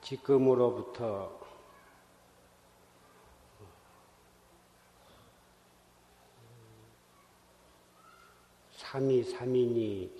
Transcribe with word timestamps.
지금으로부터 0.00 1.40
삼이 8.90 9.22
삼인이 9.22 10.10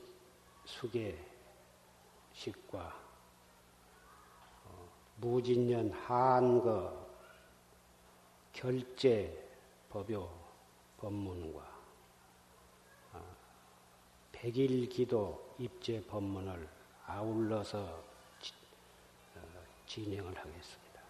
수계식과 0.65 1.19
어, 4.65 4.89
무진년 5.17 5.91
한거 5.91 7.09
결제 8.53 9.51
법요 9.89 10.31
법문과 10.99 11.61
어, 13.15 13.37
백일 14.31 14.89
기도 14.89 15.57
입제 15.59 16.05
법문을 16.07 16.69
아울러서 17.07 17.79
어, 17.79 18.10
진행을 19.91 20.39
하겠습니다. 20.39 21.01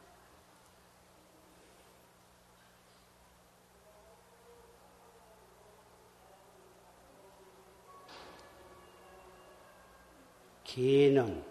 개는 10.64 11.44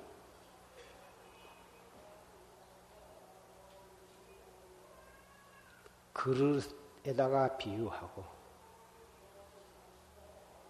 그릇에다가 6.13 7.55
비유하고 7.57 8.25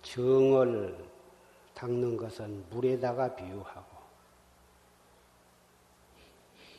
정을 0.02 1.10
닦는 1.74 2.18
것은 2.18 2.70
물에다가 2.70 3.34
비유하고 3.34 3.89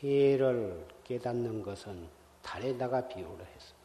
해를 0.03 0.87
깨닫는 1.05 1.62
것은 1.62 2.09
달에다가 2.43 3.06
비유를 3.09 3.47
했습니다. 3.47 3.81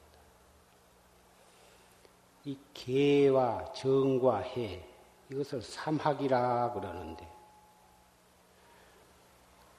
이 2.46 2.58
개와 2.74 3.74
정과 3.74 4.38
해 4.38 4.84
이것을 5.32 5.62
삼학이라 5.62 6.74
그러는데 6.74 7.28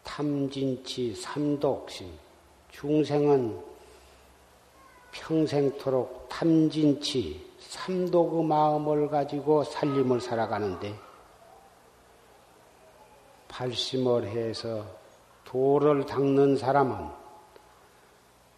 탐진치 0.03 1.15
삼독심 1.15 2.13
중생은 2.71 3.63
평생토록 5.13 6.29
탐진치 6.29 7.47
삼독의 7.61 8.45
마음을 8.45 9.09
가지고 9.09 9.65
살림을 9.65 10.21
살아가는데 10.21 10.95
발심을 13.49 14.27
해서 14.27 14.85
도를 15.47 16.05
닦는 16.05 16.57
사람은 16.57 17.09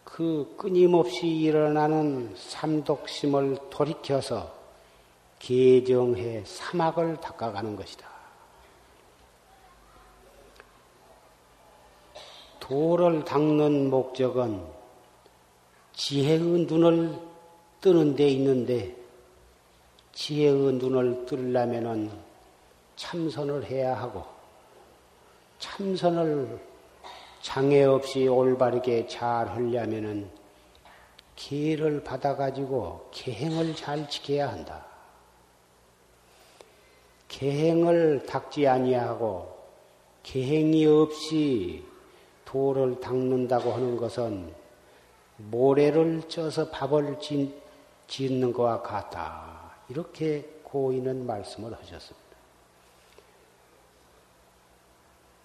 그 0.05 0.55
끊임없이 0.57 1.29
일어나는 1.29 2.35
삼독심을 2.35 3.59
돌이켜서 3.71 4.51
개정해 5.39 6.43
사막을 6.45 7.19
닦아가는 7.21 7.77
것이다. 7.77 8.09
도를 12.59 13.25
닦는 13.25 13.91
목적은 13.91 14.67
지혜의 15.93 16.41
눈을 16.41 17.19
뜨는 17.81 18.17
데 18.17 18.29
있는데 18.29 18.97
지혜의 20.13 20.73
눈을 20.75 21.27
뜨려면은 21.27 22.11
참선을 22.97 23.65
해야 23.67 23.95
하고 23.95 24.25
참선을 25.59 26.68
장애 27.41 27.85
없이 27.85 28.27
올바르게 28.27 29.07
잘 29.07 29.49
하려면은 29.49 30.31
기회를 31.37 32.03
받아가지고 32.03 33.09
계행을 33.13 33.77
잘 33.77 34.09
지켜야 34.11 34.49
한다. 34.49 34.85
계행을 37.29 38.27
닦지 38.27 38.67
아니하고 38.67 39.57
계행이 40.23 40.87
없이 40.87 41.85
도를 42.45 43.01
닦는다고 43.01 43.73
하는 43.73 43.97
것은 43.97 44.53
모래를 45.37 46.23
쪄서 46.29 46.71
밥을 46.71 47.19
짓는 48.09 48.53
것과 48.53 48.83
같다. 48.83 49.77
이렇게 49.89 50.43
고인은 50.65 51.25
말씀을 51.27 51.73
하셨습니다. 51.73 52.28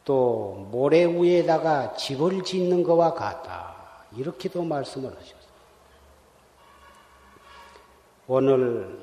또 0.06 0.68
모래 0.72 1.06
위에다가 1.06 1.96
집을 1.96 2.44
짓는 2.44 2.84
것과 2.84 3.14
같다. 3.14 3.76
이렇게도 4.16 4.64
말씀을 4.64 5.10
하셨습니다. 5.10 5.44
오늘 8.28 8.98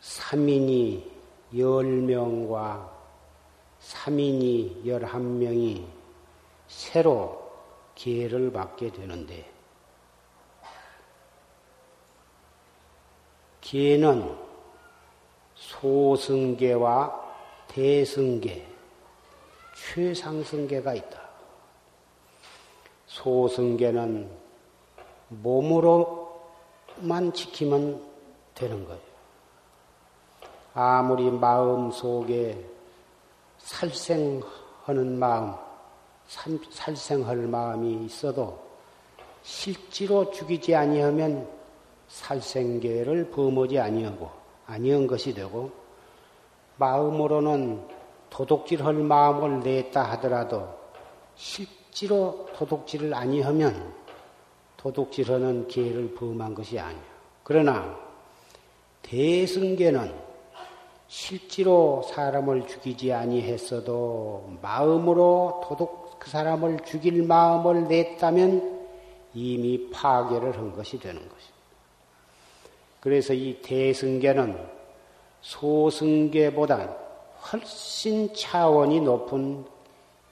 삼인이 0.00 1.10
열명과 1.56 2.90
삼인이 3.80 4.82
열한 4.86 5.38
명이 5.38 5.86
새로 6.68 7.42
기회를 7.94 8.52
받게 8.52 8.92
되는데 8.92 9.50
기회는 13.60 14.36
소승계와 15.54 17.20
대승계, 17.68 18.71
최상승계가 19.90 20.94
있다. 20.94 21.20
소승계는 23.06 24.30
몸으로만 25.28 27.32
지키면 27.34 28.02
되는 28.54 28.84
거예요. 28.86 29.00
아무리 30.74 31.30
마음 31.30 31.90
속에 31.90 32.58
살생하는 33.58 35.18
마음, 35.18 35.54
살생할 36.70 37.36
마음이 37.36 38.06
있어도 38.06 38.58
실제로 39.42 40.30
죽이지 40.30 40.74
아니하면 40.74 41.46
살생계를 42.08 43.30
범하지 43.30 43.78
아니하고 43.78 44.30
아니한 44.66 45.06
것이 45.06 45.34
되고 45.34 45.70
마음으로는 46.76 48.01
도둑질할 48.32 48.94
마음을 48.94 49.60
냈다 49.60 50.02
하더라도 50.12 50.66
실제로 51.36 52.46
도둑질을 52.56 53.12
아니하면 53.12 53.92
도둑질하는 54.78 55.68
계를 55.68 56.14
범한 56.14 56.54
것이 56.54 56.78
아니야. 56.78 57.02
그러나 57.44 57.94
대승계는 59.02 60.14
실제로 61.08 62.02
사람을 62.08 62.66
죽이지 62.66 63.12
아니했어도 63.12 64.56
마음으로 64.62 65.62
도둑 65.68 66.18
그 66.18 66.30
사람을 66.30 66.80
죽일 66.86 67.22
마음을 67.24 67.86
냈다면 67.88 68.80
이미 69.34 69.90
파괴를 69.90 70.56
한 70.56 70.72
것이 70.72 70.98
되는 70.98 71.16
것입니다. 71.16 71.52
그래서 73.00 73.34
이 73.34 73.60
대승계는 73.60 74.56
소승계보다 75.42 77.01
훨씬 77.50 78.34
차원이 78.34 79.00
높은 79.00 79.64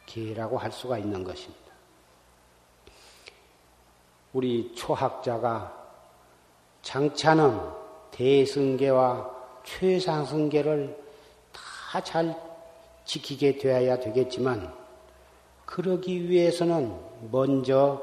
계라고 0.06 0.59
할 0.59 0.71
수가 0.71 0.98
있는 0.98 1.25
것입니다. 1.25 1.60
우리 4.32 4.75
초학자가 4.75 5.76
장차는 6.82 7.60
대승계와 8.12 9.31
최상승계를 9.65 11.10
다 11.53 12.00
잘 12.03 12.51
지키게 13.04 13.59
되어야 13.59 13.98
되겠지만 13.98 14.72
그러기 15.66 16.28
위해서는 16.28 16.97
먼저 17.33 18.01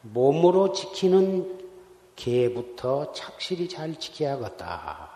몸으로 0.00 0.72
지키는 0.72 1.60
개부터 2.16 3.12
착실히 3.12 3.68
잘 3.68 3.94
지켜야겠다. 3.94 5.11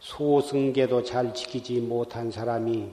소승계도 0.00 1.04
잘 1.04 1.32
지키지 1.34 1.80
못한 1.80 2.30
사람이 2.30 2.92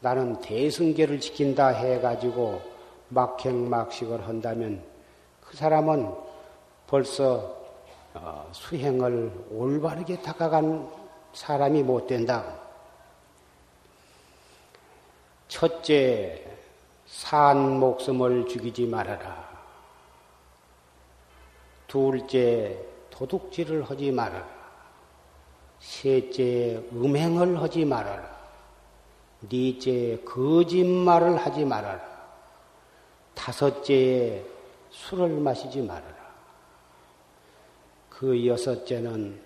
나는 0.00 0.40
대승계를 0.40 1.20
지킨다 1.20 1.68
해가지고 1.68 2.60
막행막식을 3.08 4.26
한다면 4.26 4.82
그 5.40 5.56
사람은 5.56 6.14
벌써 6.86 7.56
어, 8.14 8.48
수행을 8.52 9.46
올바르게 9.50 10.22
다가간 10.22 10.88
사람이 11.32 11.82
못 11.82 12.06
된다. 12.06 12.56
첫째, 15.46 16.44
산 17.06 17.78
목숨을 17.78 18.48
죽이지 18.48 18.86
말아라. 18.86 19.48
둘째, 21.86 22.78
도둑질을 23.10 23.84
하지 23.84 24.10
말아라. 24.10 24.57
셋째, 25.80 26.82
음행을 26.92 27.60
하지 27.60 27.84
말아라. 27.84 28.38
넷째 29.48 30.20
거짓말을 30.24 31.36
하지 31.36 31.64
말아라. 31.64 32.00
다섯째에 33.34 34.44
술을 34.90 35.28
마시지 35.40 35.80
말아라. 35.80 36.16
그 38.10 38.46
여섯째는 38.46 39.40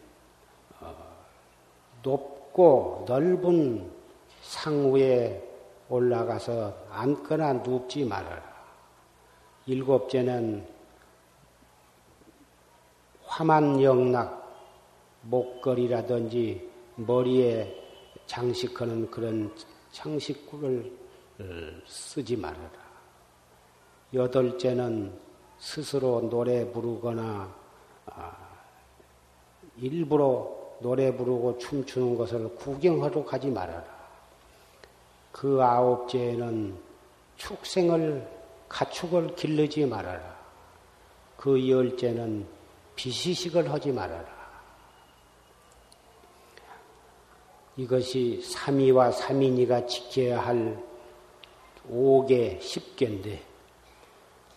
어, 0.81 0.95
높고 2.03 3.05
넓은 3.07 3.91
상위에 4.43 5.43
올라가서 5.89 6.75
앉거나 6.91 7.53
눕지 7.55 8.05
말아라. 8.05 8.43
일곱째는 9.67 10.67
화만 13.27 13.81
영락, 13.83 14.42
목걸이라든지 15.23 16.71
머리에 16.97 17.83
장식하는 18.27 19.11
그런 19.11 19.55
장식구를 19.93 20.93
어, 21.41 21.45
쓰지 21.87 22.37
말아라. 22.37 22.71
여덟째는 24.15 25.13
스스로 25.59 26.29
노래 26.29 26.71
부르거나 26.71 27.55
아, 28.07 28.37
일부러 29.77 30.63
노래 30.81 31.15
부르고 31.15 31.59
춤추는 31.59 32.17
것을 32.17 32.55
구경하러 32.57 33.25
가지 33.25 33.49
말아라. 33.49 33.85
그 35.31 35.63
아홉째는 35.63 36.77
축생을 37.37 38.29
가축을 38.69 39.35
길르지 39.35 39.87
말아라. 39.87 40.37
그 41.37 41.69
열째는 41.69 42.47
비시식을 42.97 43.71
하지 43.71 43.93
말아라. 43.93 44.32
이것이 47.77 48.43
삼위와 48.43 49.13
삼인이가 49.13 49.87
지켜야 49.87 50.41
할 50.41 50.83
5개, 51.91 52.61
10개인데, 52.61 53.39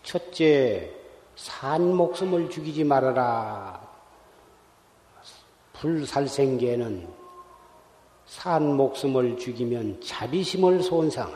첫째, 0.02 0.94
산 1.34 1.94
목숨을 1.94 2.50
죽이지 2.50 2.84
말아라. 2.84 3.86
불살생계는 5.72 7.08
산 8.26 8.76
목숨을 8.76 9.38
죽이면 9.38 10.00
자비심을 10.00 10.82
손상해. 10.82 11.34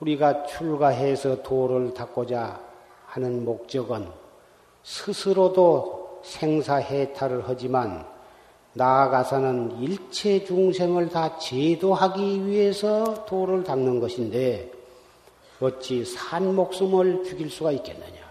우리가 0.00 0.46
출가해서 0.46 1.42
도를 1.42 1.94
닦고자 1.94 2.60
하는 3.06 3.44
목적은 3.44 4.10
스스로도 4.82 6.20
생사해탈을 6.24 7.44
하지만 7.46 8.13
나아가서는 8.74 9.80
일체 9.80 10.44
중생을 10.44 11.08
다 11.08 11.38
제도하기 11.38 12.46
위해서 12.46 13.24
도를 13.24 13.64
닦는 13.64 14.00
것인데 14.00 14.70
어찌 15.60 16.04
산 16.04 16.54
목숨을 16.54 17.24
죽일 17.24 17.50
수가 17.50 17.72
있겠느냐? 17.72 18.24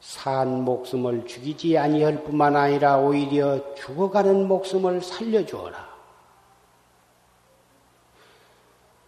산 0.00 0.64
목숨을 0.64 1.26
죽이지 1.26 1.76
아니할 1.76 2.24
뿐만 2.24 2.56
아니라 2.56 2.98
오히려 2.98 3.74
죽어가는 3.74 4.46
목숨을 4.46 5.02
살려주어라. 5.02 5.88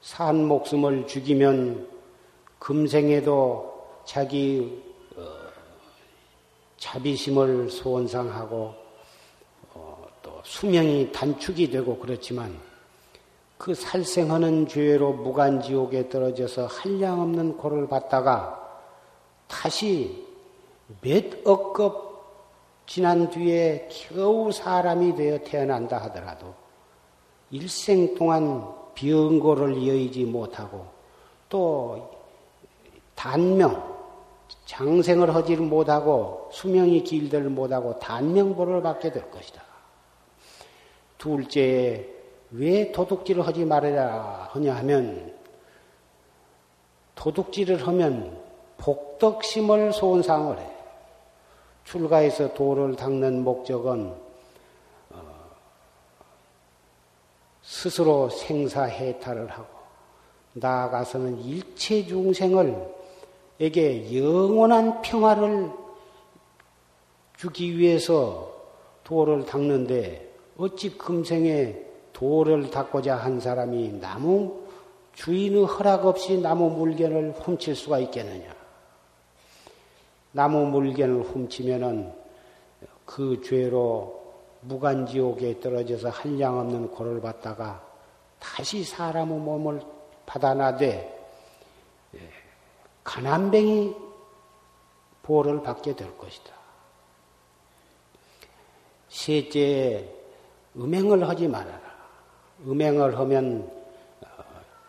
산 0.00 0.44
목숨을 0.47 1.06
죽이면 1.06 1.88
금생에도 2.59 3.87
자기 4.05 4.82
자비심을 6.81 7.71
손상하고 7.71 8.75
어, 9.75 10.09
또 10.23 10.41
수명이 10.43 11.12
단축이 11.12 11.71
되고 11.71 11.97
그렇지만 11.99 12.59
그 13.59 13.75
살생하는 13.75 14.67
죄로 14.67 15.12
무간지옥에 15.12 16.09
떨어져서 16.09 16.67
한량없는 16.67 17.59
고를 17.59 17.87
받다가 17.87 18.59
다시 19.47 20.27
몇 21.03 21.47
억급 21.47 22.11
지난 22.87 23.29
뒤에 23.31 23.88
겨우 23.93 24.50
사람이 24.50 25.15
되어 25.15 25.38
태어난다 25.44 25.99
하더라도 26.05 26.55
일생 27.50 28.15
동안 28.15 28.67
병고를 28.94 29.87
여의지 29.87 30.25
못하고 30.25 30.87
또 31.49 32.11
단명 33.15 33.89
장생을 34.64 35.35
하지를 35.35 35.64
못하고 35.64 36.49
수명이 36.52 37.05
길들 37.05 37.43
못하고 37.50 37.99
단명보를 37.99 38.82
받게 38.82 39.12
될 39.12 39.31
것이다. 39.31 39.62
둘째, 41.19 42.08
왜 42.50 42.91
도둑질을 42.93 43.47
하지 43.47 43.64
말아야 43.64 44.49
하냐 44.52 44.75
하면 44.76 45.35
도둑질을 47.14 47.87
하면 47.87 48.41
복덕심을 48.79 49.93
손상을 49.93 50.58
해. 50.58 50.70
출가해서 51.85 52.55
도를 52.55 52.96
닦는 52.96 53.43
목적은 53.43 54.14
어, 55.11 55.23
스스로 57.62 58.31
생사해탈을 58.31 59.49
하고 59.50 59.67
나아가서는 60.53 61.41
일체 61.43 62.06
중생을 62.06 63.00
에게 63.60 64.18
영원한 64.18 65.02
평화를 65.02 65.70
주기 67.36 67.76
위해서 67.76 68.50
도를 69.04 69.44
닦는데 69.44 70.32
어찌 70.56 70.96
금생에 70.96 71.76
도를 72.14 72.70
닦고자 72.70 73.16
한 73.16 73.38
사람이 73.38 74.00
나무 74.00 74.60
주인의 75.12 75.64
허락 75.66 76.06
없이 76.06 76.40
나무 76.40 76.70
물건을 76.70 77.32
훔칠 77.32 77.74
수가 77.74 77.98
있겠느냐? 77.98 78.54
나무 80.32 80.64
물건을 80.64 81.22
훔치면은 81.22 82.14
그 83.04 83.42
죄로 83.42 84.34
무간지옥에 84.62 85.60
떨어져서 85.60 86.08
한량 86.08 86.58
없는 86.58 86.90
고를 86.92 87.20
받다가 87.20 87.84
다시 88.38 88.84
사람의 88.84 89.38
몸을 89.38 89.80
받아나되 90.24 91.19
가난뱅이 93.10 93.92
보호를 95.22 95.64
받게 95.64 95.96
될 95.96 96.16
것이다. 96.16 96.52
셋째, 99.08 100.08
음행을 100.76 101.29
하지 101.29 101.48
말아라. 101.48 101.81
음행을 102.64 103.19
하면 103.19 103.69
어, 104.22 104.26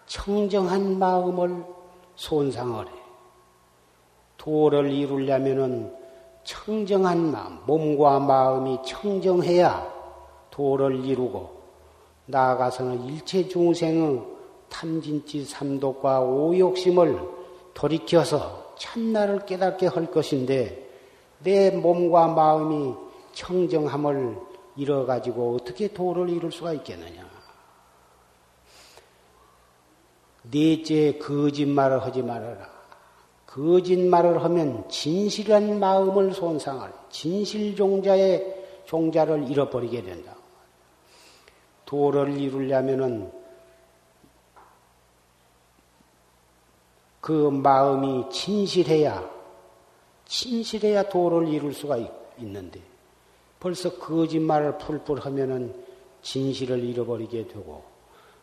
청정한 0.05 0.99
마음을 0.99 1.65
손상을 2.15 2.87
해. 2.87 2.91
도를 4.37 4.91
이루려면은 4.91 5.91
청정한 6.43 7.31
마음, 7.31 7.59
몸과 7.65 8.19
마음이 8.19 8.77
청정해야 8.85 9.91
도를 10.51 11.03
이루고 11.05 11.59
나아가서는 12.27 13.03
일체 13.05 13.47
중생의 13.47 14.21
탐진치 14.69 15.43
삼독과 15.45 16.21
오욕심을 16.21 17.40
돌이켜서 17.73 18.75
참나를 18.77 19.45
깨닫게 19.45 19.87
할 19.87 20.11
것인데 20.11 20.89
내 21.43 21.71
몸과 21.71 22.27
마음이 22.27 22.95
청정함을 23.33 24.37
잃어가지고 24.75 25.55
어떻게 25.55 25.87
도를 25.87 26.29
이룰 26.29 26.51
수가 26.51 26.73
있겠느냐. 26.73 27.29
넷째, 30.43 31.17
거짓말을 31.19 32.03
하지 32.03 32.21
말아라. 32.21 32.69
거짓말을 33.45 34.43
하면 34.43 34.87
진실한 34.89 35.79
마음을 35.79 36.33
손상할, 36.33 36.91
진실종자의 37.09 38.65
종자를 38.85 39.49
잃어버리게 39.49 40.03
된다. 40.03 40.35
도를 41.85 42.37
이루려면은 42.37 43.40
그 47.21 47.31
마음이 47.31 48.29
진실해야, 48.31 49.29
진실해야 50.25 51.07
도를 51.07 51.47
이룰 51.47 51.73
수가 51.73 51.97
있는데, 52.37 52.81
벌써 53.59 53.95
거짓말을 53.97 54.79
풀풀 54.79 55.19
하면은 55.19 55.73
진실을 56.23 56.83
잃어버리게 56.83 57.47
되고, 57.47 57.83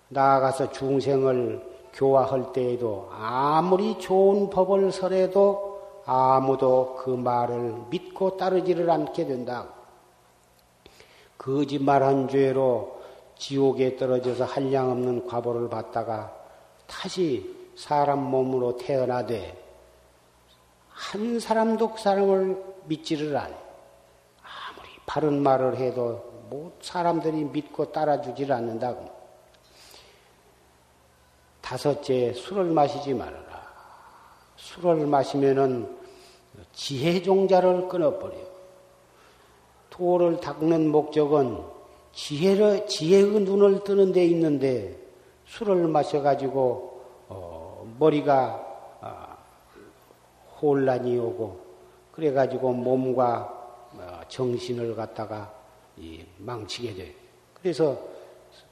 나아가서 0.08 0.70
중생을 0.72 1.78
교화할 1.92 2.52
때에도 2.52 3.08
아무리 3.12 3.98
좋은 3.98 4.48
법을 4.48 4.92
설해도 4.92 5.82
아무도 6.04 6.96
그 7.00 7.10
말을 7.10 7.74
믿고 7.90 8.36
따르지를 8.36 8.88
않게 8.88 9.26
된다. 9.26 9.68
거짓말한 11.36 12.28
죄로 12.28 13.00
지옥에 13.36 13.96
떨어져서 13.96 14.44
한량없는 14.44 15.26
과보를 15.26 15.68
받다가 15.68 16.32
다시 16.86 17.57
사람 17.78 18.24
몸으로 18.24 18.76
태어나되 18.76 19.56
한 20.88 21.38
사람도 21.38 21.92
그 21.92 22.00
사람을 22.00 22.60
믿지를 22.86 23.36
않아. 23.36 23.54
아무리 24.42 24.88
바른 25.06 25.40
말을 25.40 25.76
해도 25.76 26.44
뭐 26.50 26.76
사람들이 26.80 27.44
믿고 27.44 27.92
따라주질 27.92 28.52
않는다. 28.52 28.96
다섯째, 31.60 32.32
술을 32.32 32.64
마시지 32.64 33.14
말아라. 33.14 33.68
술을 34.56 35.06
마시면은 35.06 35.96
지혜 36.72 37.22
종자를 37.22 37.86
끊어버려. 37.86 38.34
도를 39.90 40.40
닦는 40.40 40.88
목적은 40.88 41.62
지혜를, 42.12 42.88
지혜의 42.88 43.40
눈을 43.42 43.84
뜨는 43.84 44.10
데 44.12 44.24
있는데 44.26 44.98
술을 45.46 45.86
마셔가지고, 45.86 46.60
어, 46.60 46.87
머리가, 47.98 49.00
어, 49.00 49.36
혼란이 50.60 51.18
오고, 51.18 51.60
그래가지고 52.12 52.72
몸과 52.72 53.54
어, 53.94 54.20
정신을 54.28 54.94
갖다가 54.96 55.52
망치게 56.38 56.94
돼. 56.94 57.14
그래서 57.54 57.98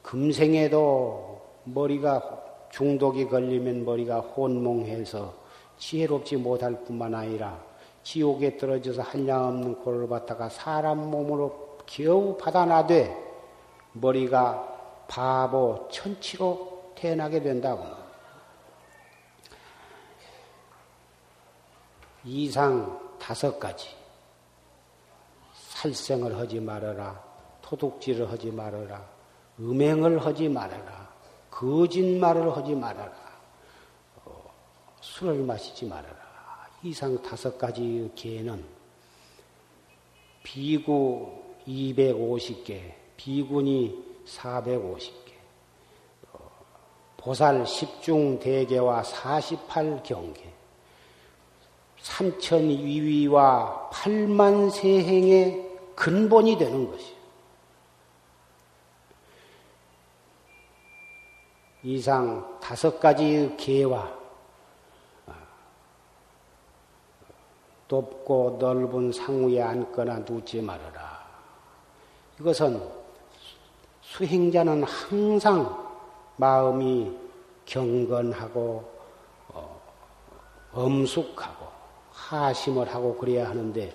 금생에도 0.02 1.40
머리가 1.64 2.42
중독이 2.70 3.26
걸리면 3.26 3.84
머리가 3.84 4.20
혼몽해서 4.20 5.32
지혜롭지 5.78 6.36
못할 6.36 6.84
뿐만 6.84 7.14
아니라 7.14 7.58
지옥에 8.02 8.56
떨어져서 8.56 9.02
한량없는 9.02 9.76
고를 9.82 10.08
받다가 10.08 10.48
사람 10.48 11.10
몸으로 11.10 11.78
겨우 11.86 12.36
받아나되 12.36 13.16
머리가 13.92 15.04
바보 15.08 15.88
천치로 15.90 16.92
태어나게 16.94 17.40
된다고. 17.42 17.95
이상 22.26 23.16
다섯 23.20 23.58
가지. 23.58 23.88
살생을 25.54 26.36
하지 26.36 26.58
말아라. 26.58 27.22
토둑질을 27.62 28.30
하지 28.30 28.50
말아라. 28.50 29.08
음행을 29.60 30.24
하지 30.26 30.48
말아라. 30.48 31.08
거짓말을 31.50 32.54
하지 32.54 32.74
말아라. 32.74 33.14
어, 34.24 34.50
술을 35.00 35.42
마시지 35.44 35.86
말아라. 35.86 36.16
이상 36.82 37.20
다섯 37.22 37.56
가지의 37.56 38.10
개는 38.14 38.64
비구 40.42 41.42
250개, 41.66 42.92
비군이 43.16 44.22
450개, 44.26 45.32
어, 46.32 46.50
보살 47.16 47.64
10중 47.64 48.38
대계와 48.40 49.02
48경계, 49.02 50.55
3천 52.06 52.68
위위와 52.68 53.90
8만 53.92 54.70
세행의 54.70 55.66
근본이 55.96 56.56
되는 56.56 56.88
것이요. 56.90 57.16
이상 61.82 62.58
다섯 62.60 62.98
가지의 62.98 63.56
개와 63.56 64.16
높고 67.88 68.58
넓은 68.60 69.12
상우에 69.12 69.62
앉거나 69.62 70.18
눕지 70.20 70.60
말아라. 70.62 71.24
이것은 72.40 72.82
수행자는 74.00 74.82
항상 74.84 75.86
마음이 76.36 77.16
경건하고 77.64 78.92
어, 79.48 79.80
엄숙하고 80.72 81.65
하심을 82.16 82.92
하고 82.92 83.14
그래야 83.16 83.48
하는데 83.48 83.94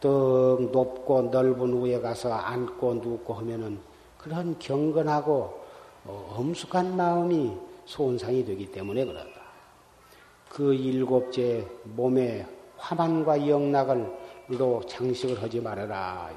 또 0.00 0.58
높고 0.72 1.22
넓은 1.22 1.82
위에 1.82 2.00
가서 2.00 2.32
앉고 2.32 2.94
눕고 2.94 3.34
하면은 3.34 3.78
그런 4.16 4.58
경건하고 4.58 5.58
어, 6.04 6.34
엄숙한 6.36 6.96
마음이 6.96 7.56
손상이 7.84 8.44
되기 8.44 8.70
때문에 8.70 9.04
그런다. 9.04 9.40
그 10.48 10.74
일곱째 10.74 11.66
몸에 11.84 12.46
화만과 12.78 13.46
영락을로 13.46 14.82
장식을 14.86 15.42
하지 15.42 15.60
말아라. 15.60 16.30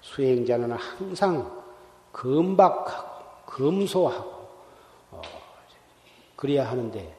수행자는 0.00 0.72
항상 0.72 1.62
금박하고 2.12 3.14
금소하고 3.46 4.30
어, 5.12 5.22
그래야 6.36 6.68
하는데 6.68 7.16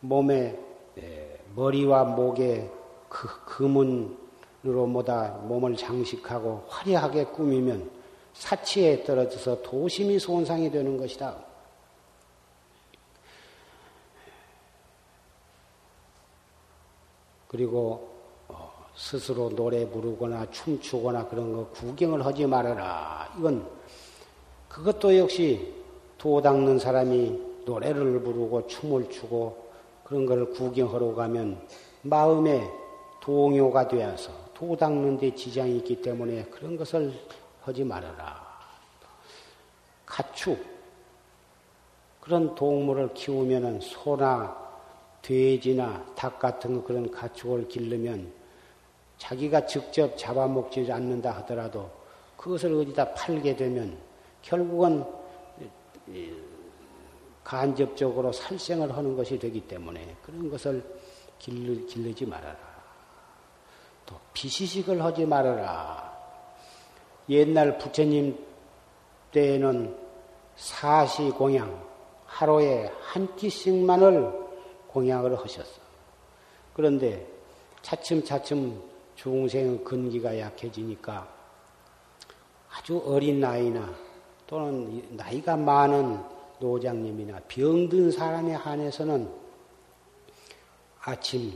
몸에 0.00 0.58
네, 0.94 1.38
머리와 1.54 2.04
목에 2.04 2.70
그 3.14 3.28
금은으로 3.44 4.86
뭐다 4.88 5.38
몸을 5.44 5.76
장식하고 5.76 6.64
화려하게 6.66 7.26
꾸미면 7.26 7.88
사치에 8.32 9.04
떨어져서 9.04 9.62
도심이 9.62 10.18
손상이 10.18 10.68
되는 10.68 10.96
것이다. 10.96 11.36
그리고 17.46 18.10
어, 18.48 18.72
스스로 18.96 19.48
노래 19.50 19.88
부르거나 19.88 20.50
춤추거나 20.50 21.28
그런 21.28 21.52
거 21.52 21.68
구경을 21.68 22.26
하지 22.26 22.46
말아라. 22.46 23.32
이건 23.38 23.64
그것도 24.68 25.16
역시 25.16 25.72
도 26.18 26.42
닦는 26.42 26.80
사람이 26.80 27.62
노래를 27.64 28.20
부르고 28.24 28.66
춤을 28.66 29.08
추고 29.08 29.68
그런 30.02 30.26
걸 30.26 30.50
구경하러 30.50 31.14
가면 31.14 31.64
마음에 32.02 32.82
동요가 33.24 33.88
되어서 33.88 34.30
도 34.52 34.76
닦는 34.76 35.16
데 35.16 35.34
지장이 35.34 35.78
있기 35.78 36.02
때문에 36.02 36.44
그런 36.44 36.76
것을 36.76 37.10
하지 37.62 37.82
말아라. 37.82 38.44
가축 40.04 40.62
그런 42.20 42.54
동물을 42.54 43.14
키우면은 43.14 43.80
소나 43.80 44.54
돼지나 45.22 46.04
닭 46.14 46.38
같은 46.38 46.84
그런 46.84 47.10
가축을 47.10 47.66
기르면 47.68 48.30
자기가 49.16 49.64
직접 49.64 50.14
잡아먹지 50.18 50.92
않는다 50.92 51.30
하더라도 51.38 51.90
그것을 52.36 52.74
어디다 52.74 53.14
팔게 53.14 53.56
되면 53.56 53.96
결국은 54.42 55.02
간접적으로 57.42 58.32
살생을 58.32 58.94
하는 58.94 59.16
것이 59.16 59.38
되기 59.38 59.62
때문에 59.62 60.14
그런 60.22 60.50
것을 60.50 60.84
길르지 61.38 62.26
말아라. 62.26 62.63
또 64.06 64.16
비시식을 64.32 65.02
하지 65.02 65.26
말아라. 65.26 66.12
옛날 67.28 67.78
부처님 67.78 68.38
때에는 69.32 69.96
사시 70.56 71.30
공양 71.30 71.84
하루에 72.26 72.92
한 73.00 73.34
끼씩만을 73.36 74.32
공양을 74.88 75.38
하셨어. 75.38 75.80
그런데 76.74 77.26
차츰차츰 77.82 78.80
중생의 79.16 79.84
근기가 79.84 80.38
약해지니까 80.38 81.28
아주 82.70 83.02
어린 83.06 83.40
나이나 83.40 83.94
또는 84.46 85.16
나이가 85.16 85.56
많은 85.56 86.22
노장님이나 86.58 87.40
병든 87.48 88.10
사람에 88.10 88.54
한해서는 88.54 89.30
아침, 91.00 91.52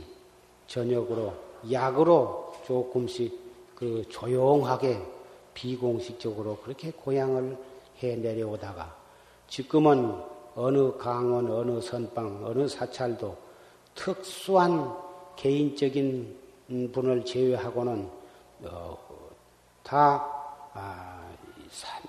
저녁으로 0.67 1.48
약으로 1.71 2.53
조금씩 2.65 3.37
그 3.75 4.03
조용하게 4.09 5.01
비공식적으로 5.53 6.57
그렇게 6.57 6.91
고향을 6.91 7.57
해 8.01 8.15
내려오다가 8.15 8.95
지금은 9.47 10.21
어느 10.55 10.95
강원, 10.97 11.49
어느 11.49 11.81
선방, 11.81 12.45
어느 12.45 12.67
사찰도 12.67 13.35
특수한 13.95 14.95
개인적인 15.35 16.37
분을 16.91 17.25
제외하고는 17.25 18.09
어, 18.65 18.97
다 19.83 20.39
아, 20.73 21.29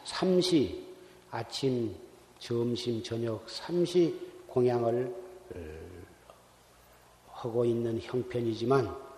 삼시 0.05 0.87
아침, 1.31 1.95
점심, 2.39 3.03
저녁 3.03 3.49
삼시 3.49 4.19
공양을 4.49 5.15
어, 5.55 5.61
하고 7.33 7.65
있는 7.65 7.99
형편이지만 8.01 9.10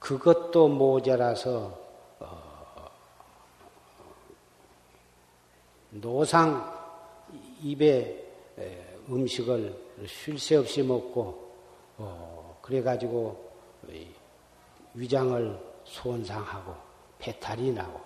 그것도 0.00 0.66
모자라서 0.68 1.78
어, 2.18 2.90
노상 5.90 6.78
입에 7.62 8.26
음식을 9.08 9.90
쉴 10.06 10.38
새 10.38 10.56
없이 10.56 10.82
먹고 10.82 11.52
어, 11.98 12.58
그래가지고 12.62 13.50
위장을 14.94 15.60
손상하고 15.84 16.74
배탈이 17.18 17.72
나고 17.72 18.00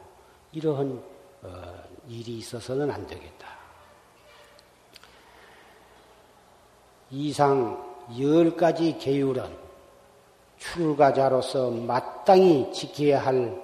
이러한 0.52 1.02
어, 1.42 1.84
일이 2.08 2.38
있어서는 2.38 2.90
안 2.90 3.06
되겠다. 3.06 3.48
이상 7.10 7.94
열 8.18 8.56
가지 8.56 8.98
계율은 8.98 9.64
출가자로서 10.72 11.70
마땅히 11.70 12.72
지켜야 12.72 13.20
할 13.24 13.62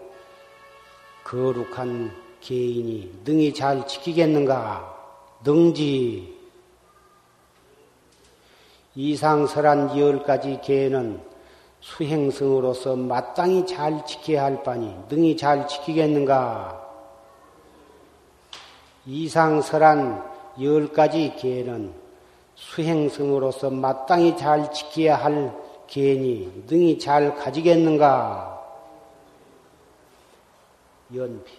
거룩한 1.25 2.13
개인이 2.41 3.21
능히 3.25 3.55
잘 3.55 3.87
지키겠는가? 3.87 4.97
능지. 5.45 6.39
이상설한 8.95 9.99
열가지 9.99 10.61
개는 10.63 11.23
수행성으로서 11.81 12.97
마땅히 12.97 13.65
잘 13.67 14.05
지켜야 14.05 14.45
할 14.45 14.63
바니 14.63 14.95
능히 15.09 15.37
잘 15.37 15.67
지키겠는가? 15.67 16.79
이상설한 19.07 20.23
열 20.61 20.93
가지 20.93 21.35
계는 21.39 21.95
수행성으로서 22.55 23.71
마땅히 23.71 24.37
잘 24.37 24.71
지켜야 24.73 25.17
할 25.17 25.70
계니 25.91 26.49
능히 26.69 26.97
잘 27.01 27.35
가지겠는가? 27.35 28.65
연비. 31.13 31.59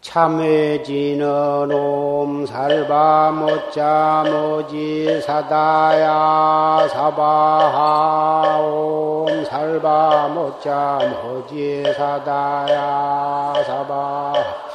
참회지는 0.00 1.70
옴살바 1.70 3.32
못자 3.32 4.24
모지 4.26 5.20
사다야 5.20 6.88
사바하 6.88 8.58
옴살바 8.58 10.28
못자 10.28 10.98
모지 11.22 11.84
사다야 11.94 13.62
사바하 13.66 14.69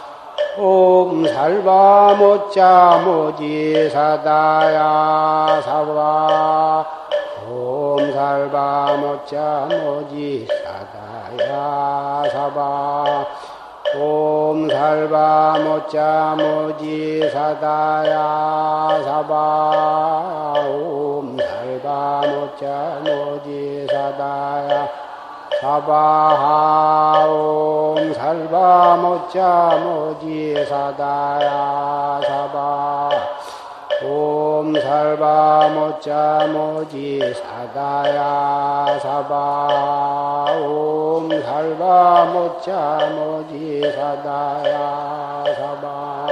옴살바 0.57 2.15
못자 2.17 3.01
모지 3.03 3.89
사다야 3.89 5.61
사바 5.61 6.85
옴살바 7.49 8.97
못자 8.97 9.67
모지 9.69 10.47
사다야 10.47 12.23
사바 12.31 13.25
옴 13.97 14.67
살바 14.67 15.57
모짜 15.63 16.35
모지 16.37 17.29
사다야 17.29 19.01
사바 19.05 20.53
옴 20.67 21.37
살바 21.37 22.21
모짜 22.27 22.99
모지 23.05 23.87
사다야 23.89 25.04
사바하 25.65 27.25
옴 27.27 28.13
살바 28.13 28.97
모짜 28.97 29.75
모지 29.83 30.63
사다야 30.63 32.21
사바. 32.23 33.09
옴 34.03 34.79
살바 34.79 35.69
모짜 35.73 36.45
모지 36.53 37.19
사다야 37.33 38.99
사바. 39.01 40.53
옴 40.67 41.29
살바 41.41 42.25
모짜 42.25 42.99
모지 43.15 43.81
사다야 43.91 45.45
사바. 45.57 46.27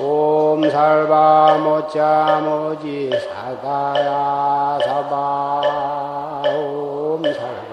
옴 0.00 0.68
살바 0.68 1.58
모짜 1.58 2.40
모지 2.42 3.12
사다야 3.12 4.80
사바. 4.84 6.42
옴 6.48 7.22
살바 7.22 7.63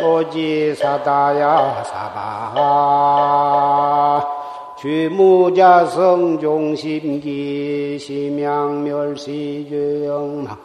모지 0.00 0.74
사다야 0.74 1.84
사바. 1.84 3.06
죄무자성 4.78 6.38
종심기 6.38 7.98
심양멸시죄영망 7.98 10.58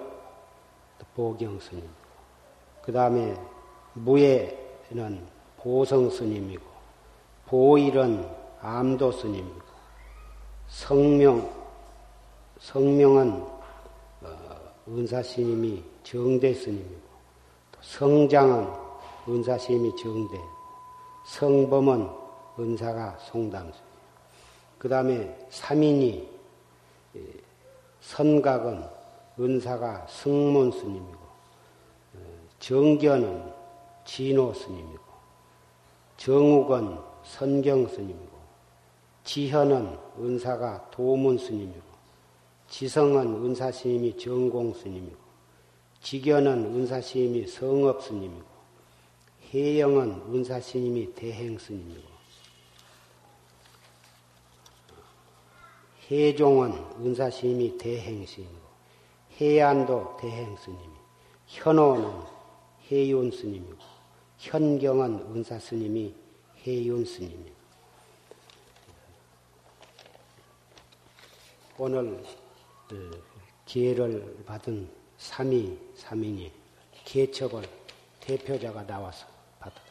보경 1.14 1.58
스님 1.60 1.88
그 2.82 2.92
다음에 2.92 3.36
무예는 3.94 5.26
보성 5.56 6.10
스님이고 6.10 6.64
보일은 7.46 8.28
암도 8.60 9.12
스님이고 9.12 9.66
성명 10.68 11.48
성명은 12.58 13.46
어, 14.22 14.28
은사 14.88 15.22
스님이 15.22 15.84
정대 16.02 16.52
스님이고 16.52 17.06
성장은 17.82 18.68
은사 19.28 19.58
스님이 19.58 19.94
정대 19.96 20.40
성범은 21.26 22.08
은사가 22.58 23.16
송당 23.20 23.62
스님 23.72 23.84
그 24.78 24.88
다음에 24.88 25.46
삼인이 25.50 26.35
선각은 28.00 28.84
은사가 29.38 30.06
승문 30.08 30.70
스님이고 30.70 31.18
어, 32.14 32.18
정견은 32.58 33.52
진호 34.04 34.54
스님이고 34.54 35.04
정욱은 36.16 36.98
선경 37.24 37.88
스님이고 37.88 38.36
지현은 39.24 39.98
은사가 40.18 40.90
도문 40.90 41.36
스님이고 41.36 41.86
지성은 42.68 43.44
은사 43.44 43.70
스님이 43.70 44.16
정공 44.16 44.72
스님이고 44.72 45.16
지견은 46.00 46.66
은사 46.66 47.00
스님이 47.00 47.46
성업 47.46 48.02
스님이고 48.02 48.56
해영은 49.52 50.22
은사 50.32 50.60
스님이 50.60 51.14
대행 51.14 51.58
스님이고 51.58 52.15
해종은 56.10 56.72
은사 57.00 57.30
스님이 57.30 57.76
대행 57.78 58.24
스님이고 58.24 58.66
해안도 59.40 60.16
대행 60.20 60.56
스님이 60.56 60.94
현호는 61.46 62.22
해윤 62.90 63.30
스님이고 63.30 63.78
현경은 64.38 65.34
은사 65.34 65.58
스님이 65.58 66.14
해윤 66.64 67.04
스님이 67.04 67.52
오늘 71.78 72.22
그 72.88 73.22
기회를 73.66 74.44
받은 74.46 74.88
삼위 75.18 75.76
삼인이 75.96 76.52
개척을 77.04 77.64
대표자가 78.20 78.86
나와서 78.86 79.26
받았다. 79.58 79.86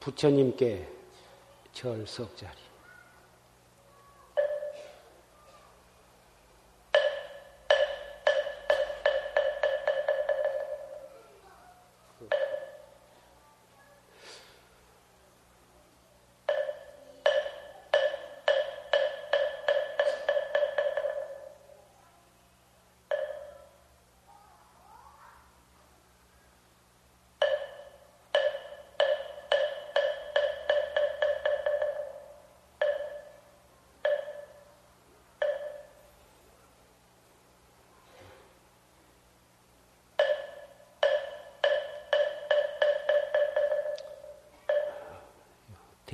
부처님께 0.00 0.88
절석자리. 1.72 2.69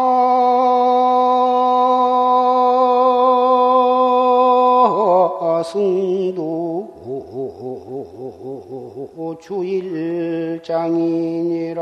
주일장이니라 10.68 11.82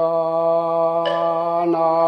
나 1.72 2.06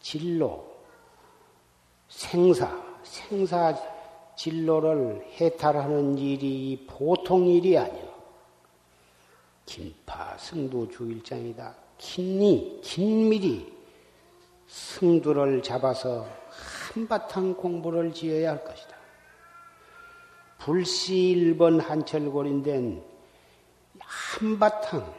진로, 0.00 0.64
생사, 2.08 2.70
생사 3.02 3.74
진로를 4.36 5.26
해탈하는 5.40 6.18
일이 6.18 6.86
보통 6.88 7.46
일이 7.46 7.76
아니요. 7.76 8.06
긴파 9.64 10.36
승도 10.38 10.88
주일장이다. 10.90 11.74
긴히, 11.98 12.80
긴밀히 12.82 13.72
승두를 14.68 15.62
잡아서 15.62 16.26
한바탕 16.92 17.54
공부를 17.54 18.12
지어야 18.12 18.50
할 18.50 18.64
것이다. 18.64 18.96
1번 20.58 21.80
한철골인데 21.80 23.02
한바탕 23.98 25.14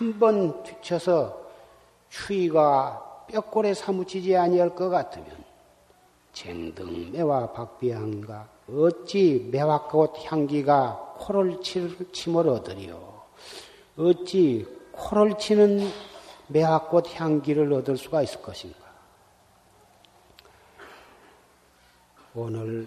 한 0.00 0.18
번 0.18 0.62
뒤쳐서 0.62 1.39
추위가 2.10 3.24
뼈골에 3.28 3.74
사무치지 3.74 4.36
아니할 4.36 4.74
것 4.74 4.90
같으면 4.90 5.28
쟁등매와 6.32 7.52
박비향과 7.52 8.48
어찌 8.68 9.48
매화꽃 9.50 10.30
향기가 10.30 11.16
코를 11.18 11.60
침을 12.12 12.48
얻으리요. 12.48 13.22
어찌 13.96 14.66
코를 14.92 15.38
치는 15.38 15.88
매화꽃 16.48 17.18
향기를 17.18 17.72
얻을 17.72 17.96
수가 17.96 18.22
있을 18.22 18.42
것인가. 18.42 18.78
오늘 22.34 22.86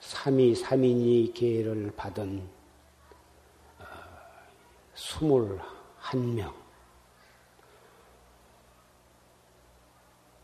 삼위 0.00 0.54
삼인이 0.54 1.32
계를 1.34 1.92
받은 1.96 2.46
어, 3.78 3.84
스물 4.94 5.60
한 6.04 6.34
명. 6.34 6.52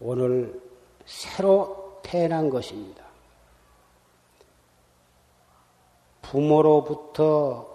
오늘 0.01 0.59
새로 1.05 2.01
태어난 2.03 2.49
것입니다. 2.49 3.05
부모로부터 6.23 7.69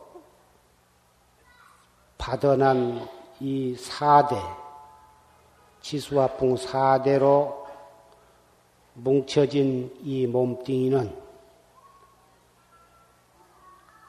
받아난 2.17 3.07
이 3.39 3.75
4대, 3.77 4.35
지수화풍 5.81 6.55
4대로 6.55 7.65
뭉쳐진 8.95 9.95
이 10.01 10.25
몸뚱이는 10.25 11.23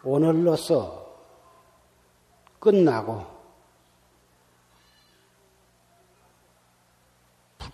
오늘로서 0.03 1.05
끝나고 2.59 3.36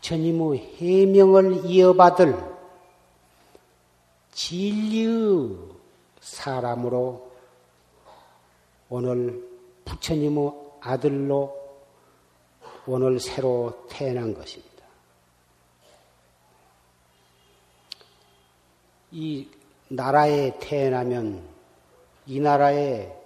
부처님의 0.03 0.77
해명을 0.79 1.65
이어받을 1.65 2.37
진리의 4.33 5.57
사람으로 6.21 7.31
오늘 8.89 9.49
부처님의 9.85 10.53
아들로 10.81 11.57
오늘 12.87 13.21
새로 13.21 13.87
태어난 13.89 14.35
것입니다. 14.35 14.73
이 19.13 19.49
나라에 19.89 20.59
태어나면 20.59 21.49
이 22.27 22.41
나라의 22.41 23.17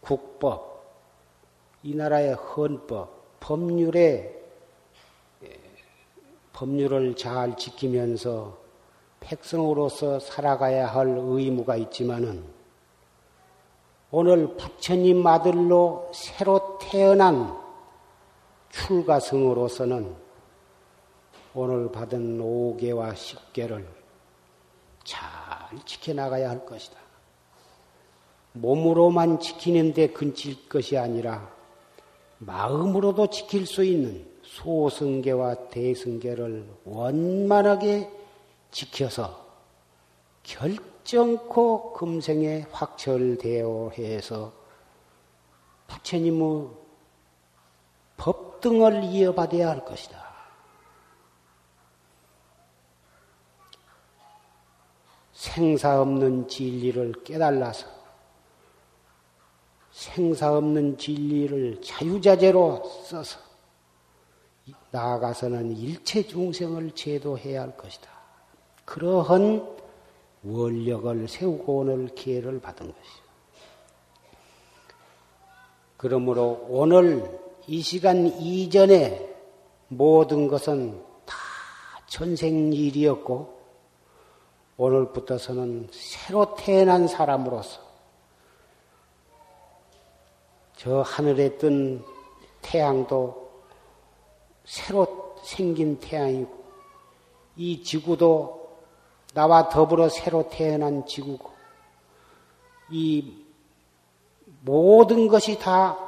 국법, 0.00 0.82
이 1.84 1.94
나라의 1.94 2.34
헌법, 2.34 3.38
법률에 3.38 4.41
법률을 6.52 7.16
잘 7.16 7.56
지키면서 7.56 8.58
백성으로서 9.20 10.18
살아가야 10.18 10.86
할 10.86 11.06
의무가 11.08 11.76
있지만은 11.76 12.44
오늘 14.10 14.56
부처님 14.56 15.26
아들로 15.26 16.10
새로 16.12 16.78
태 16.78 16.92
태어난 16.92 17.58
출가성으로서는 18.68 20.14
오늘 21.54 21.90
받은 21.90 22.38
5개와 22.38 23.14
10개를 23.14 23.86
잘 25.04 25.18
지켜나가야 25.86 26.50
할 26.50 26.66
것이다. 26.66 26.98
몸으로만 28.52 29.40
지키는데 29.40 30.08
근칠 30.08 30.68
것이 30.68 30.98
아니라 30.98 31.50
마음으로도 32.38 33.28
지킬 33.28 33.66
수 33.66 33.82
있는 33.82 34.30
소승계와 34.42 35.68
대승계를 35.68 36.68
원만하게 36.84 38.10
지켜서 38.70 39.46
결정코 40.42 41.92
금생에 41.92 42.66
확철되어 42.70 43.90
해서 43.96 44.52
부처님의 45.86 46.68
법등을 48.16 49.04
이어받아야 49.04 49.68
할 49.68 49.84
것이다. 49.84 50.22
생사 55.32 56.00
없는 56.00 56.46
진리를 56.46 57.24
깨달아서 57.24 57.86
생사 59.90 60.56
없는 60.56 60.96
진리를 60.98 61.82
자유자재로 61.82 62.84
써서 63.04 63.51
나아가서는 64.92 65.76
일체 65.76 66.22
중생을 66.22 66.92
제도해야 66.94 67.62
할 67.62 67.76
것이다. 67.76 68.08
그러한 68.84 69.66
원력을 70.44 71.28
세우고 71.28 71.78
오늘 71.78 72.08
기회를 72.14 72.60
받은 72.60 72.86
것이죠. 72.86 73.22
그러므로 75.96 76.66
오늘 76.68 77.40
이 77.66 77.80
시간 77.80 78.26
이전에 78.26 79.34
모든 79.88 80.48
것은 80.48 81.02
다 81.24 81.36
전생일이었고 82.08 83.62
오늘부터서는 84.76 85.88
새로 85.90 86.54
태어난 86.54 87.06
사람으로서 87.08 87.80
저 90.76 91.02
하늘에 91.02 91.56
뜬 91.56 92.04
태양도 92.62 93.41
새로 94.64 95.36
생긴 95.42 95.98
태양이고 95.98 96.62
이 97.56 97.82
지구도 97.82 98.62
나와 99.34 99.68
더불어 99.68 100.08
새로 100.08 100.48
태어난 100.48 101.06
지구고 101.06 101.50
이 102.90 103.44
모든 104.60 105.28
것이 105.28 105.58
다 105.58 105.98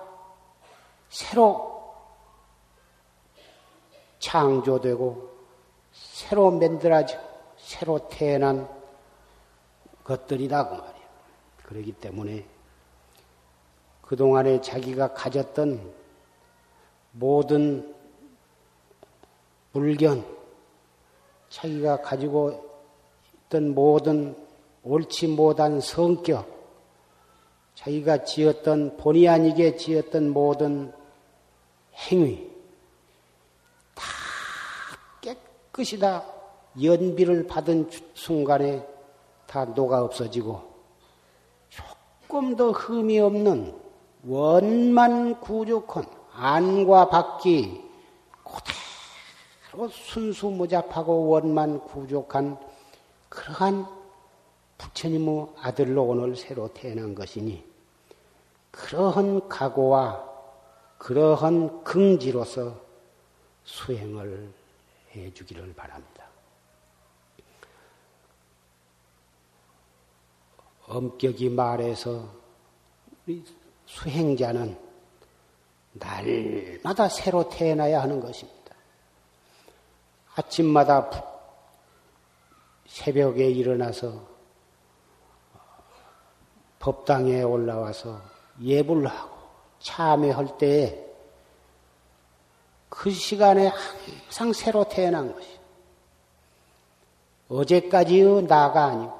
새로 1.08 1.94
창조되고 4.18 5.30
새로 5.92 6.50
만들어지고 6.50 7.22
새로 7.56 8.08
태어난 8.08 8.68
것들이다 10.04 10.68
그 10.68 10.74
말이에요. 10.74 11.04
그러기 11.64 11.92
때문에 11.92 12.46
그동안에 14.02 14.60
자기가 14.60 15.14
가졌던 15.14 15.92
모든 17.12 17.93
물견, 19.74 20.24
자기가 21.48 22.00
가지고 22.00 22.64
있던 23.46 23.74
모든 23.74 24.36
옳지 24.84 25.26
못한 25.28 25.80
성격, 25.80 26.46
자기가 27.74 28.22
지었던 28.24 28.96
본의 28.98 29.28
아니게 29.28 29.74
지었던 29.74 30.30
모든 30.30 30.92
행위 31.92 32.48
다 33.96 34.04
깨끗이 35.20 35.98
다 35.98 36.24
연비를 36.80 37.48
받은 37.48 37.90
순간에 38.14 38.86
다 39.46 39.64
녹아 39.64 40.04
없어지고 40.04 40.62
조금 41.68 42.54
더 42.54 42.70
흠이 42.70 43.18
없는 43.18 43.74
원만 44.24 45.40
구족한 45.40 46.04
안과 46.32 47.08
밖이 47.08 47.83
그대로 49.74 49.88
순수무잡하고 49.88 51.28
원만 51.28 51.84
구족한 51.84 52.56
그러한 53.28 53.86
부처님의 54.78 55.48
아들로 55.60 56.04
오늘 56.04 56.36
새로 56.36 56.72
태어난 56.72 57.14
것이니 57.14 57.64
그러한 58.70 59.48
각오와 59.48 60.32
그러한 60.98 61.82
긍지로서 61.82 62.80
수행을 63.64 64.52
해 65.12 65.34
주기를 65.34 65.74
바랍니다. 65.74 66.24
엄격히 70.86 71.48
말해서 71.48 72.28
수행자는 73.86 74.78
날마다 75.94 77.08
새로 77.08 77.48
태어나야 77.48 78.02
하는 78.02 78.20
것입니다. 78.20 78.63
아침마다 80.34 81.08
새벽에 82.86 83.48
일어나서 83.50 84.34
법당에 86.78 87.42
올라와서 87.42 88.20
예불 88.62 89.06
하고 89.06 89.36
참회할 89.78 90.58
때에 90.58 91.04
그 92.88 93.10
시간에 93.10 93.72
항상 94.26 94.52
새로 94.52 94.84
태어난 94.84 95.32
것이 95.32 95.48
어제까지의 97.48 98.44
나가 98.44 98.86
아니고 98.86 99.12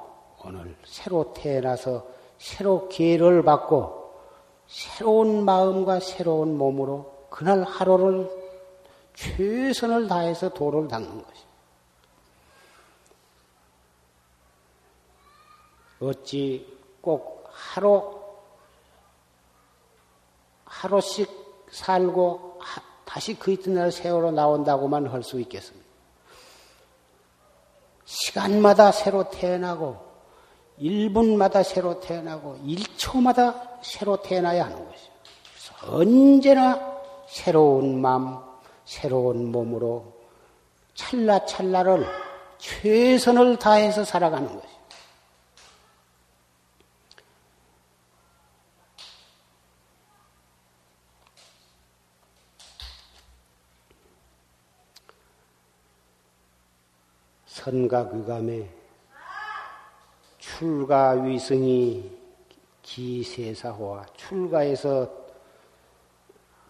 오늘 0.43 0.75
새로 0.85 1.33
태어나서 1.33 2.05
새로 2.37 2.87
기회를 2.87 3.43
받고 3.43 4.13
새로운 4.67 5.43
마음과 5.43 5.99
새로운 5.99 6.57
몸으로 6.57 7.27
그날 7.29 7.63
하루를 7.63 8.44
최선을 9.15 10.07
다해서 10.07 10.49
도를 10.49 10.87
닦는 10.87 11.23
것이. 11.23 11.45
어찌 16.01 16.77
꼭 17.01 17.49
하루 17.51 18.19
하루씩 20.65 21.29
살고 21.71 22.59
다시 23.05 23.33
그 23.35 23.51
이튿날 23.51 23.91
세월로 23.91 24.31
나온다고만 24.31 25.07
할 25.07 25.23
수 25.23 25.39
있겠습니다. 25.39 25.85
시간마다 28.05 28.91
새로 28.91 29.29
태어나고 29.29 29.97
1분마다 30.79 31.63
새로 31.63 31.99
태어나고 31.99 32.57
1초마다 32.65 33.79
새로 33.81 34.21
태어나야 34.21 34.65
하는 34.65 34.85
것이죠. 34.85 35.11
언제나 35.87 37.01
새로운 37.27 38.01
마음, 38.01 38.37
새로운 38.85 39.51
몸으로 39.51 40.13
찰나찰나를 40.93 42.05
최선을 42.57 43.57
다해서 43.57 44.05
살아가는 44.05 44.47
것이죠. 44.47 44.75
선가그감에 57.45 58.69
출가 60.37 61.11
위성이 61.23 62.11
기세사호와 62.83 64.05
출가에서 64.15 65.11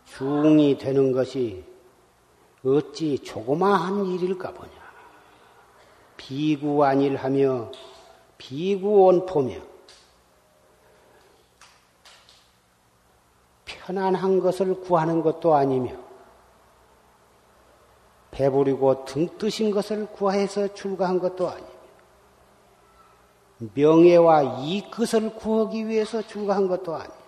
중이 0.06 0.78
되는 0.78 1.12
것이 1.12 1.75
어찌 2.65 3.19
조그마한 3.19 4.06
일일까 4.06 4.51
보냐. 4.54 4.71
비구안일하며 6.17 7.71
비구원포며 8.38 9.56
편안한 13.65 14.39
것을 14.39 14.82
구하는 14.82 15.21
것도 15.21 15.54
아니며 15.54 15.91
배부리고 18.32 19.06
등 19.06 19.30
뜨신 19.38 19.69
것을 19.69 20.08
구해서 20.08 20.73
출가한 20.73 21.19
것도 21.19 21.47
아니며 21.47 21.69
명예와 23.75 24.63
이것을 24.63 25.36
구하기 25.36 25.88
위해서 25.88 26.21
출가한 26.25 26.67
것도 26.67 26.95
아니에요. 26.95 27.25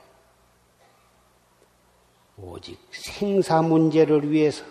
오직 2.37 2.79
생사 2.91 3.61
문제를 3.61 4.29
위해서 4.31 4.65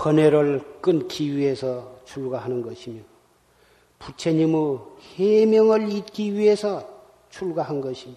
번뇌를 0.00 0.80
끊기 0.80 1.36
위해서 1.36 2.00
출가하는 2.06 2.62
것이며 2.62 3.02
부처님의 3.98 4.78
해명을 5.16 5.92
잊기 5.92 6.32
위해서 6.32 6.88
출가한 7.28 7.82
것이며 7.82 8.14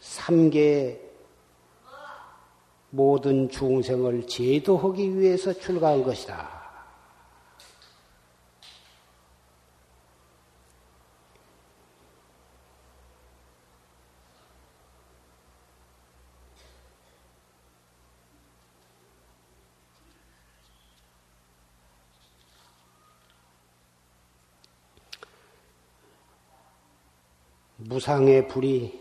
삼계의 0.00 1.02
모든 2.88 3.50
중생을 3.50 4.26
제도하기 4.26 5.18
위해서 5.18 5.52
출가한 5.52 6.02
것이다. 6.02 6.63
무상의 27.94 28.48
불이 28.48 29.00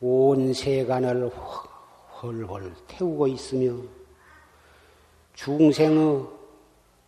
온 0.00 0.52
세간을 0.52 1.30
헐헐 1.30 2.74
태우고 2.88 3.28
있으며 3.28 3.72
중생의 5.34 6.26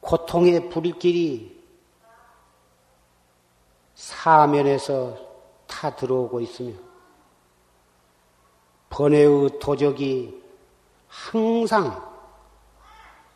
고통의 0.00 0.68
불길이 0.68 1.61
사면에서 3.96 5.18
타 5.66 5.96
들어오고 5.96 6.38
있으며 6.38 6.72
번뇌의 8.90 9.59
도적이 9.59 10.40
항상 11.09 12.00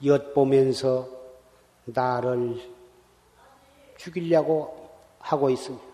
엿보면서 0.05 1.09
나를 1.87 2.61
죽이려고 3.97 4.89
하고 5.19 5.51
있습니다. 5.51 5.94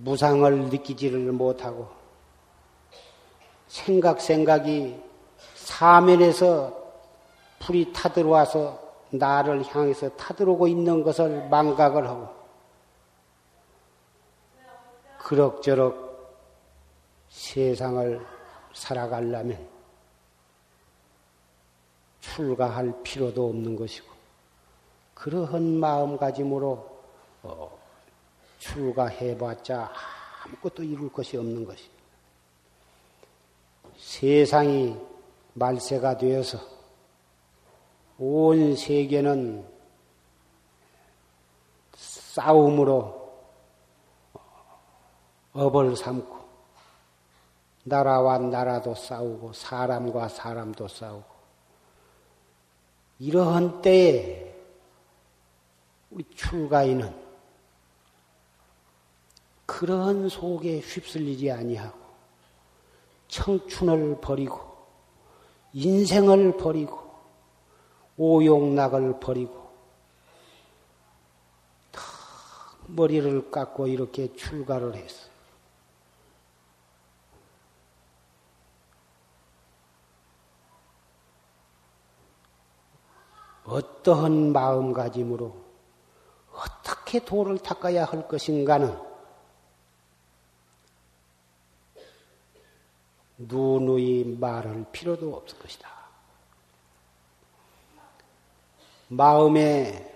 무상을 0.00 0.68
느끼지를 0.68 1.32
못하고 1.32 1.88
생각 3.66 4.20
생각이 4.20 5.00
사면에서 5.54 6.76
불이 7.60 7.92
타들어와서 7.92 8.80
나를 9.10 9.64
향해서 9.64 10.10
타들어오고 10.10 10.68
있는 10.68 11.02
것을 11.02 11.48
망각을 11.48 12.08
하고 12.08 12.28
그럭저럭 15.18 16.08
세상을 17.28 18.24
살아가려면 18.72 19.66
출가할 22.20 23.02
필요도 23.02 23.48
없는 23.48 23.76
것이고 23.76 24.06
그러한 25.14 25.78
마음가짐으로 25.78 26.98
어, 28.58 28.60
출가해봤자 28.60 29.92
아무것도 30.44 30.82
이룰 30.82 31.10
것이 31.12 31.36
없는 31.36 31.64
것입니다. 31.64 31.98
세상이 33.96 34.96
말세가 35.54 36.18
되어서 36.18 36.58
온 38.18 38.76
세계는 38.76 39.66
싸움으로 41.94 43.18
업을 45.52 45.96
삼고 45.96 46.38
나라와 47.84 48.38
나라도 48.38 48.94
싸우고 48.94 49.52
사람과 49.52 50.28
사람도 50.28 50.86
싸우고 50.86 51.38
이러한 53.18 53.82
때에 53.82 54.54
우리 56.10 56.24
출가인은 56.34 57.27
그러한 59.68 60.30
속에 60.30 60.80
휩쓸리지 60.80 61.52
아니하고 61.52 61.98
청춘을 63.28 64.18
버리고 64.22 64.58
인생을 65.74 66.56
버리고 66.56 66.98
오용락을 68.16 69.20
버리고 69.20 69.70
다 71.92 72.00
머리를 72.86 73.50
깎고 73.50 73.88
이렇게 73.88 74.34
출가를 74.34 74.94
했어. 74.94 75.28
어떠한 83.66 84.52
마음가짐으로 84.52 85.54
어떻게 86.54 87.22
도를 87.22 87.58
닦아야 87.58 88.06
할 88.06 88.26
것인가는 88.26 89.07
누누이 93.38 94.36
말할 94.38 94.86
필요도 94.90 95.34
없을 95.34 95.58
것이다. 95.58 95.88
마음에 99.08 100.14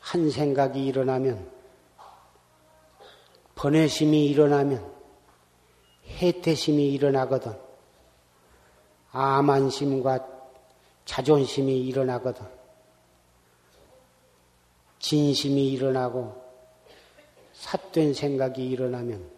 한 0.00 0.30
생각이 0.30 0.84
일어나면, 0.84 1.50
번외심이 3.54 4.26
일어나면, 4.26 4.92
해태심이 6.08 6.92
일어나거든. 6.92 7.56
아만심과 9.12 10.26
자존심이 11.04 11.80
일어나거든. 11.86 12.46
진심이 14.98 15.70
일어나고, 15.72 16.42
삿된 17.52 18.14
생각이 18.14 18.68
일어나면, 18.68 19.33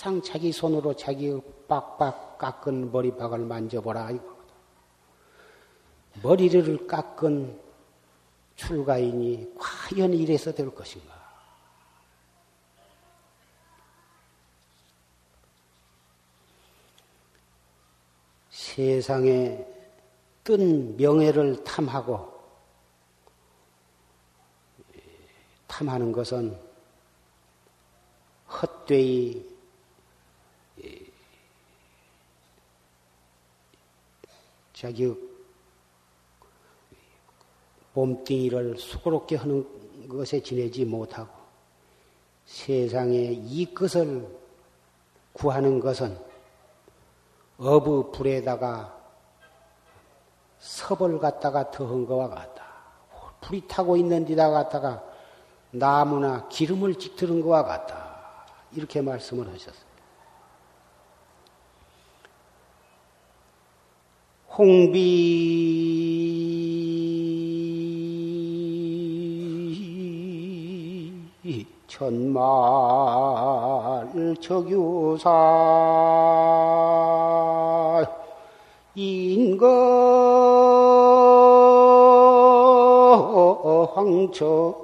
항상 0.00 0.22
자기 0.22 0.50
손으로 0.50 0.96
자기 0.96 1.38
빡빡 1.68 2.38
깎은 2.38 2.90
머리박을 2.90 3.40
만져보라 3.40 4.12
이거거든. 4.12 4.54
머리를 6.22 6.86
깎은 6.86 7.60
출가인이 8.56 9.56
과연 9.58 10.14
이래서 10.14 10.52
될 10.52 10.74
것인가? 10.74 11.20
세상에 18.48 19.66
뜬 20.42 20.96
명예를 20.96 21.62
탐하고 21.62 22.40
탐하는 25.66 26.10
것은 26.10 26.58
헛되이 28.48 29.49
자기 34.80 35.14
몸뚱이를 37.92 38.78
수고롭게 38.78 39.36
하는 39.36 40.08
것에 40.08 40.42
지내지 40.42 40.86
못하고 40.86 41.28
세상에 42.46 43.14
이 43.30 43.74
것을 43.74 44.26
구하는 45.34 45.80
것은 45.80 46.18
어부 47.58 48.10
불에다가 48.10 48.98
섭을 50.60 51.18
갖다가 51.18 51.70
더한 51.70 52.06
것과 52.06 52.30
같다. 52.30 52.64
불이 53.42 53.68
타고 53.68 53.98
있는 53.98 54.24
데다 54.24 54.48
갖다가 54.48 55.04
나무나 55.72 56.48
기름을 56.48 56.94
찌트는 56.94 57.42
것과 57.42 57.64
같다. 57.64 58.46
이렇게 58.72 59.02
말씀을 59.02 59.46
하셨어요. 59.52 59.89
홍비. 64.60 65.00
천말 71.88 72.76
적유사. 74.38 75.30
인거 78.96 79.66
황천 83.94 84.74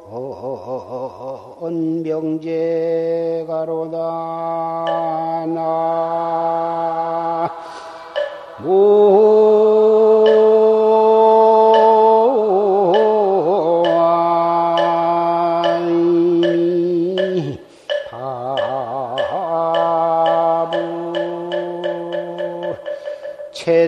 명제가로다 2.02 3.96
나. 5.54 6.46
바 8.58 9.35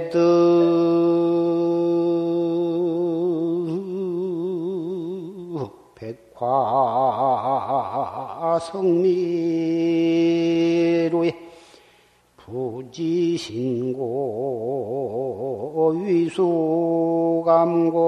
해뜨 0.09 0.19
백화성미로의 5.95 6.69
부지신고 12.37 13.99
위수감고 16.07 17.99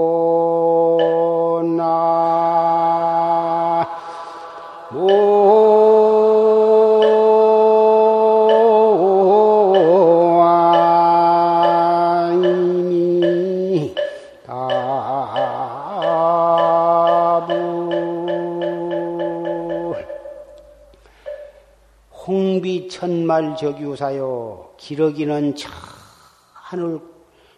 천말 22.88 23.56
적유사요 23.56 24.74
기러기는 24.76 25.54
저 25.56 25.68
하늘 26.52 27.00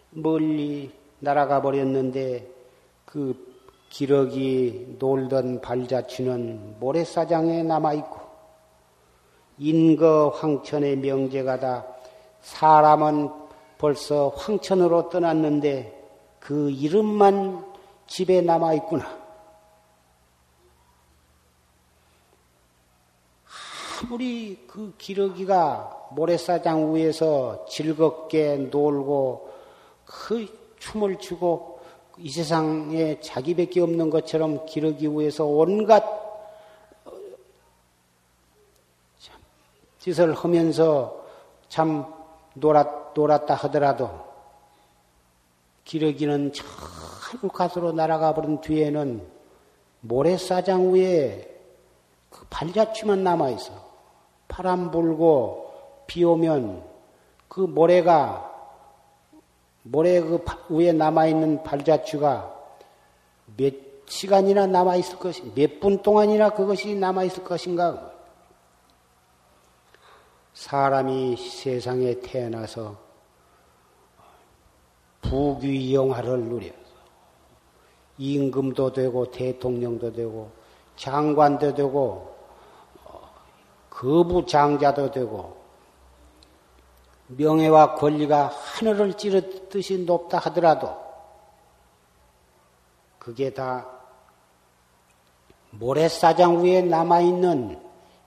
멀리 0.09 0.91
날아가 1.19 1.61
버렸는데 1.61 2.49
그 3.05 3.53
기러기 3.89 4.97
놀던 4.99 5.61
발자취는 5.61 6.77
모래사장에 6.79 7.63
남아있고 7.63 8.19
인거 9.59 10.29
황천의 10.35 10.97
명제가 10.97 11.59
다 11.59 11.85
사람은 12.41 13.29
벌써 13.77 14.29
황천으로 14.35 15.09
떠났는데 15.09 16.01
그 16.39 16.69
이름만 16.71 17.63
집에 18.07 18.41
남아있구나. 18.41 19.22
아무리 24.03 24.65
그 24.67 24.93
기러기가 24.97 26.07
모래사장 26.11 26.93
위에서 26.93 27.65
즐겁게 27.69 28.57
놀고 28.57 29.49
그 30.05 30.45
춤을 30.79 31.19
추고 31.19 31.79
이 32.17 32.29
세상에 32.29 33.21
자기밖에 33.21 33.79
없는 33.79 34.09
것처럼 34.09 34.65
기러기 34.65 35.07
위에서 35.07 35.45
온갖 35.45 36.03
어, 37.05 37.11
짓을 39.99 40.33
하면서 40.33 41.25
참 41.69 42.05
놀았, 42.55 43.13
놀았다 43.15 43.55
하더라도 43.55 44.11
기러기는 45.85 46.51
저 46.51 46.63
하늘가스로 46.67 47.93
날아가 47.93 48.33
버린 48.33 48.59
뒤에는 48.59 49.25
모래사장 50.01 50.93
위에 50.93 51.49
그 52.29 52.45
발자취만 52.49 53.23
남아있어. 53.23 53.92
바람 54.47 54.91
불고 54.91 55.71
비 56.07 56.23
오면 56.23 56.83
그 57.47 57.61
모래가 57.61 58.51
모래 59.83 60.21
그 60.21 60.43
위에 60.69 60.91
남아 60.93 61.27
있는 61.27 61.63
발자취가 61.63 62.53
몇 63.57 63.73
시간이나 64.07 64.67
남아 64.67 64.95
있을 64.97 65.17
것이 65.19 65.43
몇 65.55 65.79
분 65.79 66.01
동안이나 66.01 66.51
그것이 66.51 66.95
남아 66.95 67.23
있을 67.25 67.43
것인가? 67.43 68.11
사람이 70.53 71.35
세상에 71.35 72.19
태어나서 72.19 72.95
부귀 75.21 75.93
영화를 75.95 76.39
누려서 76.39 76.75
임금도 78.17 78.93
되고 78.93 79.31
대통령도 79.31 80.13
되고 80.13 80.51
장관도 80.95 81.73
되고 81.73 82.32
거부 83.93 84.43
장자도 84.45 85.11
되고 85.11 85.55
명예와 87.27 87.93
권리가 87.95 88.47
하늘을 88.47 89.13
찌르듯이 89.13 89.99
높다 89.99 90.39
하더라도 90.39 90.97
그게 93.19 93.53
다 93.53 93.87
모래사장 95.69 96.63
위에 96.63 96.81
남아있는 96.81 97.81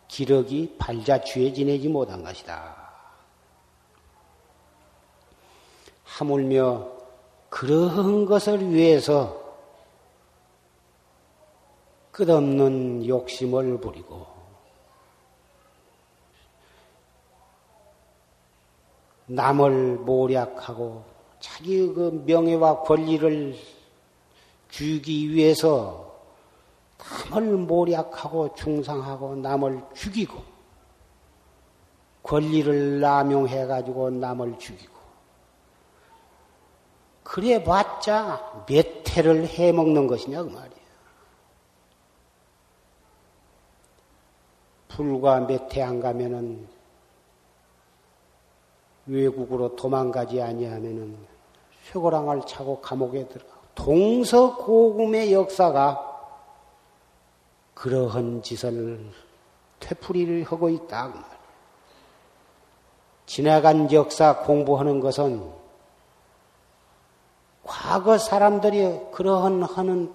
기러기 0.09 0.77
발자취에 0.79 1.53
지내지 1.53 1.89
못한 1.89 2.23
것이다. 2.23 2.77
하물며 6.05 6.87
그러한 7.51 8.25
것을 8.25 8.73
위해서 8.73 9.45
끝없는 12.13 13.07
욕심을 13.07 13.81
부리고 13.81 14.36
남을 19.27 19.97
모략하고 19.99 21.05
자기 21.41 21.93
그 21.93 22.23
명예와 22.27 22.83
권리를 22.83 23.57
주기 24.69 25.31
위해서 25.31 26.15
남을 27.31 27.57
모략하고 27.59 28.55
중상하고 28.55 29.37
남을 29.37 29.83
죽이고 29.95 30.43
권리를 32.23 33.01
남용해 33.01 33.67
가지고 33.67 34.11
남을 34.11 34.59
죽이고 34.59 34.97
그래 37.23 37.63
봤자 37.63 38.65
몇 38.67 39.09
해를 39.11 39.47
해먹는 39.47 40.07
것이냐 40.07 40.43
그 40.43 40.49
말이야. 40.49 40.77
불과 44.89 45.41
몇 45.41 45.77
해 45.77 45.83
안 45.83 46.01
가면은 46.01 46.67
외국으로 49.07 49.77
도망가지 49.77 50.43
아니하면은 50.43 51.17
쇠고랑을 51.85 52.43
차고 52.47 52.81
감옥에 52.81 53.29
들어가. 53.29 53.57
동서고금의 53.75 55.33
역사가 55.33 56.15
그러한 57.75 58.43
짓을 58.43 59.11
되풀이를 59.81 60.45
하고 60.45 60.69
있다. 60.69 61.13
그 61.13 61.21
지나간 63.27 63.93
역사 63.93 64.39
공부하는 64.39 65.01
것은 65.01 65.53
과거 67.65 68.17
사람들이 68.17 69.11
그러한 69.13 69.63
하는 69.63 70.13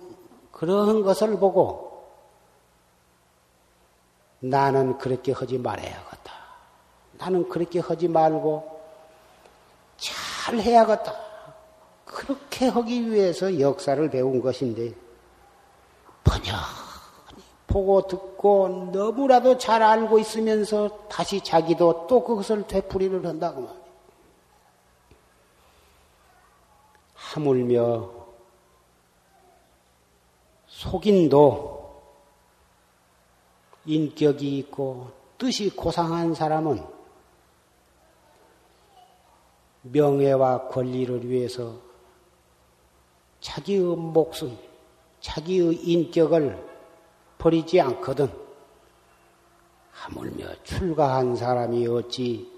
그러한 0.52 1.04
것을 1.04 1.38
보고 1.38 2.08
나는 4.39 4.98
그렇게 4.98 5.32
하지 5.32 5.58
말아야겠다. 5.58 6.34
나는 7.18 7.48
그렇게 7.48 7.80
하지 7.80 8.08
말고 8.08 8.80
잘 10.52 10.60
해야겠다. 10.60 11.16
그렇게 12.04 12.68
하기 12.68 13.10
위해서 13.10 13.60
역사를 13.60 14.10
배운 14.10 14.41
것인데, 14.41 14.93
번역 16.26 16.56
보고 17.68 18.06
듣고 18.06 18.89
너무나도 18.91 19.58
잘 19.58 19.82
알고 19.82 20.20
있으면서 20.20 21.08
다시 21.08 21.41
자기도 21.41 22.06
또 22.08 22.24
그것을 22.24 22.68
되풀이를 22.68 23.26
한다고 23.26 23.62
말이야. 23.62 23.82
하물며 27.16 28.10
속인도 30.68 32.02
인격이 33.86 34.58
있고 34.58 35.12
뜻이 35.38 35.74
고상한 35.74 36.34
사람은 36.34 36.84
명예와 39.84 40.67
권리를 40.67 41.27
위해서 41.27 41.79
자기의 43.39 43.95
목숨, 43.95 44.57
자기의 45.19 45.73
인격을 45.75 46.71
버리지 47.38 47.82
않거든. 47.82 48.32
하물며 49.91 50.63
출가한 50.63 51.36
사람이 51.36 51.88
어찌 51.88 52.51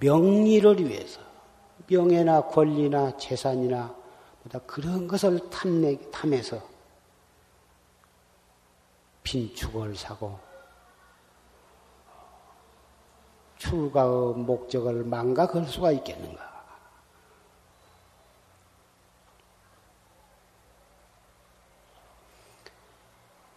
명리를 0.00 0.88
위해서 0.88 1.20
명예나 1.86 2.42
권리나 2.42 3.16
재산이나 3.16 3.94
보다 4.42 4.58
그런 4.60 5.06
것을 5.06 5.50
탐내, 5.50 6.10
탐해서 6.10 6.60
빈축을 9.22 9.96
사고 9.96 10.38
출가의 13.64 14.34
목적을 14.36 15.04
망각할 15.04 15.66
수가 15.66 15.92
있겠는가? 15.92 16.52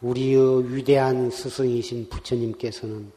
우리의 0.01 0.73
위대한 0.75 1.29
스승이신 1.31 2.09
부처님께서는 2.09 3.11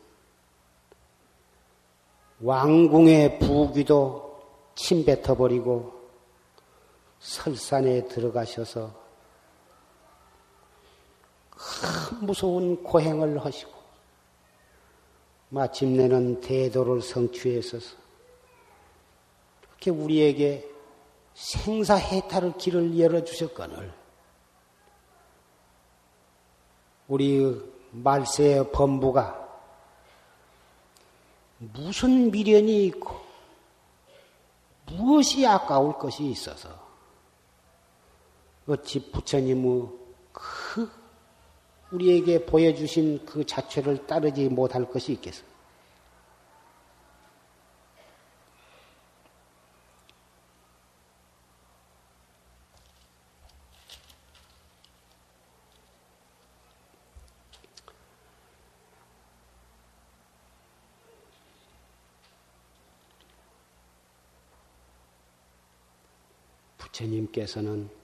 왕궁의 2.41 3.39
부귀도 3.39 4.41
침뱉어버리고 4.75 6.01
설산에 7.21 8.09
들어가셔서 8.09 8.99
무서운 12.23 12.83
고행을 12.83 13.45
하시고 13.45 13.80
마침내는 15.51 16.41
대도를 16.41 17.03
성취했어서 17.03 17.97
이렇게 19.69 19.91
우리에게 19.91 20.69
생사해탈의 21.35 22.55
길을 22.59 22.99
열어주셨거늘 22.99 23.93
우리 27.09 27.61
말세의 27.91 28.71
범부가 28.73 29.49
무슨 31.59 32.31
미련이 32.31 32.87
있고 32.87 33.21
무엇이 34.87 35.47
아까울 35.47 35.99
것이 35.99 36.25
있어서 36.27 36.69
어찌 38.67 39.11
부처님의 39.11 39.89
그 40.33 41.00
우리에게 41.93 42.47
보여주신 42.47 43.25
그 43.27 43.45
자체를 43.45 44.07
따르지 44.07 44.49
못할 44.49 44.89
것이 44.89 45.13
있겠어. 45.13 45.43
부처님께서는 66.79 68.00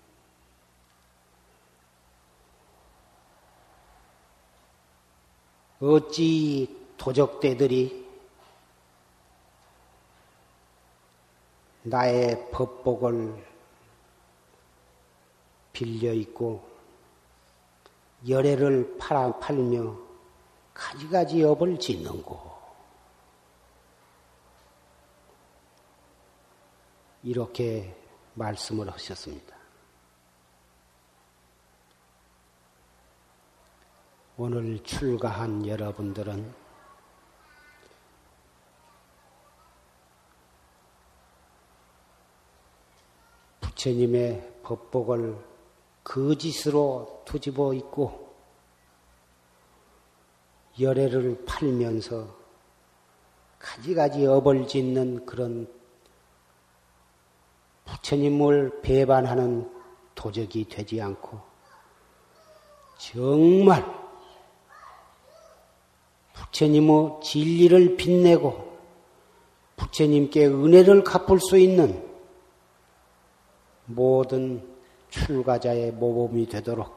어찌 5.81 6.74
도적대들이 6.97 8.07
나의 11.83 12.51
법복을 12.51 13.45
빌려 15.72 16.12
있고 16.14 16.66
열애를 18.27 18.97
팔아, 18.99 19.39
팔며 19.39 19.97
가지가지 20.72 21.43
업을 21.45 21.79
짓는고 21.79 22.57
이렇게 27.22 27.95
말씀을 28.35 28.91
하셨습니다. 28.91 29.55
오늘 34.39 34.82
출가한 34.82 35.66
여러분들은 35.66 36.53
부처님의 43.62 44.61
법복을 44.62 45.43
거짓으로 46.05 47.22
투집어 47.24 47.72
있고 47.72 48.30
열애를 50.78 51.47
팔면서 51.47 52.28
가지가지 53.59 54.26
업을 54.26 54.68
짓는 54.68 55.24
그런 55.24 55.66
부처님을 57.87 58.82
배반하는 58.82 59.72
도적이 60.14 60.68
되지 60.68 61.01
않고 61.01 61.41
정말 62.99 64.05
부처님의 66.47 67.20
진리를 67.22 67.97
빛내고 67.97 68.66
부처님께 69.76 70.47
은혜를 70.47 71.05
갚을 71.05 71.38
수 71.40 71.59
있는 71.59 72.03
모든 73.86 74.66
출가자의 75.11 75.92
모범이 75.92 76.49
되도록 76.49 76.94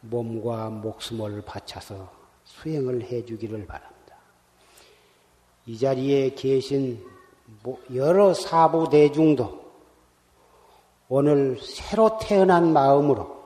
몸과 0.00 0.70
목숨을 0.70 1.42
바쳐서 1.42 2.10
수행을 2.44 3.02
해 3.02 3.24
주기를 3.24 3.66
바랍니다. 3.66 4.16
이 5.66 5.76
자리에 5.78 6.30
계신 6.34 7.04
여러 7.94 8.32
사부 8.32 8.88
대중도 8.88 9.66
오늘 11.08 11.58
새로 11.60 12.18
태어난 12.20 12.72
마음으로 12.72 13.36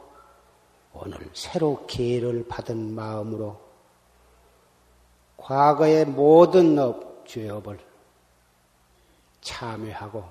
오늘 0.92 1.18
새로 1.32 1.86
기회를 1.86 2.46
받은 2.48 2.94
마음으로 2.94 3.69
과거의 5.41 6.05
모든 6.05 6.78
업, 6.78 7.26
죄업을 7.26 7.78
참회하고 9.40 10.24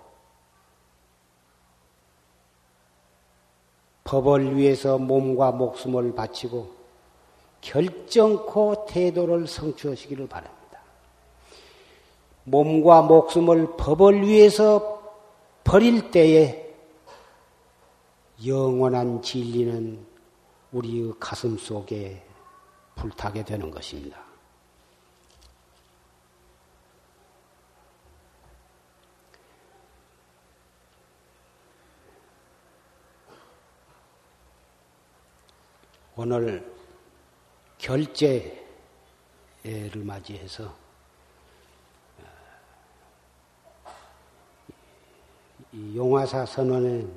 법을 4.03 4.57
위해서 4.57 4.97
몸과 4.97 5.51
목숨을 5.51 6.15
바치고 6.15 6.73
결정코 7.61 8.85
태도를 8.87 9.47
성취하시기를 9.47 10.27
바랍니다. 10.27 10.59
몸과 12.43 13.01
목숨을 13.03 13.77
법을 13.77 14.27
위해서 14.27 14.99
버릴 15.63 16.09
때에 16.09 16.73
영원한 18.45 19.21
진리는 19.21 20.05
우리의 20.71 21.13
가슴 21.19 21.57
속에 21.57 22.25
불타게 22.95 23.43
되는 23.43 23.69
것입니다. 23.69 24.28
오늘 36.21 36.69
결제를 37.77 38.51
맞이해서 40.03 40.69
용화사 45.95 46.45
선원의 46.45 47.07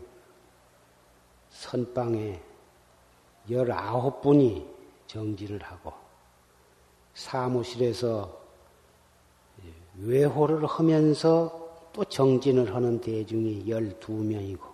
선방에 1.50 2.40
열아홉 3.50 4.22
분이 4.22 4.70
정지를 5.09 5.61
하고 5.64 5.92
사무실에서 7.14 8.40
외호를 9.98 10.64
하면서 10.64 11.90
또 11.92 12.05
정진을 12.05 12.72
하는 12.72 13.00
대중이 13.00 13.68
열두 13.68 14.12
명이고 14.12 14.64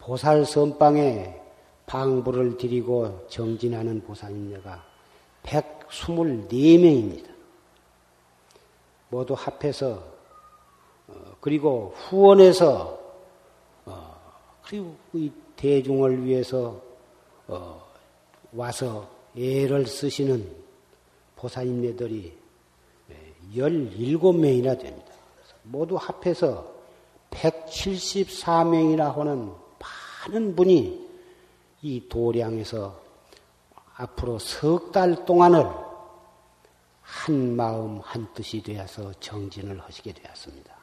보살 0.00 0.44
선방에 0.44 1.41
방부를 1.86 2.56
드리고 2.56 3.26
정진하는 3.28 4.02
보살님네가 4.02 4.84
124명입니다. 5.42 7.30
모두 9.08 9.34
합해서 9.34 10.02
어, 11.08 11.14
그리고 11.40 11.92
후원해서 11.96 12.98
어, 13.84 14.22
그리고 14.64 14.96
이 15.12 15.30
대중을 15.56 16.24
위해서 16.24 16.80
어, 17.46 17.84
와서 18.52 19.08
애를 19.36 19.86
쓰시는 19.86 20.62
보살님네들이 21.36 22.42
17명이나 23.54 24.78
됩니다. 24.78 25.12
모두 25.64 25.96
합해서 25.96 26.72
174명이나 27.30 29.14
하는 29.14 29.52
많은 30.28 30.54
분이 30.54 31.11
이 31.82 32.08
도량에서 32.08 33.00
앞으로 33.96 34.38
석 34.38 34.92
달 34.92 35.24
동안을 35.24 35.66
한 37.02 37.56
마음 37.56 38.00
한 38.00 38.32
뜻이 38.32 38.62
되어서 38.62 39.12
정진을 39.20 39.80
하시게 39.80 40.12
되었습니다. 40.12 40.74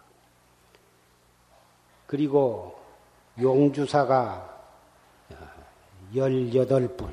그리고 2.05 2.77
용주사가 3.39 4.57
18분, 6.13 7.11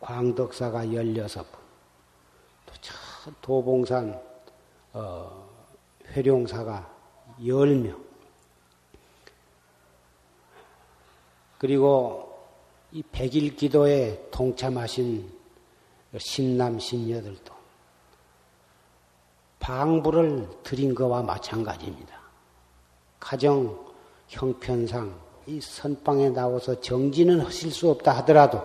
광덕사가 0.00 0.84
16분, 0.84 1.46
또 2.66 3.32
도봉산 3.40 4.20
어, 4.92 5.48
회룡사가 6.12 6.94
10명, 7.40 8.05
그리고 11.58 12.26
이 12.92 13.02
백일 13.02 13.56
기도에 13.56 14.28
동참하신 14.30 15.30
신남 16.18 16.78
신녀들도 16.78 17.54
방부를 19.58 20.48
드린 20.62 20.94
것과 20.94 21.22
마찬가지입니다. 21.22 22.20
가정 23.18 23.84
형편상 24.28 25.18
이 25.46 25.60
선방에 25.60 26.30
나와서 26.30 26.80
정진은 26.80 27.40
하실 27.40 27.70
수 27.70 27.90
없다 27.90 28.12
하더라도 28.18 28.64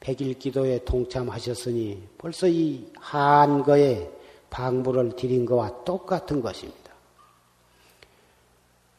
백일 0.00 0.38
기도에 0.38 0.84
동참하셨으니 0.84 2.08
벌써 2.18 2.46
이 2.46 2.90
한거에 2.96 4.10
방부를 4.50 5.16
드린 5.16 5.44
것과 5.44 5.84
똑같은 5.84 6.40
것입니다. 6.40 6.92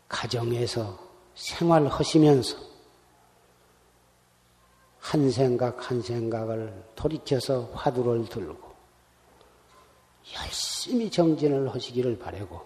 가정에서 0.10 1.07
생활하시면서 1.38 2.58
한 5.00 5.32
생각 5.32 5.90
한 5.90 6.02
생각을 6.02 6.84
돌이켜서 6.96 7.70
화두를 7.74 8.28
들고 8.28 8.76
열심히 10.36 11.10
정진을 11.10 11.74
하시기를 11.74 12.18
바라고 12.20 12.66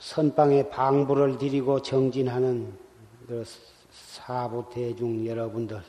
선방에 0.00 0.68
방부를 0.68 1.38
드리고 1.38 1.80
정진하는 1.80 2.76
그 3.28 3.44
사부 3.92 4.68
대중 4.74 5.24
여러분들 5.24 5.82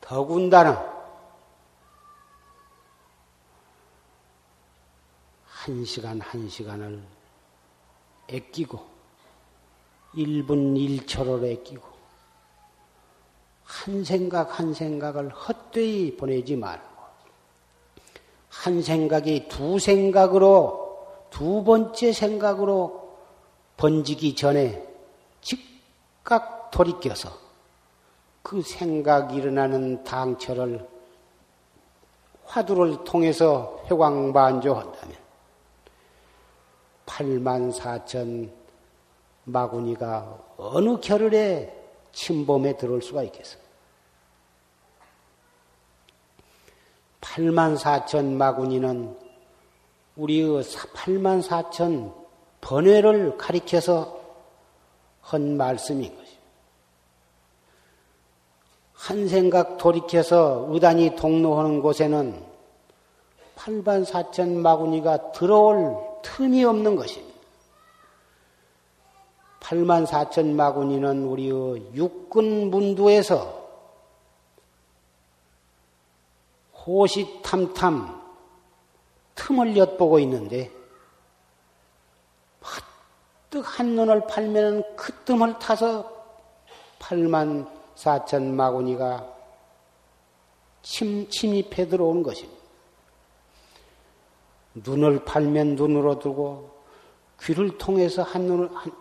더군다나 0.00 0.92
한 5.44 5.84
시간 5.84 6.20
한 6.20 6.48
시간을 6.48 7.02
애끼고 8.28 8.91
1분 10.14 10.76
1초를 10.76 11.44
애끼고 11.44 11.92
한 13.64 14.04
생각 14.04 14.58
한 14.58 14.74
생각을 14.74 15.30
헛되이 15.30 16.16
보내지 16.16 16.56
말고 16.56 16.92
한 18.48 18.82
생각이 18.82 19.48
두 19.48 19.78
생각으로 19.78 21.06
두 21.30 21.64
번째 21.64 22.12
생각으로 22.12 23.16
번지기 23.78 24.36
전에 24.36 24.86
즉각 25.40 26.70
돌이켜서 26.70 27.30
그 28.42 28.60
생각 28.60 29.34
일어나는 29.34 30.04
당처를 30.04 30.86
화두를 32.44 33.04
통해서 33.04 33.82
회광반조한다면 33.90 35.16
8만 37.06 37.72
4천 37.74 38.61
마구니가 39.44 40.38
어느 40.56 41.00
결을에 41.00 41.76
침범에 42.12 42.76
들어올 42.76 43.02
수가 43.02 43.22
있겠어? 43.24 43.58
8만 47.20 47.78
4천 47.78 48.32
마구니는 48.32 49.16
우리의 50.16 50.62
8만 50.62 51.42
4천 51.42 52.14
번뇌를 52.60 53.38
가리켜서 53.38 54.20
한 55.20 55.56
말씀인 55.56 56.14
것입니다. 56.14 56.42
한 58.92 59.28
생각 59.28 59.78
돌이켜서 59.78 60.66
의단이 60.70 61.16
동로하는 61.16 61.80
곳에는 61.80 62.44
8만 63.56 64.04
4천 64.04 64.56
마구니가 64.58 65.32
들어올 65.32 65.96
틈이 66.22 66.64
없는 66.64 66.96
것입니다. 66.96 67.31
8만 69.72 70.06
4천 70.06 70.52
마구니는 70.54 71.24
우리의 71.24 71.94
육군 71.94 72.70
문두에서 72.70 73.62
호시탐탐 76.84 78.20
틈을 79.34 79.76
엿보고 79.78 80.18
있는데 80.18 80.70
퍼뜩 82.60 83.78
한눈을 83.78 84.26
팔면 84.26 84.94
그 84.94 85.14
틈을 85.24 85.58
타서 85.58 86.22
8만 86.98 87.66
4천 87.96 88.42
마구니가 88.42 89.26
침, 90.82 91.30
침입해 91.30 91.88
들어온 91.88 92.22
것입니다. 92.22 92.60
눈을 94.74 95.24
팔면 95.24 95.76
눈으로 95.76 96.18
두고 96.18 96.82
귀를 97.40 97.78
통해서 97.78 98.22
한눈을 98.22 98.68
한, 98.74 98.92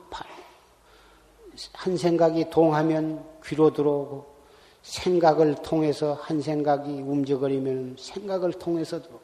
한 1.73 1.97
생각이 1.97 2.49
동하면 2.49 3.25
귀로 3.43 3.73
들어오고 3.73 4.31
생각을 4.81 5.55
통해서 5.55 6.13
한 6.13 6.41
생각이 6.41 6.89
움직거리면 7.01 7.97
생각을 7.99 8.53
통해서도 8.53 9.19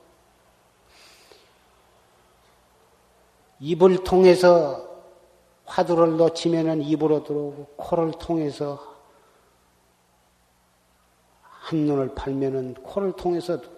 입을 3.59 4.03
통해서 4.03 4.85
화두를 5.65 6.17
놓치면 6.17 6.83
입으로 6.83 7.23
들어오고 7.23 7.65
코를 7.75 8.11
통해서 8.11 8.95
한눈을 11.41 12.15
팔면은 12.15 12.75
코를 12.75 13.13
통해서도 13.13 13.69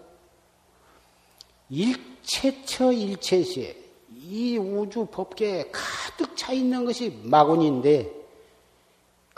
일체처 1.70 2.92
일체시에 2.92 3.76
이 4.16 4.58
우주 4.58 5.06
법계에 5.06 5.72
가득 5.72 6.36
차 6.36 6.52
있는 6.52 6.86
것이 6.86 7.20
마군인데 7.24 8.19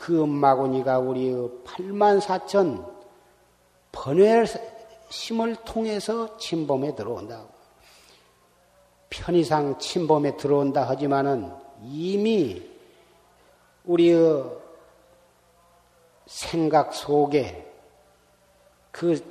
그 0.02 0.12
마구니가 0.12 0.98
우리의 0.98 1.36
8만 1.64 2.20
4천 2.20 2.92
번외심을 3.92 5.58
통해서 5.64 6.38
침범에 6.38 6.96
들어온다. 6.96 7.46
편의상 9.12 9.78
침범에 9.78 10.38
들어온다 10.38 10.90
하지만은 10.90 11.54
이미 11.84 12.68
우리의 13.86 14.44
생각 16.26 16.96
속에 16.96 17.72
그 18.90 19.24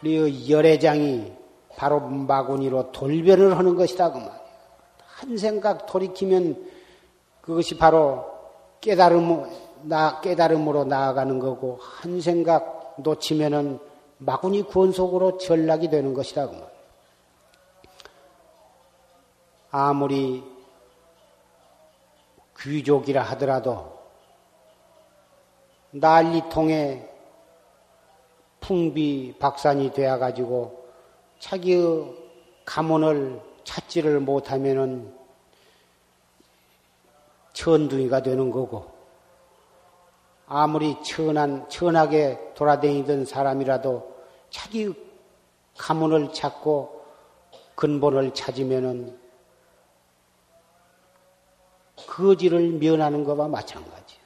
우리의 0.00 0.48
열애장이 0.48 1.30
바로 1.76 2.00
마구니로 2.00 2.92
돌변을 2.92 3.58
하는 3.58 3.74
것이다 3.74 4.12
그 4.12 4.16
말이야. 4.16 4.40
한 5.04 5.36
생각 5.36 5.84
돌이키면 5.84 6.75
그것이 7.46 7.78
바로 7.78 8.26
깨달음, 8.80 9.44
나, 9.82 10.20
깨달음으로 10.20 10.84
나아가는 10.84 11.38
거고, 11.38 11.78
한 11.80 12.20
생각 12.20 12.96
놓치면은 12.98 13.78
마구니 14.18 14.62
구원속으로 14.62 15.38
전락이 15.38 15.88
되는 15.88 16.12
것이라고. 16.12 16.56
아무리 19.70 20.42
귀족이라 22.58 23.22
하더라도 23.22 23.96
난리통에 25.90 27.08
풍비 28.60 29.36
박산이 29.38 29.92
되어가지고 29.92 30.86
자기의 31.38 32.14
가문을 32.64 33.40
찾지를 33.64 34.20
못하면은 34.20 35.15
천둥이가 37.56 38.22
되는 38.22 38.50
거고, 38.50 38.84
아무리 40.46 41.02
천한, 41.02 41.68
천하게 41.70 42.52
돌아다니던 42.54 43.24
사람이라도 43.24 44.14
자기 44.50 44.92
가문을 45.78 46.32
찾고 46.32 47.02
근본을 47.74 48.34
찾으면은 48.34 49.18
거지를 52.06 52.72
면하는 52.72 53.24
것과 53.24 53.48
마찬가지야. 53.48 54.20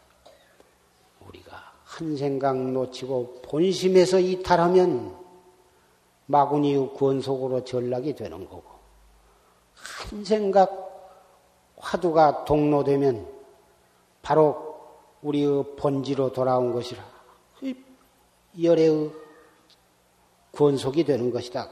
우리가 1.26 1.72
한 1.84 2.16
생각 2.16 2.56
놓치고 2.56 3.42
본심에서 3.42 4.18
이탈하면 4.18 5.16
마구니 6.26 6.76
구원속으로 6.94 7.64
전락이 7.64 8.14
되는 8.16 8.48
거고, 8.48 8.64
한 9.74 10.24
생각 10.24 10.89
화두가 11.80 12.44
동로되면 12.44 13.26
바로 14.22 14.78
우리의 15.22 15.76
본지로 15.76 16.32
돌아온 16.32 16.72
것이라 16.72 17.02
열애의 18.60 19.12
권속이 20.52 21.04
되는 21.04 21.30
것이다. 21.30 21.68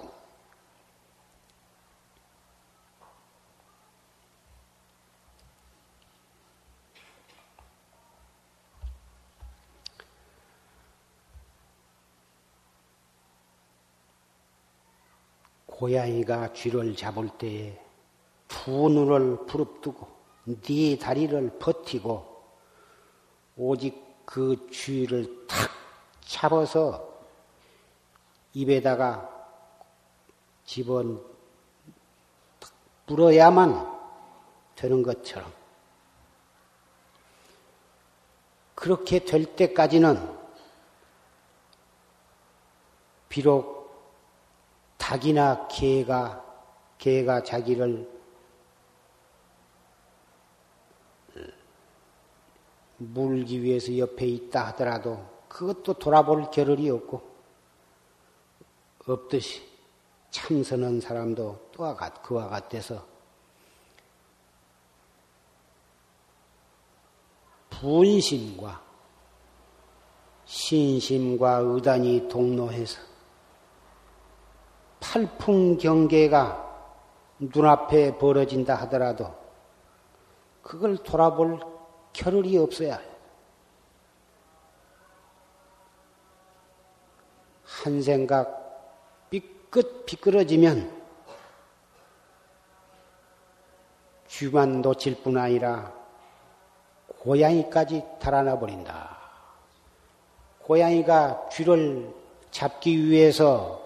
고양이가 15.67 16.53
쥐를 16.55 16.97
잡을 16.97 17.29
때에 17.39 17.88
두 18.49 18.89
눈을 18.89 19.47
부릅뜨고 19.47 20.09
네 20.63 20.99
다리를 20.99 21.59
버티고 21.59 22.43
오직 23.57 24.03
그 24.25 24.69
쥐를 24.71 25.47
탁 25.47 25.71
잡아서 26.21 27.09
입에다가 28.53 29.29
집어 30.65 31.05
물어야만 33.07 33.99
되는 34.77 35.03
것처럼. 35.03 35.51
그렇게 38.75 39.25
될 39.25 39.57
때까지는 39.57 40.39
비록 43.29 43.79
닭이나 44.99 45.67
개가 45.69 46.45
개가 46.99 47.43
자기를 47.43 48.18
물기 52.99 53.63
위해서 53.63 53.97
옆에 53.97 54.27
있다 54.27 54.67
하더라도 54.69 55.25
그것도 55.49 55.95
돌아볼 55.95 56.51
겨를이 56.51 56.91
없고 56.91 57.23
없듯이 59.07 59.63
참선한 60.31 61.01
사람도 61.01 61.71
또와 61.73 61.95
같, 61.95 62.23
그와 62.23 62.49
같아서 62.49 63.07
분심과 67.71 68.83
신심과 70.45 71.59
의단이 71.59 72.29
동로해서 72.29 73.01
팔풍 75.01 75.79
경계가 75.79 76.67
눈앞에 77.39 78.19
벌어진다 78.19 78.75
하더라도 78.75 79.33
그걸 80.63 80.99
돌아볼 80.99 81.61
겨를이 82.19 82.59
없어야 82.59 82.97
해요. 82.97 83.17
한 87.65 88.03
생각 88.03 89.31
삐끗 89.31 90.05
비끄러지면 90.05 91.01
쥐만 94.27 94.83
놓칠 94.83 95.23
뿐 95.23 95.39
아니라 95.39 95.93
고양이까지 97.21 98.05
달아나 98.21 98.59
버린다. 98.59 99.17
고양이가 100.63 101.49
쥐를 101.51 102.13
잡기 102.51 103.09
위해서 103.09 103.81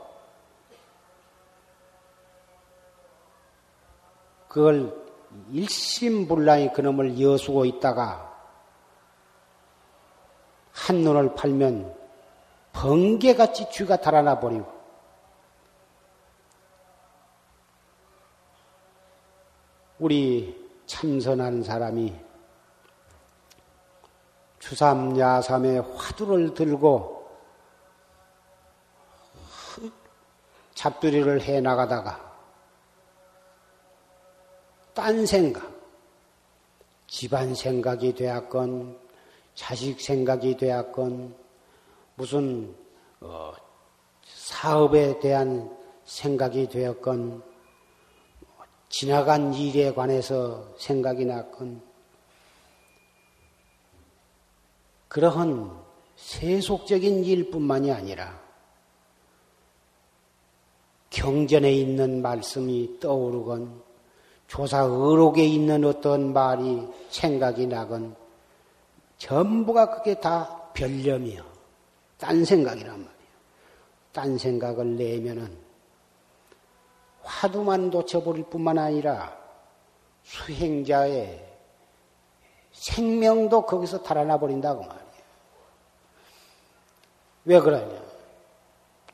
그걸 4.49 5.02
일심불란히 5.51 6.73
그놈을 6.73 7.21
여수고 7.21 7.65
있다가 7.65 8.31
한눈을 10.73 11.35
팔면 11.35 11.95
번개같이 12.73 13.71
쥐가 13.71 13.97
달아나 13.97 14.41
버리고 14.41 14.67
우리 19.99 20.69
참선한 20.87 21.63
사람이 21.63 22.19
주삼야삼의 24.59 25.81
화두를 25.97 26.55
들고 26.55 27.31
잡두리를 30.75 31.43
해 31.43 31.61
나가다가 31.61 32.32
딴 34.95 35.25
생각, 35.25 35.73
집안 37.07 37.55
생각이 37.55 38.15
되었건, 38.15 38.99
자식 39.55 40.01
생각이 40.01 40.57
되었건, 40.57 41.35
무슨 42.15 42.75
어, 43.21 43.53
사업에 44.25 45.19
대한 45.21 45.75
생각이 46.05 46.69
되었건, 46.69 47.43
지나간 48.89 49.55
일에 49.55 49.95
관해서 49.95 50.75
생각이 50.79 51.25
났건, 51.25 51.83
그러한 55.09 55.83
세속적인 56.17 57.25
일뿐만이 57.25 57.93
아니라 57.93 58.41
경전에 61.11 61.71
있는 61.73 62.23
말씀이 62.23 62.99
떠오르건 63.01 63.92
조사 64.53 64.81
의록에 64.81 65.47
있는 65.47 65.83
어떤 65.83 66.35
말이 66.35 66.87
생각이 67.09 67.67
나건 67.69 68.15
전부가 69.17 69.89
그게 69.89 70.21
다 70.21 70.69
별념이요. 70.75 71.43
딴 72.19 72.45
생각이란 72.45 72.91
말이에요. 72.91 73.13
딴 74.13 74.37
생각을 74.37 74.97
내면은 74.97 75.57
화두만 77.23 77.89
놓쳐버릴 77.89 78.45
뿐만 78.51 78.77
아니라 78.77 79.35
수행자의 80.23 81.51
생명도 82.73 83.65
거기서 83.65 84.03
달아나 84.03 84.39
버린다고 84.39 84.83
말이에요. 84.83 85.07
왜 87.47 87.59
그러냐? 87.59 88.03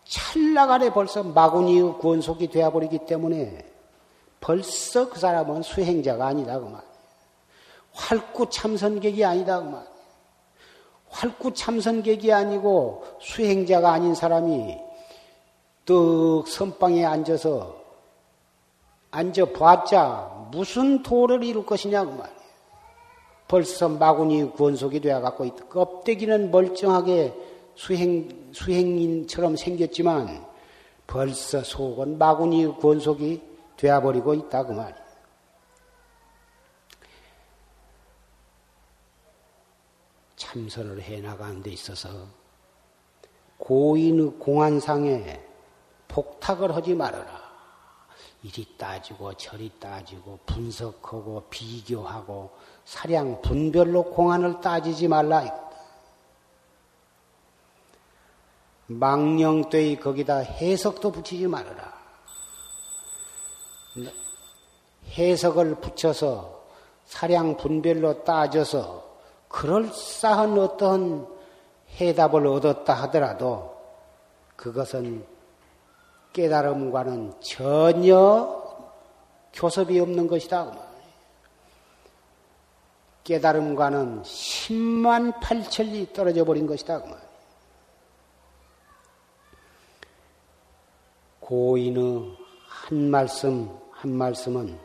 찰나간에 0.02 0.92
벌써 0.92 1.22
마구니의 1.22 1.98
구원속이 1.98 2.48
되어버리기 2.48 3.06
때문에 3.06 3.77
벌써 4.48 5.10
그 5.10 5.18
사람은 5.18 5.60
수행자가 5.60 6.28
아니다 6.28 6.58
그 6.58 6.64
말이에요. 6.64 6.82
활구 7.92 8.48
참선객이 8.48 9.22
아니다 9.22 9.58
그 9.58 9.64
말이에요. 9.64 9.92
활구 11.10 11.52
참선객이 11.52 12.32
아니고 12.32 13.04
수행자가 13.20 13.92
아닌 13.92 14.14
사람이 14.14 14.78
떡 15.84 16.48
선방에 16.48 17.04
앉아서 17.04 17.76
앉아 19.10 19.52
봤자 19.52 20.48
무슨 20.50 21.02
도를 21.02 21.44
이룰 21.44 21.66
것이냐 21.66 22.06
그 22.06 22.10
말이에요. 22.12 22.38
벌써 23.48 23.90
마구니 23.90 24.50
구원속이 24.52 25.00
되어 25.00 25.20
갖고 25.20 25.44
있다. 25.44 25.66
껍데기는 25.66 26.50
멀쩡하게 26.50 27.34
수행 27.74 28.48
수행인처럼 28.52 29.56
생겼지만 29.56 30.42
벌써 31.06 31.62
속은 31.62 32.16
마구니 32.16 32.64
구원속이 32.78 33.47
되어버리고 33.78 34.34
있다 34.34 34.64
그 34.64 34.72
말이에요. 34.72 35.08
참선을 40.36 41.00
해나가는 41.00 41.62
데 41.62 41.70
있어서 41.70 42.08
고인의 43.58 44.38
공안상에 44.38 45.40
복탁을 46.08 46.74
하지 46.74 46.94
말아라. 46.94 47.48
이리 48.42 48.76
따지고 48.76 49.34
저리 49.34 49.70
따지고 49.80 50.38
분석하고 50.46 51.46
비교하고 51.50 52.50
사량 52.84 53.42
분별로 53.42 54.04
공안을 54.04 54.60
따지지 54.60 55.08
말라. 55.08 55.44
망령되이 58.86 60.00
거기다 60.00 60.38
해석도 60.38 61.12
붙이지 61.12 61.46
말아라. 61.46 61.97
해석을 65.16 65.76
붙여서 65.76 66.58
사량 67.06 67.56
분별로 67.56 68.24
따져서 68.24 69.08
그럴싸한 69.48 70.58
어떤 70.58 71.26
해답을 72.00 72.46
얻었다 72.46 72.94
하더라도 72.94 73.76
그것은 74.56 75.24
깨달음과는 76.32 77.40
전혀 77.40 78.58
교섭이 79.54 79.98
없는 79.98 80.26
것이다. 80.26 80.88
깨달음과는 83.24 84.22
10만 84.22 85.40
8천리 85.40 86.12
떨어져 86.12 86.44
버린 86.44 86.66
것이다. 86.66 87.02
고인의 91.40 92.36
한 92.66 93.10
말씀 93.10 93.87
한 93.98 94.12
말씀은 94.16 94.78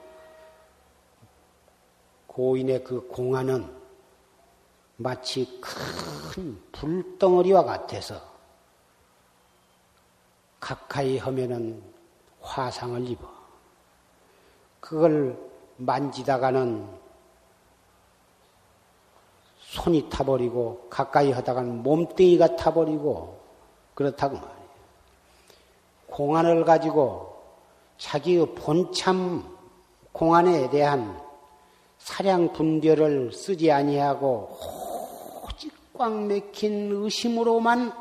고인의 2.26 2.84
그 2.84 3.07
공안은 3.07 3.72
마치 4.95 5.61
큰 5.61 6.59
불덩어리와 6.72 7.64
같아서 7.64 8.20
가까이 10.59 11.20
하면은 11.20 11.84
화상을 12.41 13.07
입어. 13.07 13.32
그걸 14.80 15.38
만지다가는 15.78 16.89
손이 19.59 20.09
타버리고 20.09 20.88
가까이 20.89 21.32
하다가는 21.32 21.84
몸뚱이가 21.84 22.55
타버리고 22.55 23.39
그렇다고 23.93 24.38
말이에요. 24.38 24.70
공안을 26.07 26.66
가지고 26.66 27.33
자기의 28.04 28.54
본참 28.56 29.49
공안에 30.12 30.70
대한 30.70 31.18
사량 31.99 32.51
분별을 32.51 33.32
쓰지 33.32 33.72
아니하고 33.72 34.58
오직 35.45 35.72
꽉 35.97 36.26
맥힌 36.26 36.91
의심으로만 36.91 37.93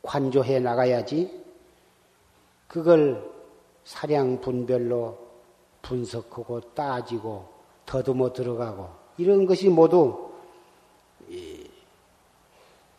관조해 0.00 0.60
나가야지 0.60 1.44
그걸 2.66 3.30
사량 3.84 4.40
분별로 4.40 5.18
분석하고 5.82 6.72
따지고 6.72 7.46
더듬어 7.84 8.32
들어가고 8.32 8.88
이런 9.18 9.44
것이 9.44 9.68
모두 9.68 10.30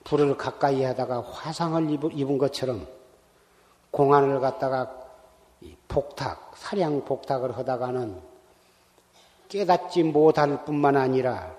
불을 0.03 0.37
가까이 0.37 0.83
하다가 0.83 1.21
화상을 1.21 1.89
입은 2.13 2.37
것처럼 2.37 2.87
공안을 3.89 4.39
갖다가 4.39 4.98
복탁, 5.88 6.53
사량 6.55 7.05
복탁을 7.05 7.57
하다가는 7.57 8.22
깨닫지 9.49 10.03
못할 10.03 10.64
뿐만 10.64 10.95
아니라 10.95 11.55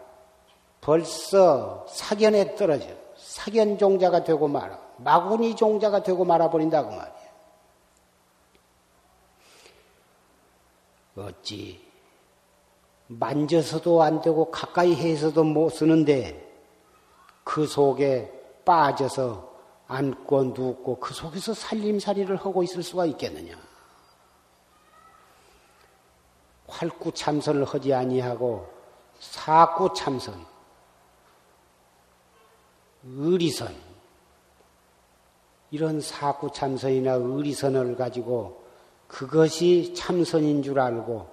벌써 0.81 1.85
사견에 1.89 2.55
떨어져 2.55 2.87
사견 3.17 3.77
종자가 3.77 4.25
되고 4.25 4.49
말아 4.49 4.79
마구니 4.99 5.57
종자가 5.57 6.03
되고 6.03 6.25
말아버린다고 6.25 6.91
말이야. 6.91 7.21
어찌 11.17 11.81
만져서도 13.09 14.03
안 14.03 14.21
되고 14.23 14.51
가까이 14.51 14.95
해서도 14.95 15.43
못 15.43 15.71
쓰는데 15.71 16.49
그 17.43 17.67
속에 17.67 18.33
빠져서 18.65 19.51
앉고 19.89 20.45
눕고 20.45 21.01
그 21.01 21.13
속에서 21.13 21.53
살림살이를 21.53 22.37
하고 22.37 22.63
있을 22.63 22.83
수가 22.83 23.07
있겠느냐? 23.07 23.70
활구 26.71 27.12
참선을 27.12 27.64
하지 27.64 27.93
아니하고 27.93 28.66
사구 29.18 29.93
참선, 29.93 30.47
의리선. 33.05 33.91
이런 35.73 36.01
사구 36.01 36.51
참선이나 36.51 37.12
의리선을 37.12 37.97
가지고 37.97 38.64
그것이 39.07 39.95
참선인 39.95 40.62
줄 40.62 40.81
알고 40.81 41.29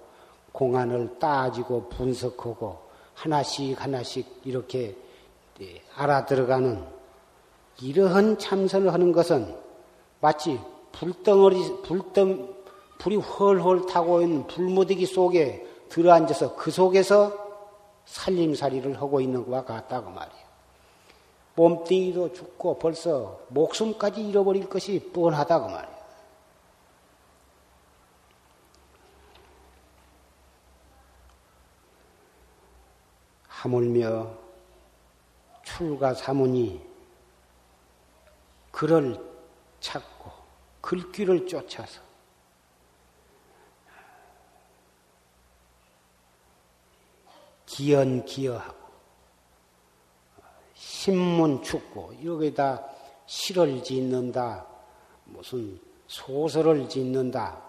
공안을 0.52 1.18
따지고 1.20 1.90
분석하고 1.90 2.88
하나씩 3.16 3.82
하나씩 3.82 4.42
이렇게 4.44 4.96
예, 5.62 5.82
알아들어가는 5.96 6.86
이러한 7.82 8.38
참선을 8.38 8.94
하는 8.94 9.12
것은 9.12 9.56
마치 10.22 10.60
불덩어리 10.92 11.82
불덩 11.84 12.57
불이 12.98 13.18
헐헐 13.18 13.86
타고 13.86 14.22
있는 14.22 14.48
불무더기 14.48 15.06
속에 15.06 15.66
들어앉아서 15.90 16.56
그 16.56 16.72
속에서 16.72 17.48
살림살이를 18.06 19.00
하고 19.00 19.20
있는 19.22 19.44
것과 19.46 19.66
같다고 19.66 20.10
말이에요. 20.10 20.48
몸뚱이도 21.56 22.34
죽고 22.34 22.78
벌써 22.78 23.40
목숨까지 23.50 24.28
잃어버릴 24.28 24.70
것이 24.70 25.12
뻔하다고 25.14 25.70
말이에요. 25.70 25.98
하물며 33.48 34.32
출가 35.64 36.14
사문이 36.14 36.80
글을 38.72 39.20
찾고 39.80 40.32
글귀를 40.82 41.48
쫓아서 41.48 42.07
기연 47.78 48.26
기여하고 48.26 48.76
신문 50.74 51.62
축고 51.62 52.14
여기다 52.24 52.84
시를 53.26 53.84
짓는다 53.84 54.66
무슨 55.26 55.80
소설을 56.08 56.90
짓는다 56.90 57.62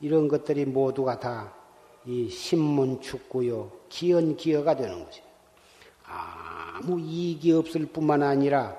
이런 0.00 0.28
것들이 0.28 0.64
모두가 0.64 1.18
다 1.18 1.58
이 2.08 2.30
신문 2.30 3.02
축구요 3.02 3.70
기연 3.90 4.34
기여가 4.34 4.74
되는 4.76 5.04
거죠. 5.04 5.22
아무 6.06 6.98
이익이 6.98 7.52
없을 7.52 7.84
뿐만 7.84 8.22
아니라 8.22 8.74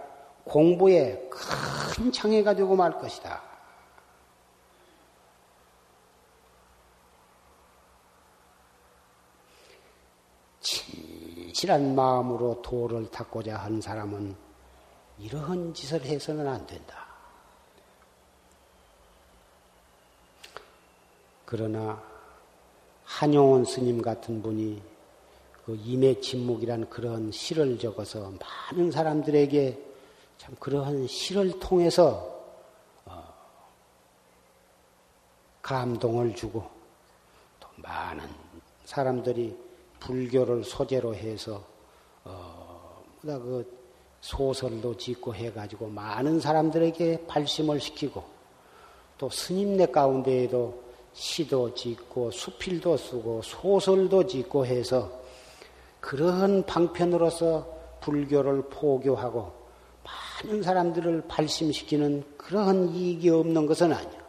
공부에 0.46 1.30
큰 1.30 2.12
장애가 2.12 2.56
되고 2.56 2.76
말 2.76 2.98
것이다. 2.98 3.40
진실한 11.60 11.94
마음으로 11.94 12.62
도를 12.62 13.12
닦고자 13.12 13.58
한 13.58 13.82
사람은 13.82 14.34
이러한 15.18 15.74
짓을 15.74 16.06
해서는 16.06 16.48
안 16.48 16.66
된다. 16.66 17.06
그러나 21.44 22.02
한용원 23.04 23.66
스님 23.66 24.02
같은 24.02 24.42
분이 24.42 24.82
그 25.66 25.76
임의 25.76 26.22
침묵이란 26.22 26.90
그런 26.90 27.30
시를 27.30 27.78
적어서 27.78 28.32
많은 28.72 28.90
사람들에게 28.90 29.86
참 30.38 30.56
그러한 30.62 31.08
시를 31.08 31.60
통해서 31.60 32.42
어, 33.04 33.34
감동을 35.62 36.36
주고 36.36 36.70
또 37.60 37.68
많은 37.76 38.26
사람들이 38.86 39.69
불교를 40.00 40.64
소재로 40.64 41.16
해서 41.16 41.64
어, 42.24 43.04
그 43.22 43.80
소설도 44.22 44.98
짓고 44.98 45.34
해가지고 45.34 45.88
많은 45.88 46.40
사람들에게 46.40 47.26
발심을 47.28 47.80
시키고 47.80 48.24
또 49.18 49.30
스님네 49.30 49.88
가운데에도 49.88 50.84
시도 51.14 51.74
짓고 51.74 52.32
수필도 52.32 52.98
쓰고 52.98 53.42
소설도 53.42 54.28
짓고 54.28 54.66
해서 54.66 55.12
그러한 56.00 56.66
방편으로서 56.66 57.68
불교를 58.02 58.64
포교하고 58.70 59.52
많은 60.44 60.64
사람들을 60.64 61.26
발심시키는 61.28 62.24
그러한 62.38 62.90
이익이 62.90 63.30
없는 63.30 63.66
것은 63.66 63.92
아니야. 63.92 64.20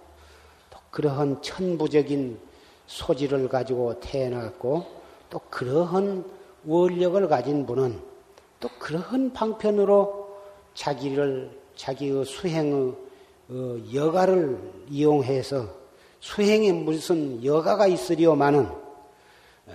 또 0.71 0.79
그러한 0.91 1.41
천부적인 1.43 2.39
소질을 2.87 3.49
가지고 3.49 3.99
태어났고 4.01 5.00
또 5.31 5.39
그러한 5.49 6.25
원력을 6.67 7.29
가진 7.29 7.65
분은 7.65 7.99
또 8.59 8.69
그러한 8.79 9.33
방편으로 9.33 10.29
자기를 10.75 11.51
자기의 11.77 12.25
수행의 12.25 12.95
어, 13.49 13.77
여가를 13.95 14.59
이용해서 14.89 15.67
수행에 16.21 16.73
무슨 16.73 17.43
여가가 17.43 17.87
있으리오마는 17.87 18.67
어, 18.67 19.73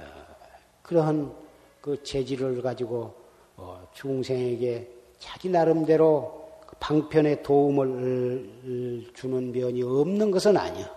그러한 0.84 1.34
그 1.82 2.02
재질을 2.04 2.62
가지고 2.62 3.14
어, 3.58 3.88
중생에게 3.94 4.90
자기 5.18 5.50
나름대로 5.50 6.46
그 6.68 6.76
방편에 6.80 7.42
도움을 7.42 9.10
주는 9.14 9.52
면이 9.52 9.82
없는 9.84 10.32
것은 10.32 10.58
아니야. 10.58 10.94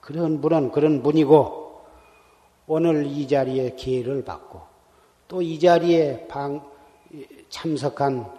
그런 0.00 0.40
분은 0.40 0.70
그런 0.70 1.02
분이고 1.02 1.63
오늘 2.66 3.06
이 3.06 3.28
자리에 3.28 3.74
기회를 3.74 4.24
받고 4.24 4.74
또 5.28 5.42
이 5.42 5.58
자리에 5.58 6.26
방, 6.28 6.64
참석한 7.48 8.30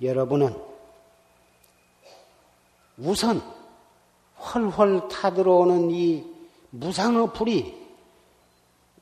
여러분은 0.00 0.54
우선 2.96 3.42
헐헐 4.38 5.08
타들어오는 5.08 5.90
이 5.90 6.24
무상의 6.70 7.32
불이 7.32 7.74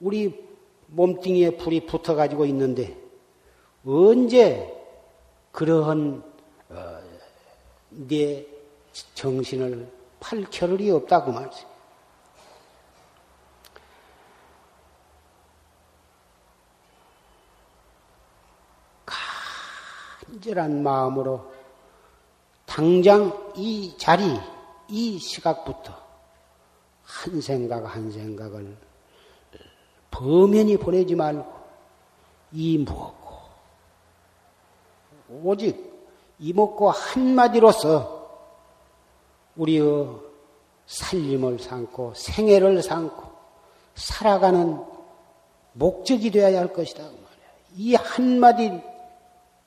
우리 0.01 0.47
몸뚱이에 0.89 1.57
불이 1.57 1.87
붙어가지고 1.87 2.47
있는데 2.47 2.97
언제 3.85 4.73
그러한 5.53 6.23
어, 6.69 6.99
내 7.91 8.47
정신을 9.15 9.89
팔 10.21 10.45
겨를이 10.51 10.91
없다고 10.91 11.33
말이지. 11.33 11.65
간절한 20.37 20.83
마음으로 20.83 21.51
당장 22.67 23.53
이 23.57 23.95
자리, 23.97 24.39
이 24.89 25.19
시각부터 25.19 25.95
한 27.03 27.41
생각 27.41 27.85
한 27.85 28.11
생각을 28.11 28.77
범연히 30.11 30.77
보내지 30.77 31.15
말고 31.15 31.47
이먹고 32.53 33.37
오직 35.43 35.95
이먹고 36.39 36.91
한마디로서 36.91 38.17
우리의 39.57 40.09
살림을 40.87 41.59
삼고 41.59 42.13
생애를 42.15 42.83
삼고 42.83 43.23
살아가는 43.95 44.85
목적이 45.73 46.31
되어야 46.31 46.59
할 46.61 46.73
것이다. 46.73 47.05
그이 47.75 47.95
한마디 47.95 48.83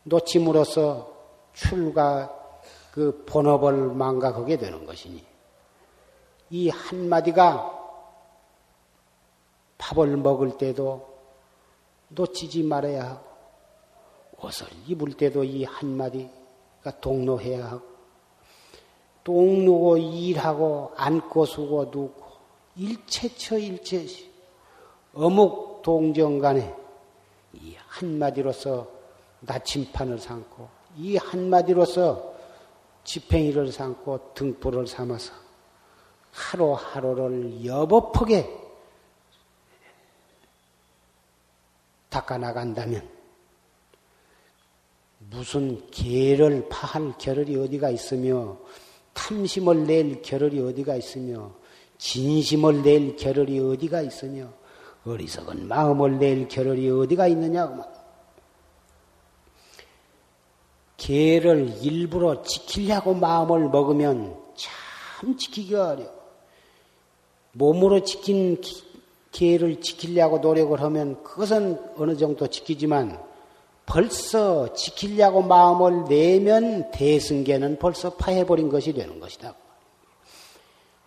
놓침으로써 0.09 1.13
출가 1.53 2.35
그 2.91 3.23
본업을 3.25 3.93
망각하게 3.93 4.57
되는 4.57 4.85
것이니 4.85 5.23
이 6.49 6.69
한마디가 6.69 7.77
밥을 9.77 10.17
먹을 10.17 10.57
때도 10.57 11.07
놓치지 12.09 12.63
말아야 12.63 13.09
하고, 13.09 13.29
옷을 14.41 14.67
입을 14.87 15.13
때도 15.13 15.43
이 15.43 15.63
한마디가 15.63 16.99
동로해야 16.99 17.65
하고, 17.65 17.87
똥 19.23 19.63
누고 19.63 19.97
일하고 19.97 20.91
앉고 20.95 21.45
수고 21.45 21.85
누고 21.85 22.23
일체처 22.75 23.57
일체시 23.57 24.31
어묵 25.13 25.81
동정 25.83 26.39
간에 26.39 26.75
이 27.53 27.75
한마디로서 27.87 28.98
나침판을 29.41 30.19
삼고 30.19 30.69
이 30.97 31.17
한마디로서 31.17 32.35
지팽이를 33.03 33.71
삼고 33.71 34.33
등불을 34.33 34.87
삼아서 34.87 35.33
하루하루를 36.31 37.65
여법하게 37.65 38.57
닦아나간다면 42.09 43.07
무슨 45.29 45.89
개를 45.91 46.67
파할 46.69 47.13
겨를이 47.17 47.55
어디가 47.55 47.89
있으며 47.89 48.57
탐심을 49.13 49.85
낼 49.85 50.21
겨를이 50.21 50.61
어디가 50.61 50.95
있으며 50.95 51.51
진심을 51.97 52.81
낼 52.81 53.15
겨를이 53.15 53.59
어디가 53.59 54.01
있으며 54.01 54.51
어리석은 55.05 55.67
마음을 55.67 56.17
낼 56.17 56.47
겨를이 56.47 56.89
어디가 56.89 57.27
있느냐 57.27 57.67
개를 60.99 61.79
일부러 61.81 62.43
지키려고 62.43 63.15
마음을 63.15 63.69
먹으면 63.69 64.37
참 64.55 65.37
지키기가 65.37 65.89
어려워. 65.89 66.19
몸으로 67.53 68.03
지킨 68.03 68.61
개를 69.31 69.81
지키려고 69.81 70.37
노력을 70.39 70.79
하면 70.79 71.23
그것은 71.23 71.79
어느 71.97 72.15
정도 72.15 72.47
지키지만 72.47 73.19
벌써 73.85 74.71
지키려고 74.73 75.41
마음을 75.41 76.05
내면 76.07 76.91
대승계는 76.91 77.79
벌써 77.79 78.11
파해버린 78.15 78.69
것이 78.69 78.93
되는 78.93 79.19
것이다. 79.19 79.55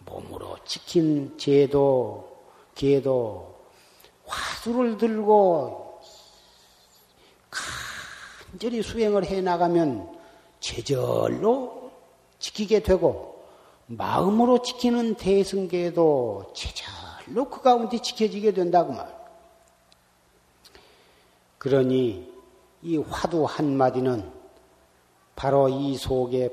몸으로 0.05 0.57
지킨 0.65 1.37
죄도, 1.39 2.29
개도 2.75 3.55
화두를 4.27 4.97
들고 4.99 5.92
간절히 8.53 8.83
수행을 8.83 9.25
해 9.25 9.41
나가면 9.41 10.15
제절로 10.61 11.91
지키게 12.39 12.83
되고 12.83 13.43
마음으로 13.87 14.61
지키는 14.61 15.15
대승계도 15.15 16.53
제절로 16.55 17.49
그 17.49 17.63
가운데 17.63 17.99
지켜지게 17.99 18.53
된다고 18.53 18.93
말. 18.93 19.11
그러니 21.57 22.31
이 22.83 22.97
화두 22.99 23.45
한 23.45 23.75
마디는 23.75 24.31
바로 25.35 25.71
이 25.71 25.97
속에 25.97 26.51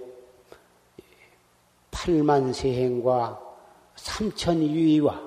8만 1.92 2.54
세행과 2.54 3.42
3천 3.96 4.62
유의와 4.62 5.22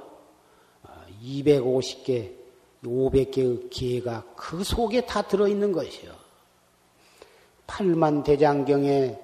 250개, 1.22 2.32
500개의 2.82 3.68
기회가 3.68 4.24
그 4.34 4.64
속에 4.64 5.04
다 5.04 5.20
들어있는 5.20 5.72
것이요. 5.72 6.21
8만 7.66 8.24
대장경의 8.24 9.18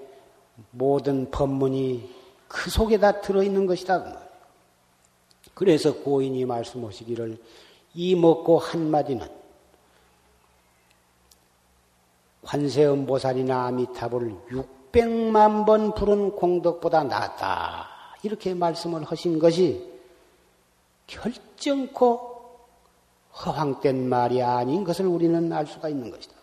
모든 0.70 1.30
법문이 1.30 2.10
그 2.48 2.70
속에 2.70 2.98
다 2.98 3.20
들어있는 3.20 3.66
것이다. 3.66 4.02
그 4.02 4.20
그래서 5.54 5.94
고인이 5.94 6.44
말씀하시기를 6.44 7.38
이 7.94 8.14
먹고 8.14 8.58
한마디는 8.58 9.26
관세음 12.42 13.06
보살이나 13.06 13.66
아미타불 13.66 14.34
600만 14.50 15.66
번 15.66 15.94
부른 15.94 16.36
공덕보다 16.36 17.04
낫다. 17.04 17.88
이렇게 18.22 18.54
말씀을 18.54 19.04
하신 19.04 19.38
것이 19.38 19.86
결정코 21.06 22.38
허황된 23.44 24.08
말이 24.08 24.42
아닌 24.42 24.84
것을 24.84 25.06
우리는 25.06 25.52
알 25.52 25.66
수가 25.66 25.88
있는 25.88 26.10
것이다. 26.10 26.37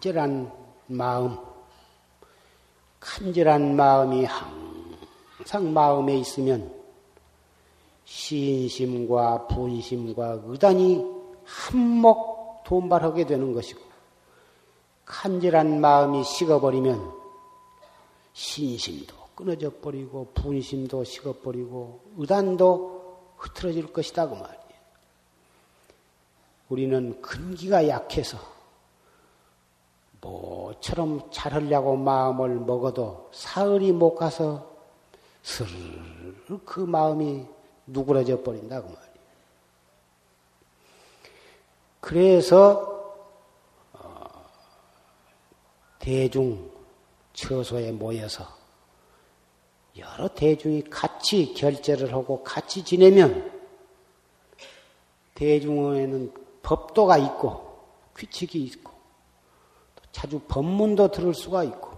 간절한 0.00 0.50
마음, 0.86 1.36
간절한 3.00 3.76
마음이 3.76 4.24
항 4.24 4.96
항상 5.36 5.74
마음에 5.74 6.16
있으면 6.16 6.74
신심과 8.06 9.46
분심과 9.48 10.40
의단이 10.46 11.04
한몫 11.44 12.64
돈발하게 12.64 13.26
되는 13.26 13.52
것이고 13.52 13.82
간절한 15.04 15.82
마음이 15.82 16.24
식어버리면 16.24 17.12
신심도 18.32 19.14
끊어져 19.34 19.70
버리고 19.82 20.28
분심도 20.32 21.04
식어버리고 21.04 22.00
의단도 22.16 23.34
흐트러질 23.36 23.92
것이다 23.92 24.30
그 24.30 24.34
말이에요. 24.34 24.60
우리는 26.70 27.20
근기가 27.20 27.86
약해서 27.86 28.59
뭐처럼 30.20 31.30
잘하려고 31.30 31.96
마음을 31.96 32.60
먹어도 32.60 33.30
사흘이 33.32 33.92
못 33.92 34.14
가서 34.14 34.70
슬그 35.42 36.80
마음이 36.80 37.46
누그러져 37.86 38.42
버린다고 38.42 38.88
그 38.88 38.92
말이에요. 38.92 39.10
그래서 42.00 43.14
어, 43.92 44.24
대중 45.98 46.70
처소에 47.32 47.92
모여서 47.92 48.46
여러 49.96 50.28
대중이 50.28 50.84
같이 50.84 51.54
결제를 51.54 52.12
하고 52.12 52.42
같이 52.42 52.84
지내면 52.84 53.50
대중에는 55.34 56.32
법도가 56.62 57.18
있고 57.18 57.78
규칙이 58.14 58.62
있고 58.64 58.89
자주 60.12 60.40
법문도 60.48 61.10
들을 61.10 61.34
수가 61.34 61.64
있고 61.64 61.90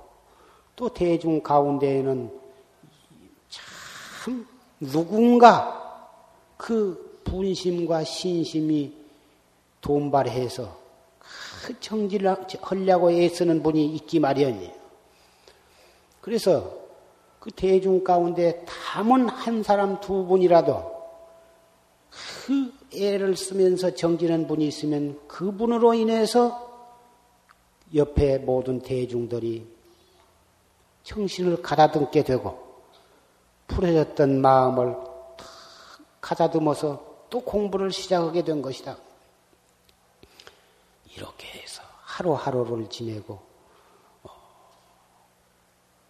또 0.76 0.88
대중 0.88 1.42
가운데에는 1.42 2.30
참 3.48 4.46
누군가 4.80 6.08
그 6.56 7.20
분심과 7.24 8.04
신심이 8.04 8.94
돈발해서 9.80 10.76
그 11.66 11.80
정지를 11.80 12.36
하려고 12.60 13.10
애쓰는 13.10 13.62
분이 13.62 13.94
있기 13.96 14.20
마련이에요. 14.20 14.72
그래서 16.20 16.72
그 17.38 17.50
대중 17.50 18.04
가운데 18.04 18.64
담은 18.66 19.28
한 19.28 19.62
사람 19.62 20.00
두 20.00 20.24
분이라도 20.26 20.92
그 22.46 22.72
애를 22.94 23.36
쓰면서 23.36 23.94
정지는 23.94 24.46
분이 24.46 24.66
있으면 24.66 25.20
그분으로 25.26 25.94
인해서 25.94 26.71
옆에 27.94 28.38
모든 28.38 28.80
대중들이 28.80 29.66
정신을 31.02 31.62
가다듬게 31.62 32.24
되고 32.24 32.72
풀어졌던 33.66 34.40
마음을 34.40 34.94
탁 35.36 35.46
가다듬어서 36.20 37.26
또 37.30 37.40
공부를 37.40 37.90
시작하게 37.90 38.44
된 38.44 38.62
것이다. 38.62 38.96
이렇게 41.16 41.46
해서 41.48 41.82
하루하루를 42.02 42.88
지내고 42.88 43.40
어, 44.22 44.30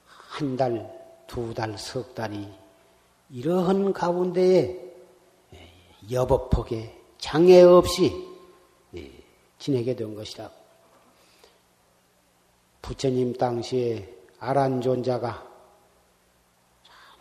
한 0.06 0.56
달, 0.56 1.24
두 1.26 1.54
달, 1.54 1.76
석 1.78 2.14
달이 2.14 2.48
이러한 3.30 3.92
가운데에 3.92 4.92
여법하게 6.10 7.00
장애 7.18 7.62
없이 7.62 8.12
예, 8.94 9.10
지내게 9.58 9.94
된 9.96 10.14
것이다. 10.14 10.50
부처님 12.82 13.34
당시에 13.34 14.12
아란존자가 14.40 15.50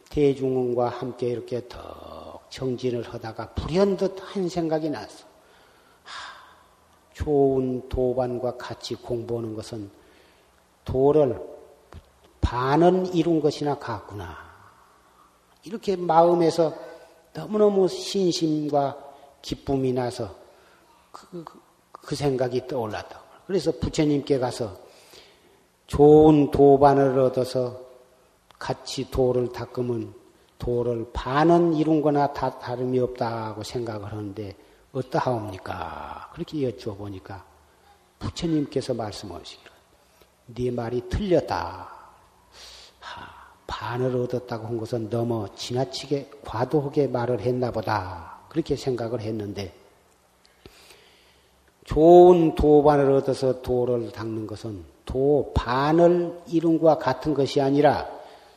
대중원과 0.09 0.89
함께 0.89 1.27
이렇게 1.27 1.67
더 1.69 2.41
정진을 2.49 3.13
하다가 3.13 3.53
불현듯 3.53 4.17
한 4.19 4.49
생각이 4.49 4.89
났어. 4.89 5.23
하, 6.03 7.13
좋은 7.13 7.87
도반과 7.87 8.57
같이 8.57 8.95
공부하는 8.95 9.55
것은 9.55 9.89
도를 10.83 11.39
반은 12.41 13.13
이룬 13.13 13.39
것이나 13.39 13.77
같구나. 13.77 14.35
이렇게 15.63 15.95
마음에서 15.95 16.73
너무너무 17.33 17.87
신심과 17.87 18.97
기쁨이 19.41 19.93
나서 19.93 20.35
그, 21.11 21.43
그, 21.43 21.61
그 21.91 22.15
생각이 22.15 22.67
떠올랐다. 22.67 23.21
그래서 23.45 23.71
부처님께 23.71 24.39
가서 24.39 24.77
좋은 25.91 26.51
도반을 26.51 27.19
얻어서 27.19 27.77
같이 28.57 29.11
도를 29.11 29.51
닦으면 29.51 30.13
도를 30.57 31.05
반은 31.11 31.73
이룬 31.73 32.01
거나 32.01 32.31
다 32.31 32.57
다름이 32.59 32.97
없다고 32.97 33.61
생각을 33.63 34.09
하는데 34.09 34.55
어떠하옵니까? 34.93 36.29
그렇게 36.33 36.59
여쭤보니까 36.59 37.41
부처님께서 38.19 38.93
말씀하시기를 38.93 39.71
네 40.55 40.71
말이 40.71 41.09
틀렸다. 41.09 41.89
하, 43.01 43.25
반을 43.67 44.15
얻었다고 44.15 44.67
한 44.67 44.77
것은 44.77 45.09
너무 45.09 45.45
지나치게 45.55 46.31
과도하게 46.45 47.07
말을 47.07 47.41
했나 47.41 47.69
보다. 47.69 48.39
그렇게 48.47 48.77
생각을 48.77 49.19
했는데 49.19 49.75
좋은 51.83 52.55
도반을 52.55 53.11
얻어서 53.11 53.61
도를 53.61 54.13
닦는 54.13 54.47
것은 54.47 55.00
도 55.11 55.51
반을 55.53 56.39
이룬 56.47 56.79
것과 56.79 56.97
같은 56.97 57.33
것이 57.33 57.59
아니라 57.59 58.07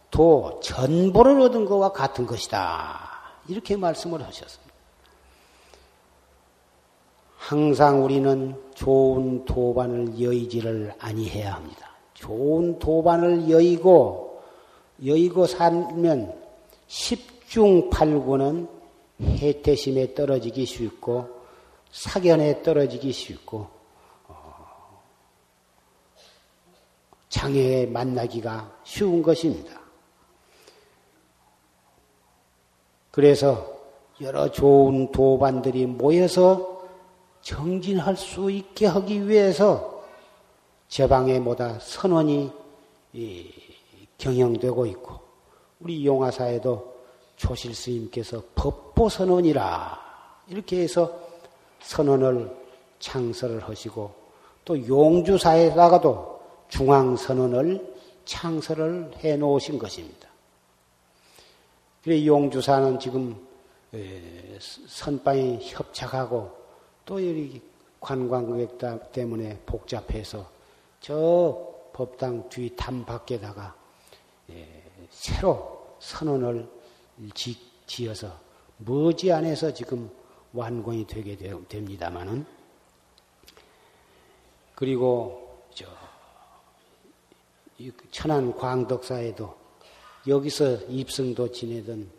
도 0.08 0.60
전부를 0.62 1.40
얻은 1.40 1.64
것과 1.64 1.90
같은 1.90 2.26
것이다. 2.26 3.10
이렇게 3.48 3.76
말씀을 3.76 4.22
하셨습니다. 4.22 4.72
항상 7.36 8.04
우리는 8.04 8.54
좋은 8.74 9.44
도반을 9.44 10.20
여의지를 10.20 10.94
아니해야 11.00 11.54
합니다. 11.54 11.90
좋은 12.14 12.78
도반을 12.78 13.50
여의고 13.50 14.40
여의고 15.04 15.46
살면 15.46 16.40
십중팔구는 16.86 18.68
해태심에 19.20 20.14
떨어지기 20.14 20.64
쉽고 20.64 21.28
사견에 21.90 22.62
떨어지기 22.62 23.10
쉽고 23.10 23.73
장애에 27.44 27.86
만나기가 27.86 28.72
쉬운 28.84 29.22
것입니다. 29.22 29.78
그래서 33.10 33.74
여러 34.22 34.50
좋은 34.50 35.12
도반들이 35.12 35.86
모여서 35.86 36.82
정진할 37.42 38.16
수 38.16 38.50
있게 38.50 38.86
하기 38.86 39.28
위해서 39.28 40.02
제방에 40.88 41.38
모다 41.38 41.78
선언이 41.80 42.50
경영되고 44.16 44.86
있고 44.86 45.20
우리 45.80 46.06
용화사에도 46.06 46.94
조실 47.36 47.74
스님께서 47.74 48.42
법보 48.54 49.10
선언이라 49.10 50.00
이렇게 50.48 50.80
해서 50.80 51.12
선언을 51.80 52.56
창설을 53.00 53.68
하시고 53.68 54.14
또 54.64 54.86
용주사에다가도 54.86 56.33
중앙 56.68 57.16
선언을 57.16 57.94
창설을 58.24 59.12
해 59.18 59.36
놓으신 59.36 59.78
것입니다. 59.78 60.28
그래 62.02 62.24
용주사는 62.26 62.98
지금 62.98 63.46
선방에 64.86 65.58
협착하고 65.62 66.50
또 67.04 67.26
여기 67.26 67.62
관광객 68.00 68.78
때문에 69.12 69.60
복잡해서 69.64 70.50
저 71.00 71.74
법당 71.92 72.48
뒤 72.48 72.74
담 72.76 73.04
밖에다가 73.04 73.74
예, 74.50 74.82
새로 75.10 75.96
선언을 76.00 76.68
지, 77.34 77.56
지어서 77.86 78.38
머지 78.78 79.32
안에서 79.32 79.72
지금 79.72 80.10
완공이 80.52 81.06
되게 81.06 81.36
됩니다마는 81.36 82.44
그리고 84.74 85.40
저 85.40 85.43
천안 88.10 88.54
광덕사에도 88.56 89.54
여기서 90.26 90.76
입승도 90.88 91.50
지내던 91.52 92.10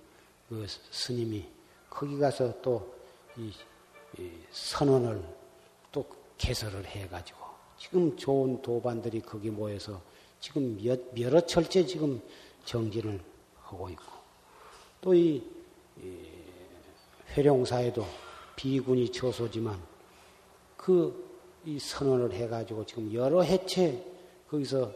그 0.50 0.66
스님이 0.92 1.46
거기 1.90 2.18
가서 2.18 2.62
또 2.62 2.96
이 3.38 3.52
선언을 4.52 5.22
또 5.92 6.06
개설을 6.38 6.86
해가지고 6.86 7.38
지금 7.78 8.16
좋은 8.16 8.62
도반들이 8.62 9.20
거기 9.20 9.50
모여서 9.50 10.02
지금 10.40 10.78
몇, 10.82 11.00
여러 11.20 11.42
철째 11.42 11.86
지금 11.86 12.22
정진을 12.64 13.20
하고 13.64 13.90
있고 13.90 14.04
또 15.02 15.14
이 15.14 15.44
회룡사에도 17.36 18.06
비군이 18.56 19.12
처소지만 19.12 19.82
그 20.78 21.26
이 21.66 21.80
선언을 21.80 22.32
해가지고 22.32 22.86
지금 22.86 23.12
여러 23.12 23.42
해체 23.42 24.06
거기서 24.48 24.94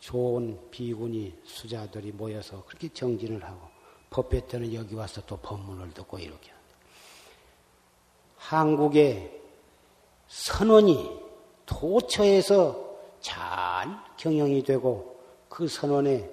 좋은 0.00 0.58
비군이 0.70 1.34
수자들이 1.44 2.12
모여서 2.12 2.64
그렇게 2.64 2.88
정진을 2.88 3.42
하고 3.44 3.68
법회 4.10 4.46
때는 4.46 4.72
여기 4.74 4.94
와서 4.94 5.22
또 5.26 5.36
법문을 5.36 5.92
듣고 5.94 6.18
이렇게 6.18 6.50
한국의 8.36 9.40
선원이 10.28 11.10
도처에서 11.66 12.88
잘 13.20 13.88
경영이 14.16 14.62
되고 14.62 15.18
그 15.48 15.66
선원에 15.66 16.30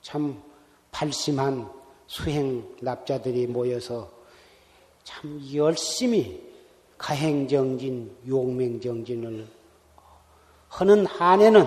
참 0.00 0.42
발심한 0.90 1.70
수행 2.06 2.76
납자들이 2.80 3.46
모여서 3.46 4.10
참 5.04 5.40
열심히 5.54 6.52
가행정진, 6.98 8.16
용맹정진을 8.28 9.61
하는 10.72 11.04
한에는 11.04 11.66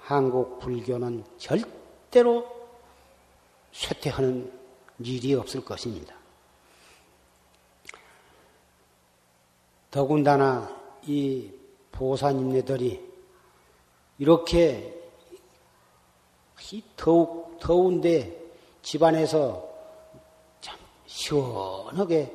한국 0.00 0.58
불교는 0.60 1.24
절대로 1.38 2.46
쇠퇴하는 3.72 4.52
일이 4.98 5.34
없을 5.34 5.64
것입니다. 5.64 6.14
더군다나 9.90 10.76
이 11.06 11.50
보사님네들이 11.90 13.02
이렇게 14.18 14.94
더욱 16.96 17.58
더운데 17.60 18.38
집안에서 18.82 19.66
참 20.60 20.78
시원하게 21.06 22.30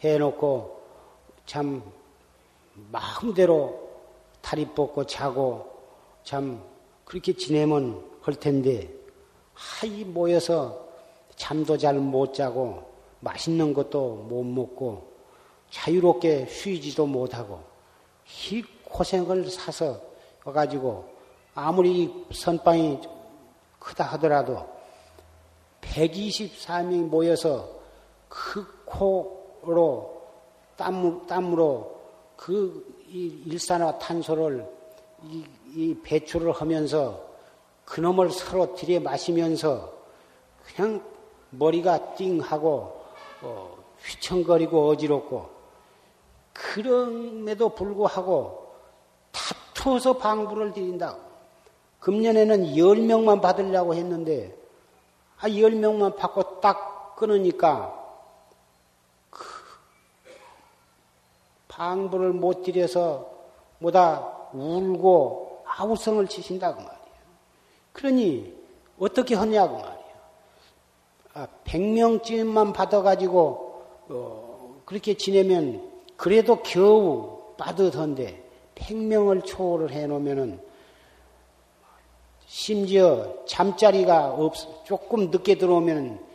해놓고 0.00 0.82
참 1.46 1.82
마음대로 2.90 3.87
다리 4.48 4.64
뻗고 4.64 5.04
자고 5.04 5.70
참 6.24 6.64
그렇게 7.04 7.34
지내면 7.34 8.02
할 8.22 8.32
텐데 8.32 8.90
하이 9.52 10.04
모여서 10.04 10.88
잠도 11.36 11.76
잘 11.76 11.96
못 11.96 12.32
자고 12.32 12.82
맛있는 13.20 13.74
것도 13.74 14.26
못 14.26 14.42
먹고 14.44 15.06
자유롭게 15.70 16.46
쉬지도 16.46 17.04
못하고 17.04 17.60
이 18.50 18.62
고생을 18.86 19.50
사서 19.50 20.00
와가지고 20.42 21.04
아무리 21.54 22.10
선방이 22.32 23.00
크다 23.78 24.04
하더라도 24.12 24.66
124명이 25.82 27.06
모여서 27.06 27.68
그 28.30 28.66
코로 28.86 30.22
땀, 30.74 31.26
땀으로 31.26 32.00
그 32.34 32.97
일산화탄소를 33.10 34.66
이, 35.24 35.44
이 35.74 35.96
배출을 36.02 36.52
하면서 36.52 37.26
그놈을 37.84 38.30
서로 38.30 38.74
들여 38.74 39.00
마시면서 39.00 39.92
그냥 40.64 41.02
머리가 41.50 42.14
띵하고 42.14 43.00
어, 43.42 43.78
휘청거리고 44.02 44.88
어지럽고 44.88 45.58
그럼에도 46.52 47.68
불구하고 47.70 48.74
다투어서 49.78 50.18
방부를 50.18 50.72
드린다. 50.72 51.16
금년에는 52.00 52.74
10명만 52.74 53.40
받으려고 53.40 53.94
했는데, 53.94 54.56
아, 55.38 55.48
10명만 55.48 56.16
받고 56.16 56.60
딱 56.60 57.16
끊으니까, 57.16 57.94
그 59.30 59.44
방부를 61.78 62.32
못 62.32 62.64
드려서 62.64 63.30
뭐다 63.78 64.50
울고 64.52 65.62
아우성을 65.64 66.26
치신다고 66.26 66.82
말이에요. 66.82 66.98
그러니 67.92 68.54
어떻게 68.98 69.36
하냐고 69.36 69.78
말이에요. 69.78 69.98
아, 71.34 71.46
100명쯤만 71.64 72.74
받아가지고, 72.74 73.82
어, 74.08 74.82
그렇게 74.84 75.14
지내면 75.14 75.88
그래도 76.16 76.62
겨우 76.62 77.54
빠듯한데 77.56 78.44
백명을 78.74 79.42
초월을 79.42 79.92
해놓으면은 79.92 80.60
심지어 82.46 83.44
잠자리가 83.46 84.30
없, 84.32 84.54
조금 84.84 85.30
늦게 85.30 85.56
들어오면 85.56 86.26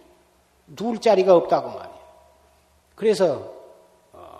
누울 0.67 1.01
자리가 1.01 1.35
없다고 1.35 1.69
말이에요. 1.69 2.03
그래서 2.95 3.53
어, 4.13 4.39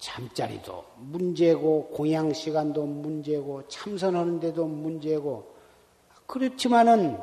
잠자리도 0.00 0.84
문제고 0.96 1.88
공양 1.88 2.32
시간도 2.32 2.84
문제고 2.84 3.68
참선하는데도 3.68 4.66
문제고 4.66 5.54
그렇지만은 6.26 7.18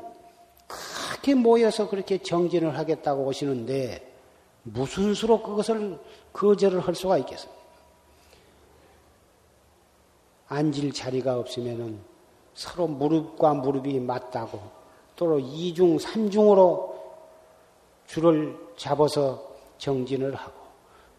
그렇게 0.67 1.33
모여서 1.33 1.89
그렇게 1.89 2.19
정진을 2.19 2.77
하겠다고 2.77 3.25
오시는데 3.25 4.13
무슨 4.63 5.13
수로 5.13 5.41
그것을 5.41 5.99
거절을 6.33 6.81
할 6.81 6.93
수가 6.93 7.17
있겠습니까? 7.19 7.57
앉을 10.49 10.93
자리가 10.93 11.37
없으면은 11.39 11.99
서로 12.53 12.87
무릎과 12.87 13.55
무릎이 13.55 13.99
맞다고 13.99 14.59
또 15.15 15.39
이중 15.39 15.97
삼중으로 15.97 16.95
줄을 18.05 18.57
잡아서 18.77 19.43
정진을 19.77 20.35
하고 20.35 20.53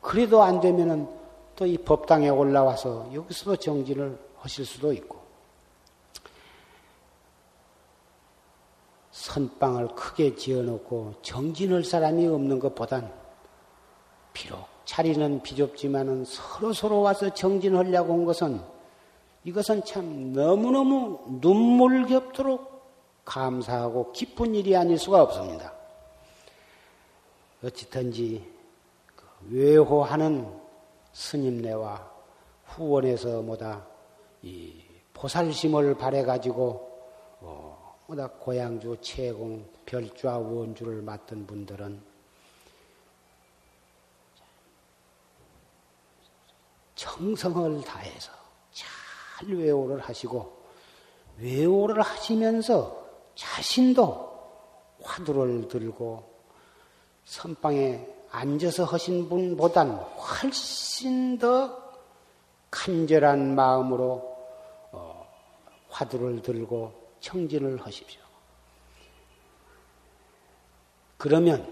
그래도 0.01 0.43
안 0.43 0.61
되면은 0.61 1.18
또 1.59 1.67
이 1.67 1.77
법당에 1.77 2.29
올라와서 2.29 3.11
여기서도 3.13 3.57
정진을 3.57 4.17
하실 4.37 4.65
수도 4.65 4.93
있고 4.93 5.19
선방을 9.11 9.89
크게 9.97 10.37
지어놓고 10.37 11.15
정진할 11.23 11.83
사람이 11.83 12.29
없는 12.29 12.61
것보단 12.61 13.13
비록 14.33 14.69
자리는 14.85 15.43
비좁지만은 15.43 16.25
서로 16.25 16.73
서로 16.73 17.01
와서 17.01 17.35
정진하려고 17.35 18.13
한 18.13 18.25
것은 18.25 18.63
이것은 19.43 19.85
참 19.85 20.33
너무너무 20.33 21.41
눈물 21.41 22.07
겹도록 22.07 22.79
감사하고 23.25 24.13
기쁜 24.13 24.55
일이 24.55 24.77
아닐 24.77 24.97
수가 24.97 25.23
없습니다. 25.25 25.73
어찌든지 27.65 28.49
그 29.17 29.25
외호하는 29.51 30.68
스님네와 31.19 32.09
후원에서 32.65 33.43
뭐다 33.43 33.85
이 34.43 34.85
보살심을 35.13 35.97
발해 35.97 36.23
가지고 36.23 36.89
어 37.41 37.97
뭐다 38.07 38.29
고향주 38.29 38.99
채공 39.01 39.69
별좌 39.85 40.39
원주를 40.39 41.03
맡은 41.03 41.45
분들은 41.45 42.01
정성을 46.95 47.83
다해서 47.83 48.31
잘 48.71 49.49
외호를 49.49 49.99
하시고 49.99 50.57
외호를 51.39 52.01
하시면서 52.01 53.07
자신도 53.35 54.29
화두를 55.03 55.67
들고 55.67 56.23
선방에 57.25 58.18
앉아서 58.31 58.85
하신 58.85 59.29
분보단 59.29 59.91
훨씬 59.93 61.39
더 61.39 61.77
간절한 62.71 63.55
마음으로 63.55 64.37
어, 64.93 65.27
화두를 65.89 66.43
들고 66.43 66.93
청진을 67.21 67.81
하십시오. 67.81 68.21
그러면 71.17 71.67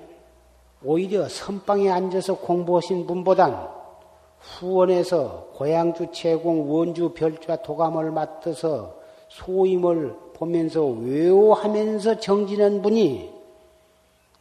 오히려 0.83 1.29
선방에 1.29 1.91
앉아서 1.91 2.39
공부하신 2.39 3.07
분보단 3.07 3.69
후원에서 4.41 5.51
고향주 5.55 6.13
채공 6.13 6.73
원주 6.73 7.15
별좌 7.15 7.57
도감을 7.57 8.11
맡아서 8.11 8.97
소임을 9.29 10.15
보면서 10.35 10.85
외워하면서 10.85 12.21
정진한 12.21 12.83
분이 12.83 13.33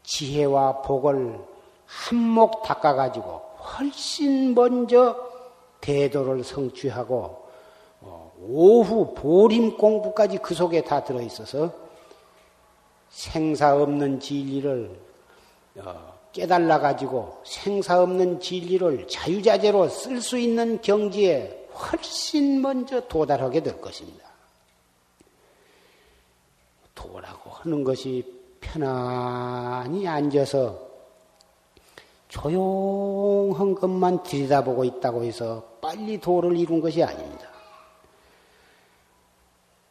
지혜와 0.04 0.82
복을 0.82 1.40
한몫 1.86 2.64
닦아가지고 2.64 3.42
훨씬 3.78 4.54
먼저 4.54 5.16
대도를 5.82 6.44
성취하고 6.44 7.46
어, 8.02 8.34
오후 8.40 9.14
보림 9.16 9.78
공부까지 9.78 10.40
그 10.40 10.54
속에 10.54 10.84
다 10.84 11.04
들어있어서 11.04 11.74
생사 13.10 13.76
없는 13.76 14.20
진리를 14.20 15.00
어, 15.78 16.16
깨달아 16.32 16.80
가지고 16.80 17.42
생사 17.46 18.02
없는 18.02 18.40
진리를 18.40 19.08
자유자재로 19.08 19.90
쓸 19.90 20.22
수 20.22 20.38
있는 20.38 20.82
경지에 20.82 21.68
훨씬 21.74 22.62
먼저 22.62 23.08
도달하게 23.08 23.62
될 23.62 23.80
것입니다. 23.80 24.26
도라고 26.94 27.52
하는 27.52 27.84
것이 27.84 28.24
편안히 28.60 30.08
앉아서 30.08 30.95
조용한 32.36 33.76
것만 33.76 34.24
들여다보고 34.24 34.84
있다고 34.84 35.24
해서 35.24 35.64
빨리 35.80 36.20
도를 36.20 36.58
이룬 36.58 36.82
것이 36.82 37.02
아닙니다. 37.02 37.48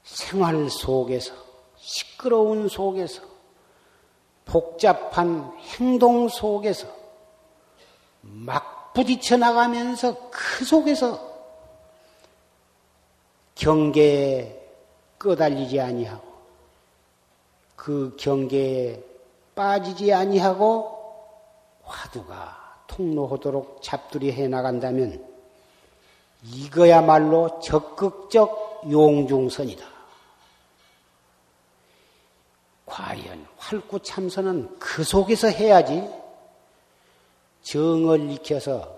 생활 0.03 0.69
속에서, 0.69 1.33
시끄러운 1.79 2.69
속에서, 2.69 3.23
복잡한 4.45 5.51
행동 5.79 6.29
속에서 6.29 6.87
막 8.21 8.93
부딪혀 8.93 9.39
나가면서 9.39 10.29
그 10.31 10.67
속에서 10.67 11.33
경계에 13.55 14.61
끄달리지 15.17 15.81
아니하고 15.81 16.29
그 17.75 18.15
경계에 18.19 19.03
빠지지 19.55 20.13
아니하고 20.13 21.04
화두가 21.85 22.85
통로하도록 22.87 23.83
잡들이 23.83 24.33
해 24.33 24.49
나간다면 24.49 25.25
이거야말로 26.43 27.61
적극적 27.61 28.83
용중선이다. 28.91 29.95
과연 32.87 33.47
활구 33.57 34.01
참선은 34.01 34.79
그 34.79 35.03
속에서 35.03 35.49
해야지 35.49 36.09
정을 37.63 38.31
익혀서 38.31 38.95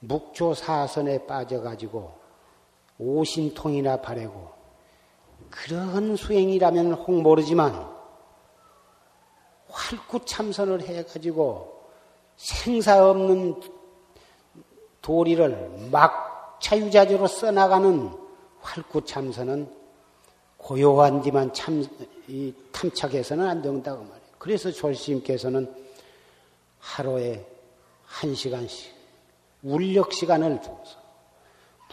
묵조 0.00 0.54
사선에 0.54 1.26
빠져가지고 1.26 2.12
오신통이나 2.98 4.02
바래고 4.02 4.50
그런 5.50 6.16
수행이라면 6.16 6.92
혹 6.92 7.22
모르지만 7.22 7.88
활구 9.70 10.24
참선을 10.26 10.82
해가지고 10.82 11.77
생사 12.38 13.04
없는 13.10 13.60
도리를 15.02 15.88
막 15.90 16.58
자유자재로 16.62 17.26
써나가는 17.26 18.10
활구 18.60 19.04
참선은 19.04 19.70
고요한 20.56 21.20
뒤만 21.20 21.52
참, 21.52 21.84
이, 22.28 22.54
탐착해서는 22.72 23.46
안 23.46 23.60
된다고 23.60 24.02
말이에요. 24.02 24.20
그래서 24.38 24.70
조심께서는 24.70 25.72
하루에 26.78 27.44
한 28.04 28.34
시간씩 28.34 28.94
울력 29.62 30.12
시간을 30.12 30.60
두어서 30.60 30.98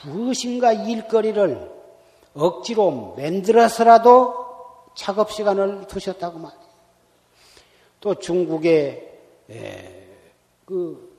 무엇인가 0.03 0.73
일거리를 0.73 1.71
억지로 2.35 3.15
만들어서라도 3.17 4.45
작업 4.95 5.31
시간을 5.31 5.87
두셨다고 5.87 6.37
말이에요. 6.37 6.65
또 7.99 8.15
중국의 8.15 9.19
에, 9.49 10.04
그 10.65 11.15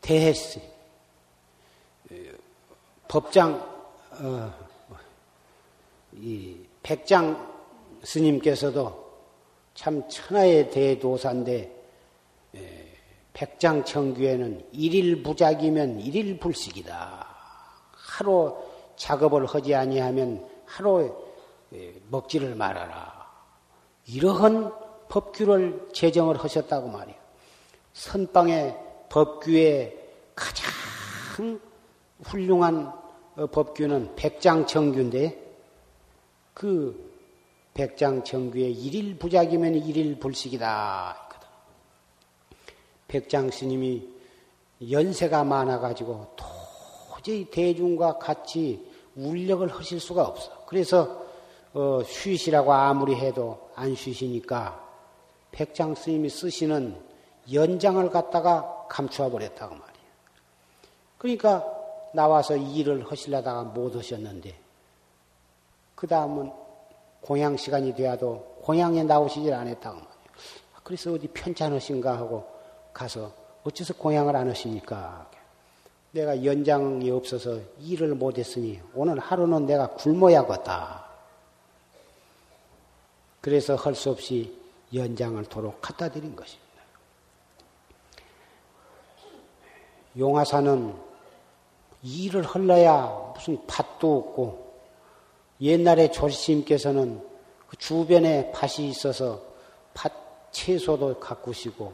대해스 0.00 0.60
법장 3.08 3.54
어, 4.20 4.52
이 6.12 6.56
백장 6.82 7.54
스님께서도 8.02 9.04
참 9.74 10.08
천하의 10.08 10.70
대도사인데 10.70 11.74
백장 13.34 13.84
청규에는 13.84 14.68
일일 14.72 15.22
부작이면 15.22 16.00
일일 16.00 16.38
불식이다. 16.38 17.26
하루 17.92 18.56
작업을 18.96 19.44
하지 19.44 19.74
아니하면 19.74 20.48
하루 20.64 21.14
먹지를 22.08 22.54
말아라. 22.54 23.30
이러한 24.06 24.85
법규를 25.08 25.88
제정을 25.92 26.36
하셨다고 26.36 26.88
말이에요. 26.88 27.18
선방의 27.92 28.76
법규의 29.08 29.96
가장 30.34 30.70
훌륭한 32.22 32.92
어, 33.36 33.46
법규는 33.46 34.16
백장정규인데 34.16 35.44
그 36.54 37.12
백장정규의 37.74 38.72
일일 38.72 39.18
부작이면 39.18 39.74
일일 39.74 40.18
불식이다. 40.18 41.26
백장 43.08 43.50
스님이 43.50 44.08
연세가 44.90 45.44
많아가지고 45.44 46.34
도저히 46.36 47.44
대중과 47.50 48.18
같이 48.18 48.90
울력을 49.14 49.66
하실 49.68 50.00
수가 50.00 50.26
없어. 50.26 50.64
그래서 50.66 51.24
어, 51.74 52.00
쉬시라고 52.04 52.72
아무리 52.72 53.14
해도 53.14 53.70
안 53.74 53.94
쉬시니까 53.94 54.85
백장 55.52 55.94
스님이 55.94 56.28
쓰시는 56.28 57.00
연장을 57.52 58.10
갖다가 58.10 58.86
감추어 58.88 59.30
버렸다고 59.30 59.74
말이에요. 59.74 60.06
그러니까 61.18 61.64
나와서 62.12 62.56
일을 62.56 63.10
하시려다가 63.10 63.62
못 63.64 63.94
하셨는데 63.94 64.58
그 65.94 66.06
다음은 66.06 66.52
공양 67.20 67.56
시간이 67.56 67.94
되어도 67.94 68.58
공양에 68.62 69.02
나오시질 69.02 69.52
않았다고 69.52 69.96
말이에요. 69.96 70.16
그래서 70.82 71.12
어디 71.12 71.26
편찮으신가 71.28 72.16
하고 72.16 72.46
가서 72.92 73.32
어째서 73.64 73.94
공양을 73.94 74.36
안 74.36 74.48
하십니까? 74.48 75.28
내가 76.12 76.44
연장이 76.44 77.10
없어서 77.10 77.58
일을 77.80 78.14
못했으니 78.14 78.80
오늘 78.94 79.18
하루는 79.18 79.66
내가 79.66 79.88
굶어야겠다. 79.88 81.04
그래서 83.40 83.74
할 83.74 83.94
수 83.94 84.10
없이 84.10 84.56
연장을 84.96 85.44
도로 85.46 85.74
갖다 85.80 86.08
드린 86.08 86.34
것입니다. 86.34 86.66
용화사는 90.18 90.94
일을 92.02 92.42
흘러야 92.42 93.32
무슨 93.34 93.66
밭도 93.66 94.16
없고 94.16 94.66
옛날에 95.60 96.10
조시님께서는 96.10 97.26
그 97.68 97.76
주변에 97.76 98.52
밭이 98.52 98.88
있어서 98.88 99.40
밭 99.94 100.12
채소도 100.52 101.18
가꾸시고 101.18 101.92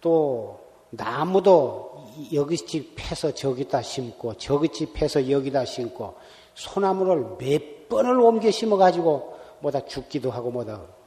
또 0.00 0.60
나무도 0.90 2.06
여기집 2.32 2.94
패서 2.96 3.34
저기다 3.34 3.82
심고 3.82 4.34
저기집 4.34 4.94
패서 4.94 5.30
여기다 5.30 5.64
심고 5.64 6.14
소나무를 6.54 7.36
몇 7.38 7.88
번을 7.88 8.20
옮겨 8.20 8.50
심어가지고 8.50 9.38
뭐다 9.60 9.86
죽기도 9.86 10.30
하고 10.30 10.50
뭐다 10.50 10.97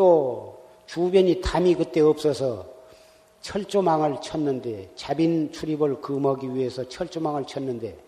또 0.00 0.64
주변이 0.86 1.42
담이 1.42 1.74
그때 1.74 2.00
없어서 2.00 2.64
철조망을 3.42 4.22
쳤는데 4.22 4.92
자빈 4.96 5.52
출입을 5.52 6.00
금하기 6.00 6.54
위해서 6.54 6.88
철조망을 6.88 7.44
쳤는데 7.44 7.98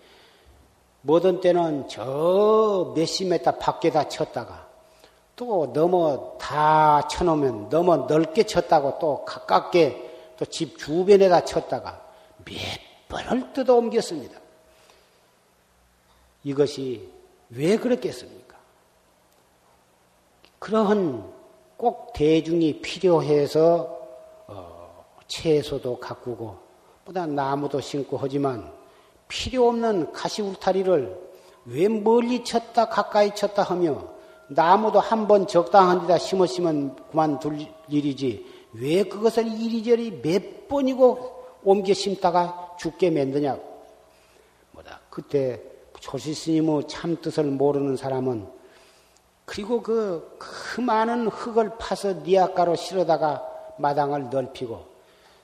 뭐든 1.02 1.43
때는 1.43 1.89
저 1.89 2.94
몇십 2.97 3.28
메타 3.28 3.59
밖에다 3.59 4.09
쳤다가 4.09 4.66
또 5.36 5.70
너무 5.74 6.39
다 6.40 7.06
쳐놓으면 7.09 7.69
너무 7.69 7.94
넓게 8.09 8.44
쳤다고 8.44 8.98
또 8.98 9.23
가깝게 9.27 10.36
또 10.39 10.47
집 10.47 10.78
주변에다 10.78 11.44
쳤다가 11.44 12.02
몇 12.47 12.55
번을 13.09 13.52
뜯어 13.52 13.77
옮겼습니다. 13.77 14.40
이것이 16.43 17.06
왜 17.51 17.77
그렇겠습니까? 17.77 18.56
그러한 20.59 21.41
꼭 21.83 22.13
대중이 22.13 22.81
필요해서 22.81 23.99
어, 24.47 25.05
채소도 25.27 25.99
가꾸고 25.99 26.57
보다 27.05 27.27
나무도 27.27 27.81
심고 27.81 28.19
하지만 28.19 28.73
필요 29.27 29.67
없는 29.67 30.13
가시 30.13 30.43
울타리를 30.43 31.33
왜 31.65 31.89
멀리 31.89 32.45
쳤다 32.45 32.89
가까이 32.89 33.35
쳤다 33.35 33.65
하며 33.65 34.01
나무도 34.47 35.01
한 35.01 35.27
번 35.27 35.49
적당한 35.49 36.03
데다 36.03 36.19
심었으면 36.19 36.95
그만둘 37.11 37.67
일이지 37.89 38.47
왜 38.75 39.03
그것을 39.03 39.49
이리저리 39.49 40.23
몇 40.23 40.69
번이고 40.69 41.45
옮겨 41.65 41.93
심다가 41.95 42.77
죽게 42.79 43.11
만드냐? 43.11 43.59
뭐다 44.71 45.01
그때 45.11 45.61
조시 45.99 46.33
스님의 46.33 46.87
참 46.87 47.17
뜻을 47.21 47.43
모르는 47.43 47.97
사람은 47.97 48.63
그리고 49.45 49.83
그, 49.83 50.37
그 50.73 50.81
많은 50.81 51.27
흙을 51.27 51.77
파서 51.77 52.15
니아가로 52.15 52.77
실어다가 52.77 53.47
마당을 53.77 54.31
넓히고 54.31 54.82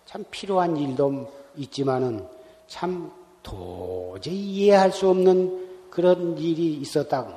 참 0.06 0.24
필요한 0.30 0.74
일도 0.74 1.30
있지만은 1.55 2.26
참 2.66 3.12
도저히 3.42 4.36
이해할 4.36 4.90
수 4.90 5.06
없는 5.10 5.90
그런 5.90 6.38
일이 6.38 6.76
있었다고. 6.76 7.34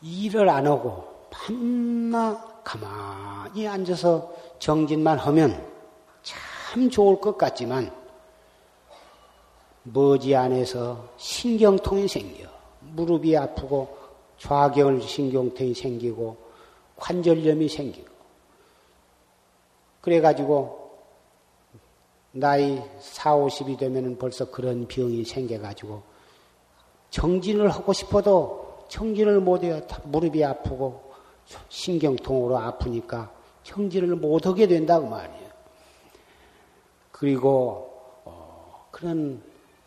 일을 0.00 0.48
안 0.48 0.66
하고 0.66 1.06
밤낮 1.30 2.64
가만히 2.64 3.68
앉아서 3.68 4.32
정진만 4.58 5.18
하면 5.18 5.68
참 6.22 6.88
좋을 6.88 7.20
것 7.20 7.36
같지만 7.36 7.92
머지 9.82 10.34
안에서 10.34 11.10
신경통이 11.18 12.08
생겨 12.08 12.48
무릎이 12.80 13.36
아프고 13.36 14.01
좌경을 14.42 15.00
신경통이 15.02 15.72
생기고 15.72 16.36
관절염이 16.96 17.68
생기고 17.68 18.08
그래가지고 20.00 20.90
나이 22.32 22.82
4, 22.98 23.36
50이 23.36 23.78
되면 23.78 24.18
벌써 24.18 24.50
그런 24.50 24.88
병이 24.88 25.24
생겨가지고 25.24 26.02
정진을 27.10 27.70
하고 27.70 27.92
싶어도 27.92 28.84
정진을 28.88 29.40
못해요. 29.40 29.80
무릎이 30.04 30.44
아프고 30.44 31.12
신경통으로 31.68 32.58
아프니까 32.58 33.32
정진을 33.62 34.16
못하게 34.16 34.66
된다고 34.66 35.06
말이에요. 35.06 35.50
그리고 37.12 37.92
어, 38.24 38.88
그런 38.90 39.40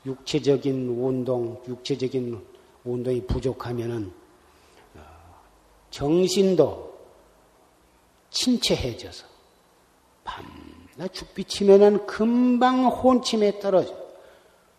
육체적인 0.06 0.88
운동, 0.88 1.62
육체적인 1.68 2.42
운동이 2.86 3.26
부족하면은 3.26 4.25
정신도 5.96 6.94
침체해져서 8.30 9.26
밤낮 10.26 11.14
죽비치면은 11.14 12.06
금방 12.06 12.88
혼침에 12.88 13.60
떨어져. 13.60 13.96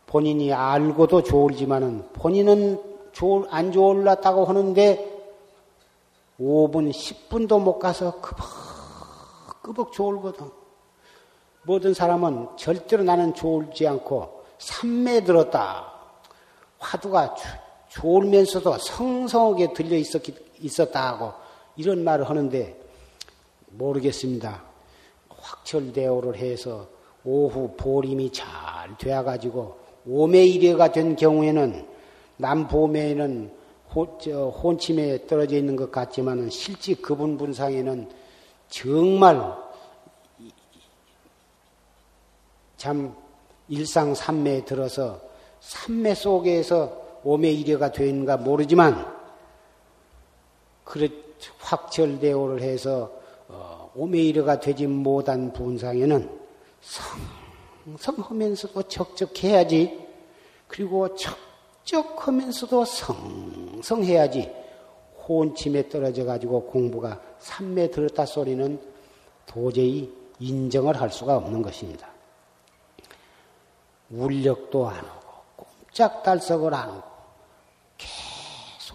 본인이 0.04 0.52
알고도 0.52 1.22
좋을지만은 1.22 2.10
본인은 2.12 2.82
좋을, 3.12 3.46
안 3.50 3.72
좋을랐다고 3.72 4.44
하는데 4.44 5.16
5분, 6.38 6.92
10분도 6.92 7.62
못 7.62 7.78
가서 7.78 8.20
끄벅끄벅 8.20 9.92
좋을거든. 9.94 10.50
모든 11.62 11.94
사람은 11.94 12.58
절대로 12.58 13.04
나는 13.04 13.32
좋을지 13.32 13.88
않고 13.88 14.44
산매에 14.58 15.24
들었다. 15.24 15.94
화두가 16.78 17.36
좋으면서도 17.88 18.76
성성하게 18.76 19.72
들려 19.72 19.96
있었기 19.96 20.45
있었다 20.60 21.08
하고 21.08 21.32
이런 21.76 22.04
말을 22.04 22.28
하는데 22.28 22.78
모르겠습니다. 23.70 24.62
확철대오를 25.28 26.36
해서 26.36 26.88
오후 27.24 27.74
보림이 27.76 28.32
잘 28.32 28.46
되어가지고 28.98 29.76
오매일회가 30.06 30.92
된 30.92 31.16
경우에는 31.16 31.86
남보매에는 32.36 33.56
혼, 33.90 34.78
침에 34.78 35.26
떨어져 35.26 35.56
있는 35.56 35.74
것 35.74 35.90
같지만 35.90 36.50
실제 36.50 36.94
그분 36.94 37.36
분상에는 37.38 38.08
정말 38.68 39.54
참 42.76 43.16
일상 43.68 44.14
삼매에 44.14 44.64
들어서 44.64 45.20
삼매 45.60 46.14
속에서 46.14 47.20
오매일회가 47.24 47.90
되는가 47.90 48.36
모르지만 48.36 49.15
그렇 50.86 51.08
확철대오를 51.58 52.62
해서 52.62 53.12
어, 53.48 53.90
오메이르가 53.94 54.60
되지 54.60 54.86
못한 54.86 55.52
분상에는 55.52 56.46
성성하면서도 57.98 58.82
적적해야지 58.84 60.06
그리고 60.68 61.14
적적하면서도 61.16 62.84
성성해야지 62.84 64.50
혼침에 65.28 65.88
떨어져 65.88 66.24
가지고 66.24 66.64
공부가 66.64 67.20
삼매 67.40 67.90
들었다 67.90 68.24
소리는 68.24 68.80
도저히 69.44 70.12
인정을 70.38 71.00
할 71.00 71.10
수가 71.10 71.36
없는 71.36 71.62
것입니다. 71.62 72.08
울력도 74.10 74.88
안 74.88 74.96
하고 74.96 75.66
꼼짝달석을 75.90 76.74
안 76.74 76.90
하고 76.90 77.16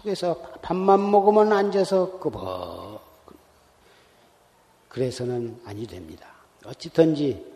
속에서 0.02 0.36
밥만 0.62 1.10
먹으면 1.10 1.52
앉아서 1.52 2.18
끄벅. 2.18 3.00
그래서는 4.88 5.60
아니 5.64 5.86
됩니다. 5.86 6.28
어찌든지 6.64 7.52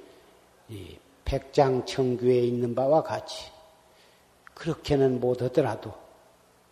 백장청규에 1.24 2.40
있는 2.40 2.74
바와 2.74 3.02
같이 3.02 3.50
그렇게는 4.54 5.20
못하더라도 5.20 5.92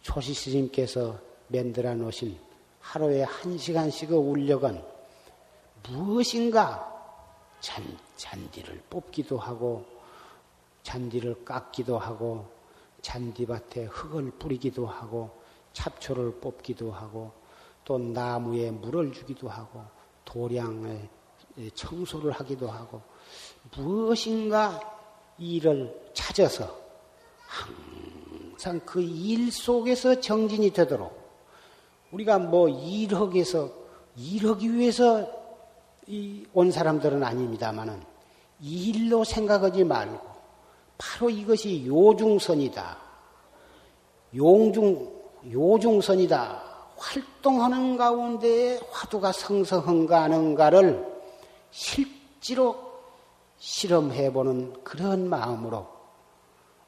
초시 0.02 0.32
스님께서 0.32 1.18
만들어 1.48 1.94
놓으신 1.94 2.38
하루에 2.80 3.22
한 3.22 3.58
시간씩의 3.58 4.16
울력은 4.16 4.82
무엇인가 5.88 6.90
잔, 7.60 7.84
잔디를 8.16 8.82
뽑기도 8.88 9.38
하고 9.38 9.84
잔디를 10.82 11.44
깎기도 11.44 11.98
하고 11.98 12.46
잔디밭에 13.02 13.84
흙을 13.84 14.30
뿌리기도 14.38 14.86
하고 14.86 15.43
잡초를 15.74 16.40
뽑기도 16.40 16.90
하고 16.90 17.30
또 17.84 17.98
나무에 17.98 18.70
물을 18.70 19.12
주기도 19.12 19.48
하고 19.48 19.82
도량에 20.24 21.10
청소를 21.74 22.32
하기도 22.32 22.70
하고 22.70 23.02
무엇인가 23.76 24.80
일을 25.36 26.10
찾아서 26.14 26.74
항상 27.46 28.80
그 28.80 29.02
일 29.02 29.52
속에서 29.52 30.20
정진이 30.20 30.70
되도록 30.70 31.22
우리가 32.12 32.38
뭐 32.38 32.68
일하기에서 32.68 33.70
일하기 34.16 34.72
위해서 34.72 35.28
온 36.52 36.70
사람들은 36.70 37.22
아닙니다만은 37.22 38.02
일로 38.60 39.24
생각하지 39.24 39.84
말고 39.84 40.34
바로 40.96 41.28
이것이 41.28 41.86
요중선이다. 41.86 42.98
용중 44.36 45.13
요중선이다. 45.50 46.74
활동하는 46.96 47.96
가운데 47.96 48.80
화두가 48.90 49.32
성성한가 49.32 50.22
하는가를 50.22 51.14
실제로 51.70 52.92
실험해보는 53.58 54.84
그런 54.84 55.28
마음으로 55.28 55.86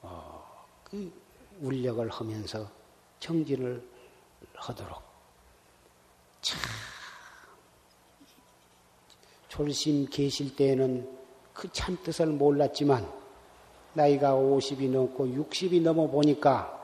어, 0.03 0.45
그 0.85 1.13
울력을 1.61 2.09
하면서 2.09 2.69
정진을 3.19 3.83
하도록 4.55 5.03
참 6.41 6.61
졸심 9.49 10.07
계실 10.07 10.55
때에는 10.55 11.17
그 11.53 11.73
참뜻을 11.73 12.27
몰랐지만 12.27 13.11
나이가 13.95 14.35
50이 14.35 14.91
넘고 14.91 15.27
60이 15.27 15.81
넘어 15.83 16.07
보니까 16.07 16.76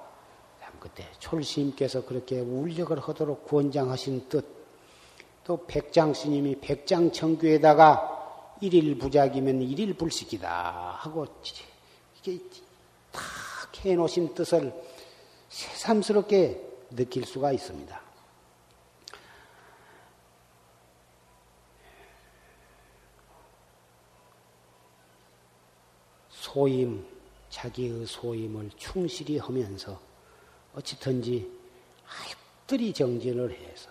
그때 0.82 1.06
졸심께서 1.20 2.04
그렇게 2.04 2.40
울력을 2.40 2.98
하도록 2.98 3.46
권장하신 3.46 4.28
뜻, 4.28 4.44
또 5.44 5.64
백장 5.64 6.12
스님이 6.12 6.58
백장 6.60 7.12
청규에다가 7.12 8.56
일일 8.60 8.98
부작이면 8.98 9.62
일일 9.62 9.94
불식이다 9.94 10.98
하고 10.98 11.28
이게 12.18 12.40
탁 13.12 13.22
해놓으신 13.84 14.34
뜻을 14.34 14.74
새삼스럽게 15.50 16.60
느낄 16.90 17.26
수가 17.26 17.52
있습니다. 17.52 18.00
소임, 26.28 27.06
자기의 27.50 28.04
소임을 28.04 28.70
충실히 28.76 29.38
하면서 29.38 30.11
어찌든지 30.74 31.50
아육들이 32.06 32.92
정진을 32.92 33.50
해서 33.52 33.90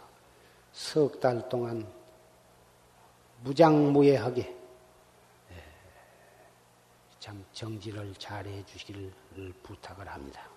석 0.74 1.20
달 1.20 1.48
동안 1.49 1.86
무장무예하게 3.41 4.41
예, 5.52 5.64
참 7.20 7.44
정진을 7.53 8.14
잘해 8.16 8.66
주시기를 8.66 9.12
부탁을 9.64 10.08
합니다. 10.08 10.48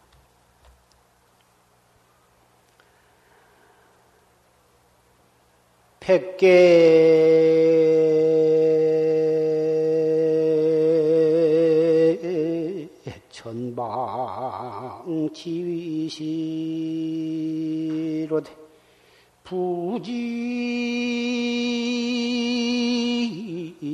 백개 6.01 6.45
방 13.75 15.31
지위시로되 15.33 16.65
부지 19.43 20.55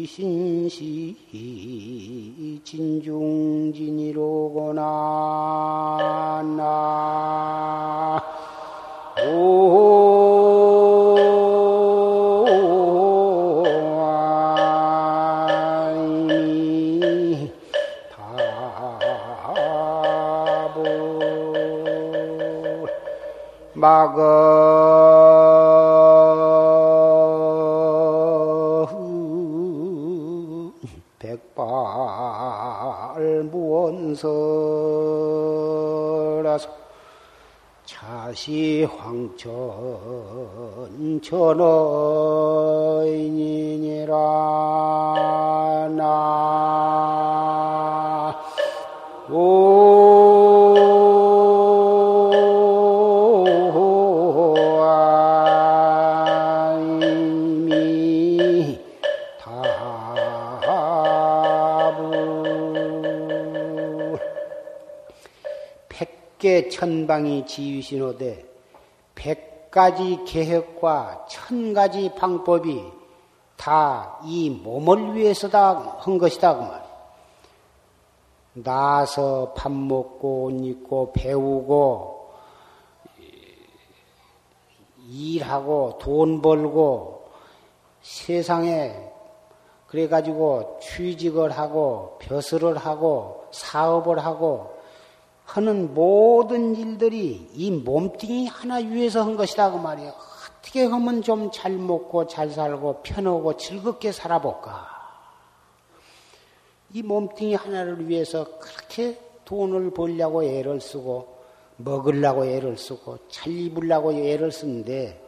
신시 0.07 1.17
진중진이로거나 2.65 3.63
나 6.57 8.10
막어 24.01 24.31
백발 31.19 31.59
무원서라서 33.51 34.31
자시 37.85 38.85
황천 38.85 39.51
전어인이니라 41.23 41.77
나 45.97 47.10
천방이 66.71 67.47
지휘신호되 67.47 68.45
백 69.15 69.71
가지 69.71 70.19
계획과 70.27 71.27
천 71.29 71.73
가지 71.73 72.13
방법이 72.15 72.83
다 73.57 74.11
이 74.25 74.51
몸을 74.51 75.15
위해서다 75.15 75.99
한 75.99 76.19
것이다 76.19 76.57
그 76.57 76.63
말. 76.63 76.91
나서 78.53 79.53
밥 79.57 79.71
먹고 79.71 80.45
옷 80.45 80.65
입고 80.65 81.13
배우고 81.13 82.31
일하고 85.09 85.99
돈 86.01 86.43
벌고 86.43 87.25
세상에 88.03 89.11
그래가지고 89.87 90.79
취직을 90.81 91.51
하고 91.51 92.17
벼슬을 92.21 92.77
하고 92.77 93.45
사업을 93.51 94.19
하고 94.21 94.80
하는 95.51 95.93
모든 95.95 96.77
일들이 96.77 97.49
이 97.55 97.71
몸뚱이 97.73 98.47
하나 98.47 98.77
위해서 98.77 99.23
한 99.23 99.37
것이다 99.37 99.73
그 99.73 99.79
말이에요. 99.79 100.13
어떻게 100.61 100.85
하면 100.85 101.23
좀 101.23 101.51
잘 101.51 101.73
먹고 101.73 102.29
잘 102.29 102.51
살고 102.51 103.01
편하고 103.03 103.57
즐겁게 103.57 104.13
살아볼까? 104.13 104.87
이 106.93 107.03
몸뚱이 107.03 107.55
하나를 107.55 108.09
위해서 108.09 108.47
그렇게 108.61 109.19
돈을 109.45 109.91
벌려고 109.91 110.45
애를 110.45 110.81
쓰고 110.81 111.41
먹으려고 111.79 112.45
애를 112.45 112.77
쓰고 112.79 113.19
잘 113.29 113.53
입으려고 113.53 114.13
애를 114.13 114.53
쓰는데 114.53 115.21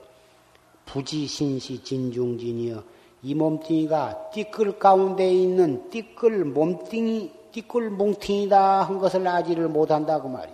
부지신시 0.86 1.82
진중진이여 1.82 2.82
이 3.24 3.35
몸뚱이가 3.35 4.31
띠끌 4.31 4.78
가운데 4.78 5.32
있는 5.32 5.90
띠끌 5.90 6.44
몸뚱이 6.44 7.41
띠꿀 7.53 7.91
뭉팅이다 7.91 8.83
한 8.83 8.99
것을 8.99 9.27
아지를 9.27 9.69
못한다고 9.69 10.29
말이. 10.29 10.51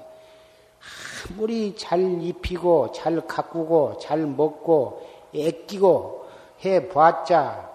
아무리 1.30 1.76
잘 1.76 2.00
입히고 2.22 2.92
잘 2.92 3.26
가꾸고 3.26 3.98
잘 3.98 4.26
먹고 4.26 5.06
애끼고 5.34 6.26
해봤자 6.64 7.68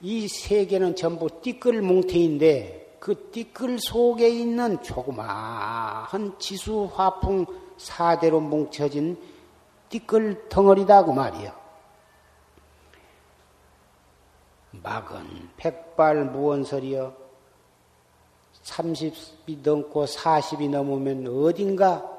이 0.00 0.28
세계는 0.28 0.96
전부 0.96 1.28
띠끌 1.40 1.80
뭉팅인데 1.82 2.98
그 3.00 3.30
띠끌 3.30 3.78
속에 3.78 4.28
있는 4.28 4.82
조그마한 4.82 6.38
지수 6.38 6.90
화풍 6.92 7.46
사대로 7.76 8.40
뭉쳐진 8.40 9.20
띠끌 9.88 10.48
덩어리다 10.48 11.04
그 11.04 11.10
말이요. 11.10 11.52
막은 14.72 15.50
백발 15.56 16.24
무언설이여 16.24 17.23
30이 18.64 19.62
넘고 19.62 20.06
40이 20.06 20.70
넘으면 20.70 21.26
어딘가 21.44 22.10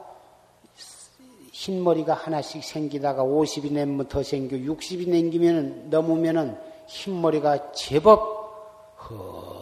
흰머리가 1.52 2.14
하나씩 2.14 2.64
생기다가 2.64 3.24
50이 3.24 3.72
내면 3.72 4.08
더 4.08 4.22
생겨 4.22 4.58
60이 4.58 5.10
넘기면 5.10 5.90
넘으면은 5.90 6.58
흰머리가 6.88 7.72
제법 7.72 8.36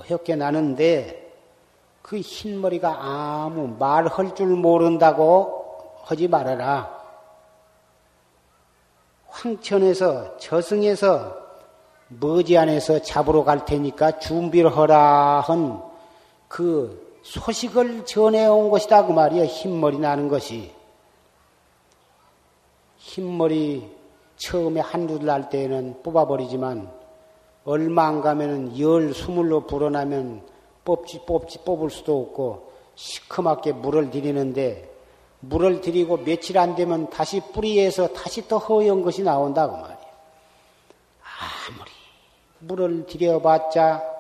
허옇게 0.08 0.36
나는데 0.36 1.32
그 2.02 2.20
흰머리가 2.20 2.98
아무 3.00 3.68
말할 3.80 4.36
줄 4.36 4.48
모른다고 4.48 6.02
하지 6.04 6.28
말아라. 6.28 7.02
황천에서 9.28 10.38
저승에서 10.38 11.42
머지안에서 12.10 13.02
잡으러 13.02 13.44
갈 13.44 13.66
테니까 13.66 14.20
준비를 14.20 14.76
하라 14.76 15.42
한 15.42 15.93
그 16.54 17.18
소식을 17.24 18.06
전해온 18.06 18.70
것이다. 18.70 19.08
그 19.08 19.12
말이야. 19.12 19.46
흰머리 19.46 19.98
나는 19.98 20.28
것이. 20.28 20.72
흰머리 22.98 23.90
처음에 24.38 24.80
한두 24.80 25.18
날 25.18 25.50
때에는 25.50 26.04
뽑아버리지만 26.04 26.92
얼마 27.66 28.06
안 28.06 28.22
가면은 28.22 28.80
열 28.80 29.16
스물로 29.16 29.66
불어나면 29.66 30.44
뽑지 30.86 31.22
뽑지 31.26 31.64
뽑을 31.66 31.90
수도 31.90 32.22
없고 32.22 32.72
시커멓게 32.94 33.72
물을 33.72 34.12
들이는데 34.12 34.94
물을 35.40 35.82
들이고 35.82 36.18
며칠 36.18 36.60
안 36.60 36.76
되면 36.76 37.10
다시 37.10 37.42
뿌리에서 37.52 38.10
다시 38.10 38.48
또 38.48 38.60
허연 38.60 39.02
것이 39.02 39.24
나온다고 39.24 39.76
말이야. 39.76 39.98
아무리 41.68 41.92
물을 42.60 43.08
들여봤자 43.08 44.13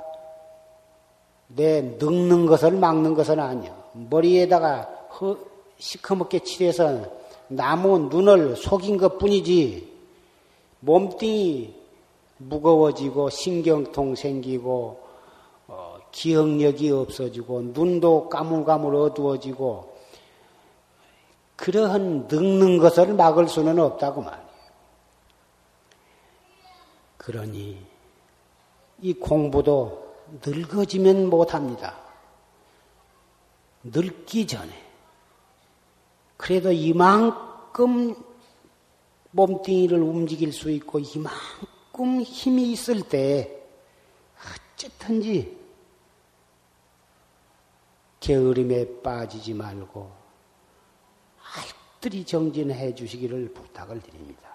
내 1.55 1.81
늙는 1.99 2.45
것을 2.45 2.71
막는 2.71 3.13
것은 3.13 3.39
아니야. 3.39 3.75
머리에다가 3.93 4.81
허, 5.19 5.37
시커멓게 5.77 6.39
칠해서 6.39 7.05
나무 7.47 7.99
눈을 7.99 8.55
속인 8.55 8.97
것 8.97 9.17
뿐이지 9.17 9.91
몸뚱이 10.79 11.73
무거워지고 12.37 13.29
신경통 13.29 14.15
생기고 14.15 15.03
어, 15.67 15.97
기억력이 16.11 16.91
없어지고 16.91 17.61
눈도 17.73 18.29
까물까물 18.29 18.95
어두워지고 18.95 19.93
그러한 21.55 22.27
늙는 22.29 22.79
것을 22.79 23.13
막을 23.13 23.47
수는 23.47 23.79
없다고 23.79 24.21
말이에요. 24.21 24.43
그러니 27.17 27.77
이 29.01 29.13
공부도 29.13 30.02
늙어지면 30.45 31.29
못합니다. 31.29 31.97
늙기 33.83 34.47
전에 34.47 34.71
그래도 36.37 36.71
이만큼 36.71 38.15
몸뚱이를 39.31 39.99
움직일 40.01 40.53
수 40.53 40.69
있고 40.71 40.99
이만큼 40.99 42.21
힘이 42.21 42.71
있을 42.71 43.01
때 43.01 43.63
어쨌든지 44.75 45.57
게으름에 48.19 49.01
빠지지 49.01 49.53
말고 49.53 50.11
알뜰히 51.55 52.25
정진해 52.25 52.95
주시기를 52.95 53.53
부탁을 53.53 54.01
드립니다. 54.01 54.52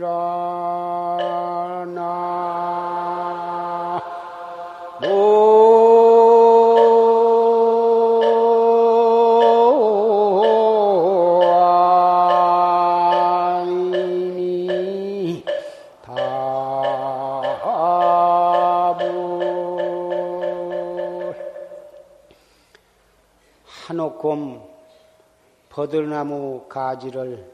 버들나무 25.91 26.65
가지를 26.69 27.51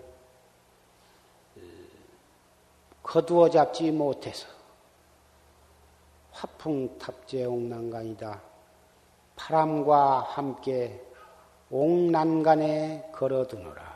거두어 3.02 3.50
잡지 3.50 3.92
못해서 3.92 4.48
화풍 6.32 7.00
탑재 7.00 7.46
옥난간이다. 7.46 8.42
바람과 9.36 10.20
함께 10.20 11.04
옥난간에 11.72 13.10
걸어두노라. 13.12 13.87